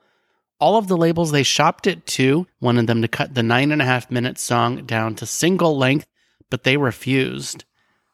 All 0.61 0.77
of 0.77 0.87
the 0.87 0.97
labels 0.97 1.33
they 1.33 1.43
shopped 1.43 1.89
it 1.89 2.07
to 2.07 2.47
wanted 2.61 2.87
them 2.87 3.03
to 3.03 3.09
cut 3.09 3.35
the 3.35 3.43
nine 3.43 3.73
and 3.73 3.83
a 3.83 3.85
half 3.85 4.13
minute 4.13 4.39
song 4.39 4.87
down 4.87 5.17
to 5.17 5.27
single 5.27 5.77
length, 5.77 6.07
but 6.51 6.63
they 6.63 6.77
refused. 6.77 7.65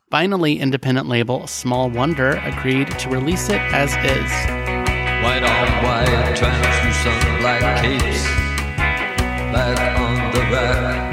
Finally, 0.08 0.60
independent 0.60 1.08
label 1.08 1.48
Small 1.48 1.90
Wonder 1.90 2.40
agreed 2.44 2.88
to 2.96 3.08
release 3.08 3.48
it 3.48 3.60
as 3.74 3.90
is. 4.06 4.30
White 5.24 5.42
on 5.42 5.66
white, 5.82 6.36
translucent 6.36 7.40
black 7.40 7.82
capes 7.82 8.22
back 9.50 9.98
on 9.98 10.30
the 10.30 10.42
rack. 10.54 11.12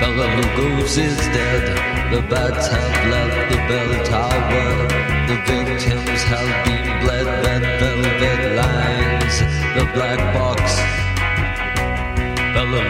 Bela 0.00 0.26
Lugosi's 0.34 1.16
dead. 1.30 2.12
The 2.12 2.22
bats 2.22 2.66
have 2.66 3.10
left 3.10 3.52
the 3.52 3.56
bell 3.68 4.04
tower. 4.04 4.88
The 5.28 5.36
victims 5.46 6.22
have 6.24 6.64
been 6.64 7.04
bled. 7.04 7.26
Red 7.46 7.62
velvet 7.78 8.56
lines, 8.56 9.38
the 9.76 9.88
black 9.94 10.18
box. 10.34 11.05
Bela 12.56 12.80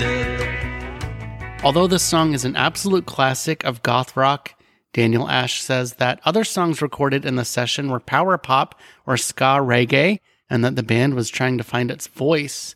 dead. 0.00 1.62
Although 1.62 1.86
this 1.86 2.02
song 2.02 2.32
is 2.32 2.44
an 2.44 2.56
absolute 2.56 3.06
classic 3.06 3.62
of 3.64 3.84
goth 3.84 4.16
rock, 4.16 4.60
Daniel 4.92 5.28
Ash 5.28 5.62
says 5.62 5.94
that 5.94 6.18
other 6.24 6.42
songs 6.42 6.82
recorded 6.82 7.24
in 7.24 7.36
the 7.36 7.44
session 7.44 7.88
were 7.88 8.00
power 8.00 8.36
pop 8.36 8.74
or 9.06 9.16
ska 9.16 9.60
reggae, 9.60 10.18
and 10.50 10.64
that 10.64 10.74
the 10.74 10.82
band 10.82 11.14
was 11.14 11.28
trying 11.28 11.58
to 11.58 11.62
find 11.62 11.92
its 11.92 12.08
voice. 12.08 12.74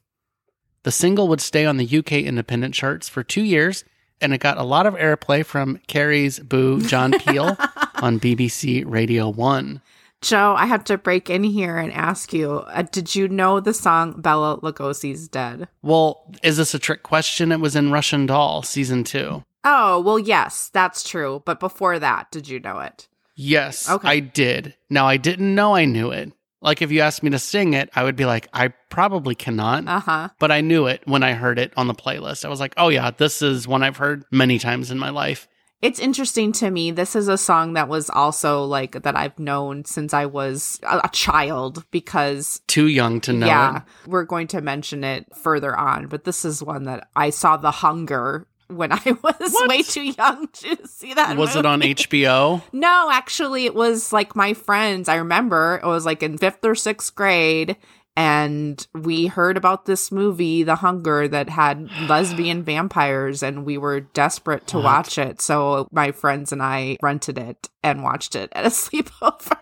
The 0.84 0.92
single 0.92 1.26
would 1.26 1.40
stay 1.40 1.66
on 1.66 1.76
the 1.76 1.98
UK 1.98 2.12
independent 2.12 2.72
charts 2.72 3.08
for 3.08 3.24
two 3.24 3.42
years, 3.42 3.84
and 4.20 4.32
it 4.32 4.38
got 4.38 4.58
a 4.58 4.62
lot 4.62 4.86
of 4.86 4.94
airplay 4.94 5.44
from 5.44 5.80
Carrie's 5.88 6.38
boo, 6.38 6.82
John 6.82 7.18
Peel, 7.18 7.56
on 7.96 8.20
BBC 8.20 8.84
Radio 8.86 9.28
1. 9.28 9.82
Joe, 10.22 10.54
I 10.56 10.66
have 10.66 10.84
to 10.84 10.98
break 10.98 11.30
in 11.30 11.44
here 11.44 11.78
and 11.78 11.92
ask 11.92 12.32
you 12.32 12.50
uh, 12.52 12.82
did 12.82 13.14
you 13.14 13.26
know 13.28 13.58
the 13.60 13.72
song 13.72 14.20
Bela 14.20 14.58
Lugosi's 14.60 15.28
Dead? 15.28 15.66
Well, 15.82 16.22
is 16.42 16.56
this 16.58 16.74
a 16.74 16.78
trick 16.78 17.02
question? 17.02 17.52
It 17.52 17.60
was 17.60 17.74
in 17.74 17.90
Russian 17.90 18.26
Doll 18.26 18.62
season 18.62 19.02
two. 19.04 19.44
Oh, 19.64 20.00
well, 20.00 20.18
yes, 20.18 20.70
that's 20.72 21.02
true. 21.08 21.42
But 21.44 21.60
before 21.60 21.98
that, 21.98 22.30
did 22.30 22.48
you 22.48 22.60
know 22.60 22.80
it? 22.80 23.08
Yes, 23.34 23.88
Okay. 23.88 24.08
I 24.08 24.20
did. 24.20 24.74
Now, 24.90 25.06
I 25.06 25.16
didn't 25.16 25.54
know 25.54 25.74
I 25.74 25.84
knew 25.86 26.10
it. 26.10 26.32
Like, 26.62 26.82
if 26.82 26.90
you 26.92 27.00
asked 27.00 27.22
me 27.22 27.30
to 27.30 27.38
sing 27.38 27.72
it, 27.72 27.88
I 27.94 28.04
would 28.04 28.16
be 28.16 28.26
like, 28.26 28.48
I 28.52 28.68
probably 28.68 29.34
cannot. 29.34 29.88
Uh 29.88 30.00
huh. 30.00 30.28
but 30.38 30.50
I 30.52 30.60
knew 30.60 30.86
it 30.86 31.00
when 31.06 31.22
I 31.22 31.32
heard 31.32 31.58
it 31.58 31.72
on 31.76 31.86
the 31.88 31.94
playlist. 31.94 32.44
I 32.44 32.48
was 32.48 32.60
like, 32.60 32.74
oh, 32.76 32.88
yeah, 32.88 33.10
this 33.10 33.40
is 33.40 33.66
one 33.66 33.82
I've 33.82 33.96
heard 33.96 34.24
many 34.30 34.58
times 34.58 34.90
in 34.90 34.98
my 34.98 35.08
life. 35.08 35.48
It's 35.82 35.98
interesting 35.98 36.52
to 36.52 36.70
me. 36.70 36.90
This 36.90 37.16
is 37.16 37.28
a 37.28 37.38
song 37.38 37.72
that 37.72 37.88
was 37.88 38.10
also 38.10 38.64
like 38.64 39.02
that 39.02 39.16
I've 39.16 39.38
known 39.38 39.84
since 39.86 40.12
I 40.12 40.26
was 40.26 40.78
a, 40.82 41.00
a 41.04 41.10
child 41.12 41.84
because 41.90 42.60
Too 42.66 42.86
young 42.86 43.20
to 43.22 43.32
know 43.32 43.46
yeah, 43.46 43.76
it. 43.78 43.82
we're 44.06 44.24
going 44.24 44.46
to 44.48 44.60
mention 44.60 45.04
it 45.04 45.26
further 45.34 45.74
on, 45.76 46.06
but 46.08 46.24
this 46.24 46.44
is 46.44 46.62
one 46.62 46.84
that 46.84 47.08
I 47.16 47.30
saw 47.30 47.56
The 47.56 47.70
Hunger 47.70 48.46
when 48.68 48.92
I 48.92 49.00
was 49.22 49.56
way 49.68 49.82
too 49.82 50.04
young 50.04 50.48
to 50.48 50.86
see 50.86 51.14
that. 51.14 51.36
Was 51.36 51.56
it 51.56 51.66
on. 51.66 51.80
HBO? 51.80 52.62
No, 52.72 53.08
actually, 53.10 53.64
it 53.66 53.74
was 53.74 54.12
like 54.12 54.36
my 54.36 54.54
friends. 54.54 55.08
I 55.08 55.16
remember 55.16 55.80
it 55.82 55.86
was 55.86 56.06
like 56.06 56.22
in 56.22 56.38
fifth 56.38 56.64
or 56.64 56.74
sixth 56.74 57.14
grade, 57.14 57.76
and 58.20 58.86
we 58.92 59.26
heard 59.28 59.56
about 59.56 59.86
this 59.86 60.12
movie, 60.12 60.62
The 60.62 60.76
Hunger, 60.76 61.26
that 61.28 61.48
had 61.48 61.88
lesbian 62.08 62.62
vampires, 62.64 63.42
and 63.42 63.64
we 63.64 63.78
were 63.78 64.00
desperate 64.00 64.66
to 64.68 64.76
What? 64.76 64.84
watch 64.84 65.18
it. 65.18 65.40
So 65.40 65.88
my 65.90 66.12
friends 66.12 66.52
and 66.52 66.62
I 66.62 66.98
rented 67.02 67.38
it 67.38 67.70
and 67.82 68.02
watched 68.02 68.36
it 68.36 68.50
at 68.52 68.66
a 68.66 68.68
sleepover. 68.68 69.56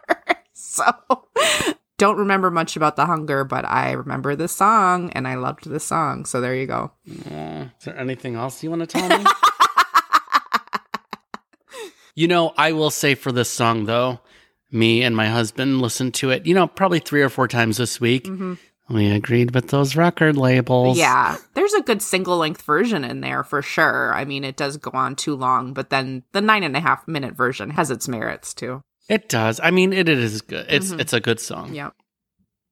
so. 0.53 0.83
Don't 1.99 2.19
remember 2.19 2.51
much 2.51 2.77
about 2.77 2.95
the 2.97 3.07
hunger, 3.07 3.43
but 3.45 3.65
I 3.65 3.93
remember 3.93 4.37
the 4.37 4.47
song 4.49 5.11
and 5.11 5.27
I 5.27 5.35
loved 5.35 5.69
the 5.69 5.81
song. 5.81 6.25
So 6.27 6.41
there 6.41 6.55
you 6.55 6.67
go. 6.67 6.93
Uh, 7.31 7.67
is 7.79 7.85
there 7.85 7.99
anything 7.99 8.37
else 8.37 8.63
you 8.63 8.71
want 8.71 8.81
to 8.83 8.87
tell 8.87 9.09
me? 9.19 9.25
you 12.15 12.29
know, 12.29 12.53
I 12.57 12.71
will 12.73 12.91
say 12.91 13.15
for 13.17 13.33
this 13.33 13.51
song, 13.51 13.87
though, 13.87 14.21
me 14.71 15.03
and 15.03 15.17
my 15.17 15.27
husband 15.29 15.81
listened 15.81 16.15
to 16.15 16.31
it, 16.31 16.47
you 16.47 16.55
know, 16.55 16.67
probably 16.67 16.99
three 16.99 17.23
or 17.23 17.29
four 17.29 17.49
times 17.49 17.77
this 17.79 18.01
week. 18.01 18.29
We 18.91 19.11
agreed 19.11 19.55
with 19.55 19.69
those 19.69 19.97
record 19.97 20.37
labels. 20.39 20.97
Yeah, 20.97 21.37
there's 21.55 21.75
a 21.75 21.83
good 21.83 22.01
single 22.01 22.39
length 22.39 22.63
version 22.63 23.05
in 23.05 23.21
there 23.21 23.45
for 23.45 23.61
sure. 23.61 24.15
I 24.15 24.25
mean, 24.25 24.45
it 24.45 24.57
does 24.57 24.79
go 24.79 24.91
on 24.95 25.15
too 25.15 25.35
long, 25.35 25.75
but 25.75 25.91
then 25.91 26.23
the 26.33 26.41
nine 26.41 26.63
and 26.63 26.75
a 26.75 26.81
half 26.81 27.07
minute 27.07 27.35
version 27.35 27.69
has 27.71 27.91
its 27.91 28.09
merits 28.09 28.55
too. 28.55 28.83
It 29.09 29.29
does. 29.29 29.61
I 29.63 29.71
mean, 29.71 29.93
it, 29.93 30.09
it 30.09 30.19
is 30.19 30.41
good. 30.41 30.67
It's 30.71 30.91
Mhm. 30.93 31.01
it's 31.01 31.13
a 31.13 31.21
good 31.21 31.39
song. 31.41 31.75
Yeah. 31.75 31.91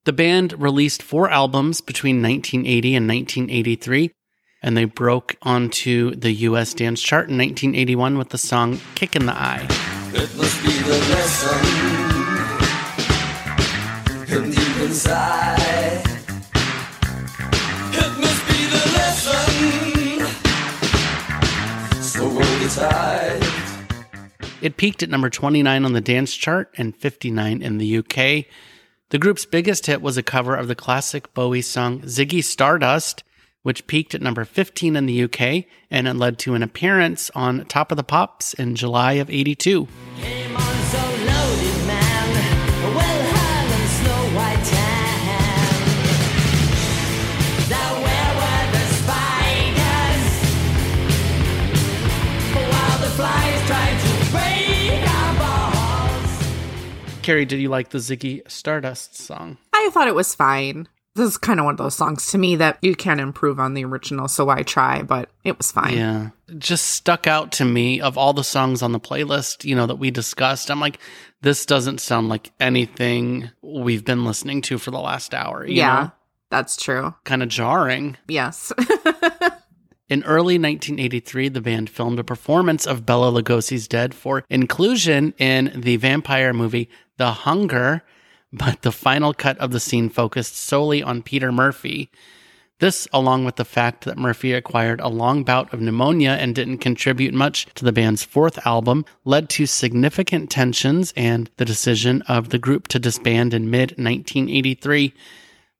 The 0.05 0.13
band 0.13 0.53
released 0.59 1.03
four 1.03 1.29
albums 1.29 1.81
between 1.81 2.21
1980 2.21 2.95
and 2.95 3.07
1983, 3.07 4.11
and 4.63 4.75
they 4.77 4.85
broke 4.85 5.35
onto 5.43 6.15
the 6.15 6.31
US 6.31 6.73
dance 6.73 7.01
chart 7.01 7.29
in 7.29 7.37
1981 7.37 8.17
with 8.17 8.29
the 8.29 8.37
song 8.39 8.79
Kick 8.95 9.15
in 9.15 9.25
the 9.27 9.33
Eye. 9.33 9.67
It 10.19 10.35
must 10.35 10.63
be 10.63 10.69
the 10.69 10.97
lesson 11.13 11.59
in 14.35 14.49
deep 14.49 14.77
inside. 14.81 16.01
It 17.93 18.11
must 18.19 18.47
be 18.47 18.65
the 18.65 18.83
lesson. 18.97 20.25
So 22.01 22.29
hold 22.29 22.43
it. 22.43 23.43
It 24.63 24.77
peaked 24.77 25.03
at 25.03 25.09
number 25.09 25.29
29 25.29 25.85
on 25.85 25.93
the 25.93 26.01
dance 26.01 26.33
chart 26.35 26.73
and 26.77 26.95
59 26.95 27.61
in 27.61 27.77
the 27.77 27.97
UK. 27.99 28.45
The 29.09 29.19
group's 29.19 29.45
biggest 29.45 29.85
hit 29.85 30.01
was 30.01 30.17
a 30.17 30.23
cover 30.23 30.55
of 30.55 30.67
the 30.67 30.73
classic 30.73 31.31
Bowie 31.35 31.61
song 31.61 32.01
Ziggy 32.01 32.43
Stardust, 32.43 33.23
which 33.61 33.85
peaked 33.85 34.15
at 34.15 34.21
number 34.21 34.45
15 34.45 34.95
in 34.95 35.05
the 35.05 35.23
UK 35.25 35.65
and 35.91 36.07
it 36.07 36.15
led 36.15 36.39
to 36.39 36.55
an 36.55 36.63
appearance 36.63 37.29
on 37.35 37.65
Top 37.65 37.91
of 37.91 37.97
the 37.97 38.03
Pops 38.03 38.55
in 38.55 38.75
July 38.75 39.13
of 39.13 39.29
82. 39.29 39.87
Came 40.21 40.55
on 40.55 40.75
so 40.93 41.03
loaded, 41.29 41.79
man. 41.85 42.27
Well 42.95 43.21
hung 43.35 43.67
in 43.77 43.87
snow 43.97 44.21
white 44.37 44.63
tan. 44.65 45.79
Now 47.69 47.91
where 48.05 48.31
were 48.39 48.65
the 48.75 48.85
spiders? 48.97 50.25
While 52.53 52.97
the 52.99 53.11
flies 53.17 53.61
tried 53.67 53.97
to 54.05 54.11
break 54.31 55.01
our 55.07 55.33
balls. 55.39 56.31
Carrie, 57.21 57.45
did 57.45 57.59
you 57.59 57.69
like 57.69 57.89
the 57.89 57.99
Ziggy 57.99 58.41
Stardust 58.49 59.15
song? 59.15 59.57
I 59.73 59.89
thought 59.93 60.07
it 60.07 60.15
was 60.15 60.33
fine. 60.33 60.87
This 61.17 61.31
is 61.31 61.37
kind 61.37 61.59
of 61.59 61.65
one 61.65 61.73
of 61.73 61.77
those 61.77 61.95
songs 61.95 62.31
to 62.31 62.37
me 62.37 62.55
that 62.57 62.77
you 62.81 62.95
can't 62.95 63.19
improve 63.19 63.59
on 63.59 63.73
the 63.73 63.83
original, 63.83 64.27
so 64.27 64.49
I 64.49 64.61
try, 64.61 65.01
but 65.01 65.29
it 65.43 65.57
was 65.57 65.71
fine. 65.71 65.97
Yeah. 65.97 66.29
Just 66.57 66.85
stuck 66.85 67.25
out 67.27 67.51
to 67.53 67.65
me 67.65 67.99
of 67.99 68.17
all 68.17 68.33
the 68.33 68.43
songs 68.43 68.81
on 68.81 68.91
the 68.91 68.99
playlist, 68.99 69.65
you 69.65 69.75
know, 69.75 69.87
that 69.87 69.95
we 69.95 70.11
discussed. 70.11 70.69
I'm 70.69 70.79
like, 70.79 70.99
this 71.41 71.65
doesn't 71.65 72.01
sound 72.01 72.29
like 72.29 72.51
anything 72.59 73.49
we've 73.61 74.05
been 74.05 74.25
listening 74.25 74.61
to 74.63 74.77
for 74.77 74.91
the 74.91 74.99
last 74.99 75.33
hour. 75.33 75.65
You 75.65 75.75
Yeah, 75.75 76.09
that's 76.49 76.77
true. 76.77 77.15
Kind 77.23 77.43
of 77.43 77.49
jarring. 77.49 78.17
Yes. 78.27 78.71
In 80.09 80.23
early 80.23 80.57
1983, 80.57 81.49
the 81.49 81.59
band 81.59 81.89
filmed 81.89 82.17
a 82.17 82.23
performance 82.23 82.87
of 82.87 83.05
Bela 83.05 83.29
Lugosi's 83.29 83.89
Dead 83.89 84.13
for 84.13 84.45
inclusion 84.49 85.33
in 85.37 85.81
the 85.81 85.97
vampire 85.97 86.53
movie 86.53 86.89
The 87.17 87.31
Hunger, 87.31 88.03
but 88.53 88.81
the 88.81 88.91
final 88.91 89.33
cut 89.33 89.57
of 89.57 89.71
the 89.71 89.79
scene 89.79 90.09
focused 90.09 90.57
solely 90.57 91.03
on 91.03 91.23
Peter 91.23 91.51
Murphy. 91.51 92.09
This, 92.79 93.07
along 93.11 93.43
with 93.43 93.55
the 93.55 93.65
fact 93.65 94.05
that 94.05 94.19
Murphy 94.19 94.53
acquired 94.53 94.99
a 94.99 95.07
long 95.07 95.43
bout 95.43 95.73
of 95.73 95.81
pneumonia 95.81 96.37
and 96.39 96.53
didn't 96.53 96.77
contribute 96.77 97.33
much 97.33 97.65
to 97.73 97.83
the 97.83 97.91
band's 97.91 98.23
fourth 98.23 98.65
album, 98.67 99.03
led 99.25 99.49
to 99.49 99.65
significant 99.65 100.51
tensions 100.51 101.11
and 101.17 101.49
the 101.57 101.65
decision 101.65 102.21
of 102.23 102.49
the 102.49 102.59
group 102.59 102.87
to 102.89 102.99
disband 102.99 103.53
in 103.55 103.71
mid 103.71 103.91
1983. 103.97 105.13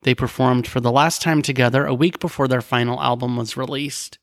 They 0.02 0.16
performed 0.16 0.68
for 0.68 0.80
the 0.80 0.92
last 0.92 1.22
time 1.22 1.44
together 1.44 1.86
a 1.86 1.94
week 1.94 2.20
before 2.20 2.48
their 2.48 2.62
final 2.62 3.00
album 3.00 3.38
was 3.38 3.58
released. 3.58 4.18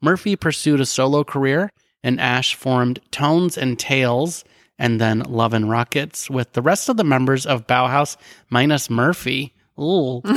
Murphy 0.00 0.34
pursued 0.34 0.80
a 0.80 0.86
solo 0.86 1.22
career, 1.22 1.70
and 2.02 2.20
Ash 2.20 2.56
formed 2.56 2.98
Tones 3.12 3.56
and 3.56 3.78
Tails 3.78 4.44
and 4.78 5.00
then 5.00 5.20
Love 5.20 5.54
and 5.54 5.68
Rockets 5.68 6.30
with 6.30 6.52
the 6.52 6.62
rest 6.62 6.88
of 6.88 6.96
the 6.96 7.04
members 7.04 7.46
of 7.46 7.66
Bauhaus 7.66 8.16
minus 8.50 8.90
Murphy. 8.90 9.54
Ooh. 9.78 10.22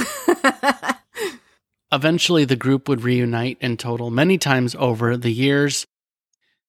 Eventually, 1.91 2.45
the 2.45 2.55
group 2.55 2.89
would 2.89 3.03
reunite 3.03 3.57
in 3.61 3.77
total 3.77 4.09
many 4.09 4.37
times 4.37 4.75
over 4.75 5.15
the 5.15 5.31
years. 5.31 5.85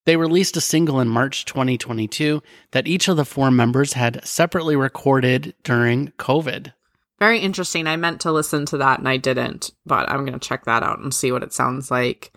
They 0.05 0.17
released 0.17 0.57
a 0.57 0.61
single 0.61 1.01
in 1.01 1.09
March 1.09 1.45
2022 1.47 2.43
that 2.71 2.87
each 2.87 3.09
of 3.09 3.17
the 3.17 3.25
four 3.25 3.51
members 3.51 3.95
had 3.95 4.25
separately 4.25 4.77
recorded 4.77 5.55
during 5.65 6.13
COVID. 6.19 6.73
Very 7.19 7.41
interesting. 7.41 7.87
I 7.87 7.97
meant 7.97 8.21
to 8.21 8.33
listen 8.33 8.67
to 8.67 8.79
that 8.79 8.99
and 8.99 9.09
I 9.09 9.17
didn't, 9.17 9.73
but 9.85 10.09
I'm 10.09 10.25
going 10.25 10.39
to 10.39 10.49
check 10.49 10.65
that 10.67 10.83
out 10.83 11.01
and 11.01 11.13
see 11.13 11.33
what 11.33 11.43
it 11.43 11.53
sounds 11.53 11.91
like. 11.91 12.33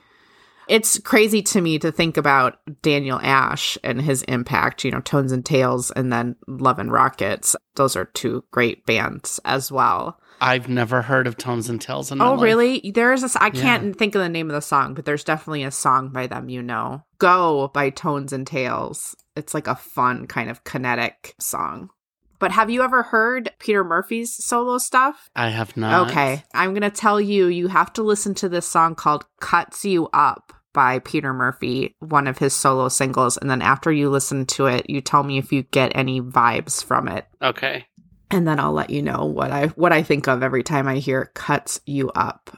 It's 0.69 0.99
crazy 0.99 1.41
to 1.41 1.61
me 1.61 1.79
to 1.79 1.91
think 1.91 2.15
about 2.15 2.59
Daniel 2.83 3.19
Ash 3.23 3.77
and 3.83 3.99
his 4.01 4.21
impact, 4.23 4.85
you 4.85 4.91
know, 4.91 5.01
Tones 5.01 5.31
and 5.31 5.43
Tails 5.43 5.89
and 5.91 6.13
then 6.13 6.35
Love 6.47 6.77
and 6.77 6.91
Rockets. 6.91 7.55
Those 7.75 7.95
are 7.95 8.05
two 8.05 8.43
great 8.51 8.85
bands 8.85 9.39
as 9.45 9.71
well. 9.71 10.19
I've 10.41 10.69
never 10.69 11.01
heard 11.01 11.27
of 11.27 11.37
Tones 11.37 11.69
and 11.69 11.81
Tails 11.81 12.11
in 12.11 12.19
my 12.19 12.25
Oh, 12.27 12.33
life. 12.35 12.41
really? 12.43 12.91
There 12.93 13.11
is 13.11 13.23
a 13.35 13.43
I 13.43 13.49
can't 13.49 13.97
think 13.97 14.15
of 14.15 14.21
the 14.21 14.29
name 14.29 14.49
of 14.49 14.53
the 14.53 14.61
song, 14.61 14.93
but 14.93 15.05
there's 15.05 15.23
definitely 15.23 15.63
a 15.63 15.71
song 15.71 16.09
by 16.09 16.27
them. 16.27 16.47
You 16.49 16.61
know, 16.61 17.03
"Go" 17.17 17.69
by 17.73 17.89
Tones 17.89 18.31
and 18.31 18.45
Tails. 18.47 19.15
It's 19.35 19.53
like 19.53 19.67
a 19.67 19.75
fun 19.75 20.27
kind 20.27 20.49
of 20.49 20.63
kinetic 20.63 21.33
song. 21.39 21.89
But 22.37 22.51
have 22.53 22.69
you 22.69 22.83
ever 22.83 23.03
heard 23.03 23.51
Peter 23.59 23.83
Murphy's 23.83 24.33
solo 24.33 24.77
stuff? 24.77 25.29
I 25.35 25.49
have 25.49 25.75
not. 25.75 26.09
Okay, 26.09 26.43
I'm 26.53 26.73
gonna 26.73 26.89
tell 26.89 27.19
you. 27.19 27.47
You 27.47 27.67
have 27.67 27.91
to 27.93 28.03
listen 28.03 28.33
to 28.35 28.47
this 28.47 28.65
song 28.67 28.95
called 28.95 29.25
"Cuts 29.41 29.83
You 29.83 30.07
Up." 30.13 30.53
By 30.73 30.99
Peter 30.99 31.33
Murphy, 31.33 31.95
one 31.99 32.27
of 32.27 32.37
his 32.37 32.53
solo 32.53 32.89
singles. 32.89 33.37
And 33.37 33.49
then 33.49 33.61
after 33.61 33.91
you 33.91 34.09
listen 34.09 34.45
to 34.47 34.67
it, 34.67 34.89
you 34.89 35.01
tell 35.01 35.23
me 35.23 35.37
if 35.37 35.51
you 35.51 35.63
get 35.63 35.91
any 35.95 36.21
vibes 36.21 36.83
from 36.83 37.07
it 37.07 37.25
Okay. 37.41 37.87
and 38.31 38.47
then 38.47 38.59
I'll 38.59 38.73
let 38.73 38.89
you 38.91 39.01
know 39.01 39.25
what 39.25 39.51
I 39.51 39.67
what 39.67 39.91
I 39.93 40.03
think 40.03 40.27
of 40.27 40.43
every 40.43 40.63
time 40.63 40.87
I 40.87 40.97
hear 40.97 41.31
cuts 41.33 41.81
you 41.85 42.09
up. 42.11 42.55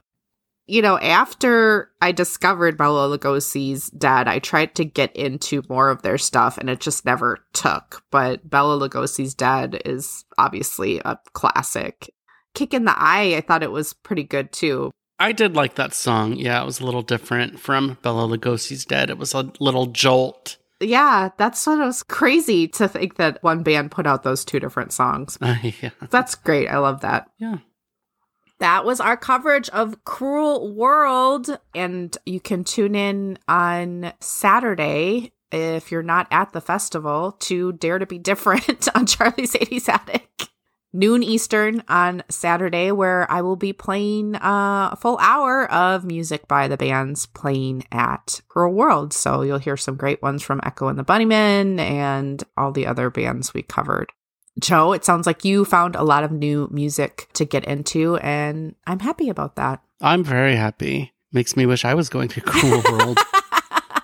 You 0.67 0.81
know, 0.81 0.97
after 0.99 1.91
I 2.01 2.11
discovered 2.13 2.77
Bela 2.77 3.17
Lugosi's 3.17 3.89
dead, 3.89 4.27
I 4.29 4.39
tried 4.39 4.75
to 4.75 4.85
get 4.85 5.13
into 5.17 5.63
more 5.67 5.89
of 5.89 6.01
their 6.01 6.17
stuff 6.17 6.57
and 6.57 6.69
it 6.69 6.79
just 6.79 7.03
never 7.05 7.39
took. 7.51 8.03
But 8.09 8.49
Bela 8.49 8.79
Lugosi's 8.79 9.33
dead 9.33 9.81
is 9.85 10.23
obviously 10.37 10.99
a 11.03 11.17
classic. 11.33 12.13
Kick 12.53 12.73
in 12.73 12.85
the 12.85 12.93
Eye, 12.97 13.35
I 13.35 13.41
thought 13.41 13.63
it 13.63 13.71
was 13.71 13.93
pretty 13.93 14.23
good 14.23 14.51
too. 14.53 14.91
I 15.21 15.33
did 15.33 15.55
like 15.55 15.75
that 15.75 15.93
song. 15.93 16.35
Yeah, 16.35 16.61
it 16.61 16.65
was 16.65 16.79
a 16.79 16.85
little 16.85 17.03
different 17.03 17.59
from 17.59 17.97
Bela 18.01 18.27
Lugosi's 18.27 18.85
Dead. 18.85 19.11
It 19.11 19.19
was 19.19 19.35
a 19.35 19.51
little 19.59 19.85
jolt. 19.85 20.57
Yeah, 20.79 21.29
that's 21.37 21.67
what 21.67 21.77
was 21.77 22.01
crazy 22.01 22.67
to 22.69 22.87
think 22.87 23.17
that 23.17 23.41
one 23.43 23.61
band 23.61 23.91
put 23.91 24.07
out 24.07 24.23
those 24.23 24.43
two 24.43 24.59
different 24.59 24.93
songs. 24.93 25.37
Uh, 25.39 25.57
yeah. 25.81 25.91
That's 26.09 26.33
great. 26.33 26.67
I 26.67 26.79
love 26.79 27.01
that. 27.01 27.29
Yeah. 27.37 27.57
That 28.57 28.83
was 28.83 28.99
our 28.99 29.15
coverage 29.15 29.69
of 29.69 30.03
Cruel 30.05 30.73
World. 30.73 31.55
And 31.75 32.17
you 32.25 32.39
can 32.39 32.63
tune 32.63 32.95
in 32.95 33.37
on 33.47 34.13
Saturday 34.21 35.33
if 35.51 35.91
you're 35.91 36.01
not 36.01 36.27
at 36.31 36.51
the 36.53 36.61
festival 36.61 37.33
to 37.41 37.73
Dare 37.73 37.99
to 37.99 38.07
Be 38.07 38.17
Different 38.17 38.87
on 38.95 39.05
Charlie's 39.05 39.53
80s 39.53 39.87
Attic. 39.87 40.50
Noon 40.93 41.23
Eastern 41.23 41.83
on 41.87 42.23
Saturday, 42.29 42.91
where 42.91 43.29
I 43.31 43.41
will 43.41 43.55
be 43.55 43.71
playing 43.71 44.35
uh, 44.35 44.89
a 44.91 44.97
full 44.99 45.17
hour 45.19 45.71
of 45.71 46.03
music 46.03 46.47
by 46.47 46.67
the 46.67 46.77
bands 46.77 47.25
playing 47.27 47.85
at 47.91 48.41
Cruel 48.49 48.73
World. 48.73 49.13
So 49.13 49.41
you'll 49.41 49.57
hear 49.57 49.77
some 49.77 49.95
great 49.95 50.21
ones 50.21 50.43
from 50.43 50.59
Echo 50.63 50.87
and 50.87 50.99
the 50.99 51.05
Bunnymen 51.05 51.79
and 51.79 52.43
all 52.57 52.71
the 52.71 52.87
other 52.87 53.09
bands 53.09 53.53
we 53.53 53.61
covered. 53.61 54.11
Joe, 54.59 54.91
it 54.91 55.05
sounds 55.05 55.25
like 55.25 55.45
you 55.45 55.63
found 55.63 55.95
a 55.95 56.03
lot 56.03 56.25
of 56.25 56.31
new 56.31 56.67
music 56.71 57.29
to 57.33 57.45
get 57.45 57.63
into, 57.65 58.17
and 58.17 58.75
I'm 58.85 58.99
happy 58.99 59.29
about 59.29 59.55
that. 59.55 59.81
I'm 60.01 60.23
very 60.23 60.55
happy. 60.55 61.13
Makes 61.31 61.55
me 61.55 61.65
wish 61.65 61.85
I 61.85 61.93
was 61.93 62.09
going 62.09 62.27
to 62.29 62.41
Cruel 62.41 62.81
World. 62.91 63.17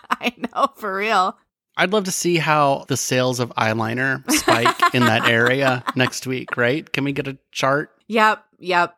I 0.10 0.34
know, 0.38 0.68
for 0.78 0.96
real. 0.96 1.38
I'd 1.78 1.94
love 1.94 2.06
to 2.06 2.12
see 2.12 2.38
how 2.38 2.86
the 2.88 2.98
sales 2.98 3.40
of 3.40 3.54
eyeliner 3.56 4.30
spike 4.32 4.96
in 4.96 5.04
that 5.04 5.28
area 5.30 5.84
next 5.96 6.26
week, 6.26 6.58
right? 6.58 6.92
Can 6.92 7.04
we 7.04 7.12
get 7.12 7.28
a 7.28 7.38
chart? 7.52 7.92
Yep, 8.08 8.44
yep. 8.58 8.98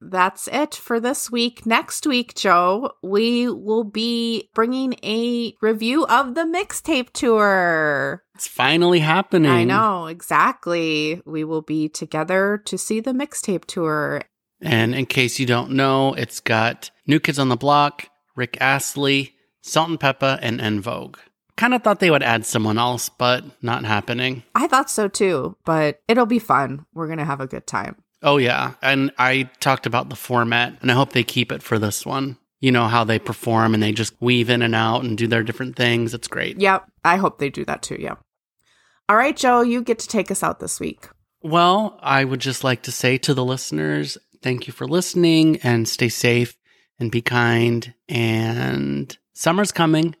That's 0.00 0.48
it 0.48 0.74
for 0.74 0.98
this 0.98 1.30
week. 1.30 1.66
Next 1.66 2.06
week, 2.06 2.34
Joe, 2.34 2.92
we 3.02 3.50
will 3.50 3.84
be 3.84 4.48
bringing 4.54 4.94
a 5.02 5.54
review 5.60 6.06
of 6.06 6.34
the 6.34 6.42
mixtape 6.44 7.10
tour. 7.12 8.22
It's 8.34 8.48
finally 8.48 9.00
happening. 9.00 9.50
I 9.50 9.64
know, 9.64 10.06
exactly. 10.06 11.20
We 11.26 11.44
will 11.44 11.60
be 11.60 11.88
together 11.88 12.62
to 12.64 12.78
see 12.78 13.00
the 13.00 13.12
mixtape 13.12 13.66
tour. 13.66 14.22
And 14.62 14.94
in 14.94 15.04
case 15.04 15.38
you 15.38 15.46
don't 15.46 15.72
know, 15.72 16.14
it's 16.14 16.40
got 16.40 16.90
New 17.06 17.20
Kids 17.20 17.38
on 17.38 17.50
the 17.50 17.56
Block, 17.56 18.08
Rick 18.36 18.56
Astley, 18.60 19.34
Salt 19.62 19.90
and 19.90 20.00
Pepa, 20.00 20.38
and 20.40 20.60
En 20.60 20.80
Vogue. 20.80 21.18
Kind 21.60 21.74
of 21.74 21.82
thought 21.82 22.00
they 22.00 22.10
would 22.10 22.22
add 22.22 22.46
someone 22.46 22.78
else, 22.78 23.10
but 23.10 23.44
not 23.62 23.84
happening. 23.84 24.44
I 24.54 24.66
thought 24.66 24.88
so 24.88 25.08
too, 25.08 25.58
but 25.66 26.00
it'll 26.08 26.24
be 26.24 26.38
fun. 26.38 26.86
We're 26.94 27.04
going 27.06 27.18
to 27.18 27.24
have 27.26 27.42
a 27.42 27.46
good 27.46 27.66
time. 27.66 27.96
Oh, 28.22 28.38
yeah. 28.38 28.76
And 28.80 29.12
I 29.18 29.50
talked 29.60 29.84
about 29.84 30.08
the 30.08 30.16
format, 30.16 30.78
and 30.80 30.90
I 30.90 30.94
hope 30.94 31.12
they 31.12 31.22
keep 31.22 31.52
it 31.52 31.62
for 31.62 31.78
this 31.78 32.06
one. 32.06 32.38
You 32.60 32.72
know 32.72 32.86
how 32.86 33.04
they 33.04 33.18
perform 33.18 33.74
and 33.74 33.82
they 33.82 33.92
just 33.92 34.14
weave 34.20 34.48
in 34.48 34.62
and 34.62 34.74
out 34.74 35.04
and 35.04 35.18
do 35.18 35.26
their 35.26 35.42
different 35.42 35.76
things. 35.76 36.14
It's 36.14 36.28
great. 36.28 36.58
Yep, 36.58 36.90
I 37.04 37.16
hope 37.16 37.38
they 37.38 37.50
do 37.50 37.66
that 37.66 37.82
too. 37.82 37.96
Yep. 37.98 38.18
All 39.10 39.16
right, 39.16 39.36
Joe, 39.36 39.60
you 39.60 39.82
get 39.82 39.98
to 39.98 40.08
take 40.08 40.30
us 40.30 40.42
out 40.42 40.60
this 40.60 40.80
week. 40.80 41.10
Well, 41.42 41.98
I 42.00 42.24
would 42.24 42.40
just 42.40 42.64
like 42.64 42.84
to 42.84 42.92
say 42.92 43.18
to 43.18 43.34
the 43.34 43.44
listeners, 43.44 44.16
thank 44.42 44.66
you 44.66 44.72
for 44.72 44.86
listening 44.86 45.58
and 45.62 45.86
stay 45.86 46.08
safe 46.08 46.56
and 46.98 47.10
be 47.10 47.20
kind. 47.20 47.92
And 48.08 49.14
summer's 49.34 49.72
coming. 49.72 50.16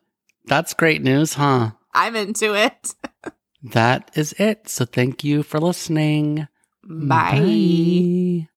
That's 0.50 0.74
great 0.74 1.00
news, 1.00 1.34
huh? 1.34 1.70
I'm 1.94 2.16
into 2.16 2.54
it. 2.54 2.94
That 3.62 4.10
is 4.14 4.32
it. 4.38 4.70
So 4.70 4.86
thank 4.86 5.22
you 5.22 5.42
for 5.42 5.60
listening. 5.60 6.48
Bye. 6.82 7.36
Bye. 7.36 8.48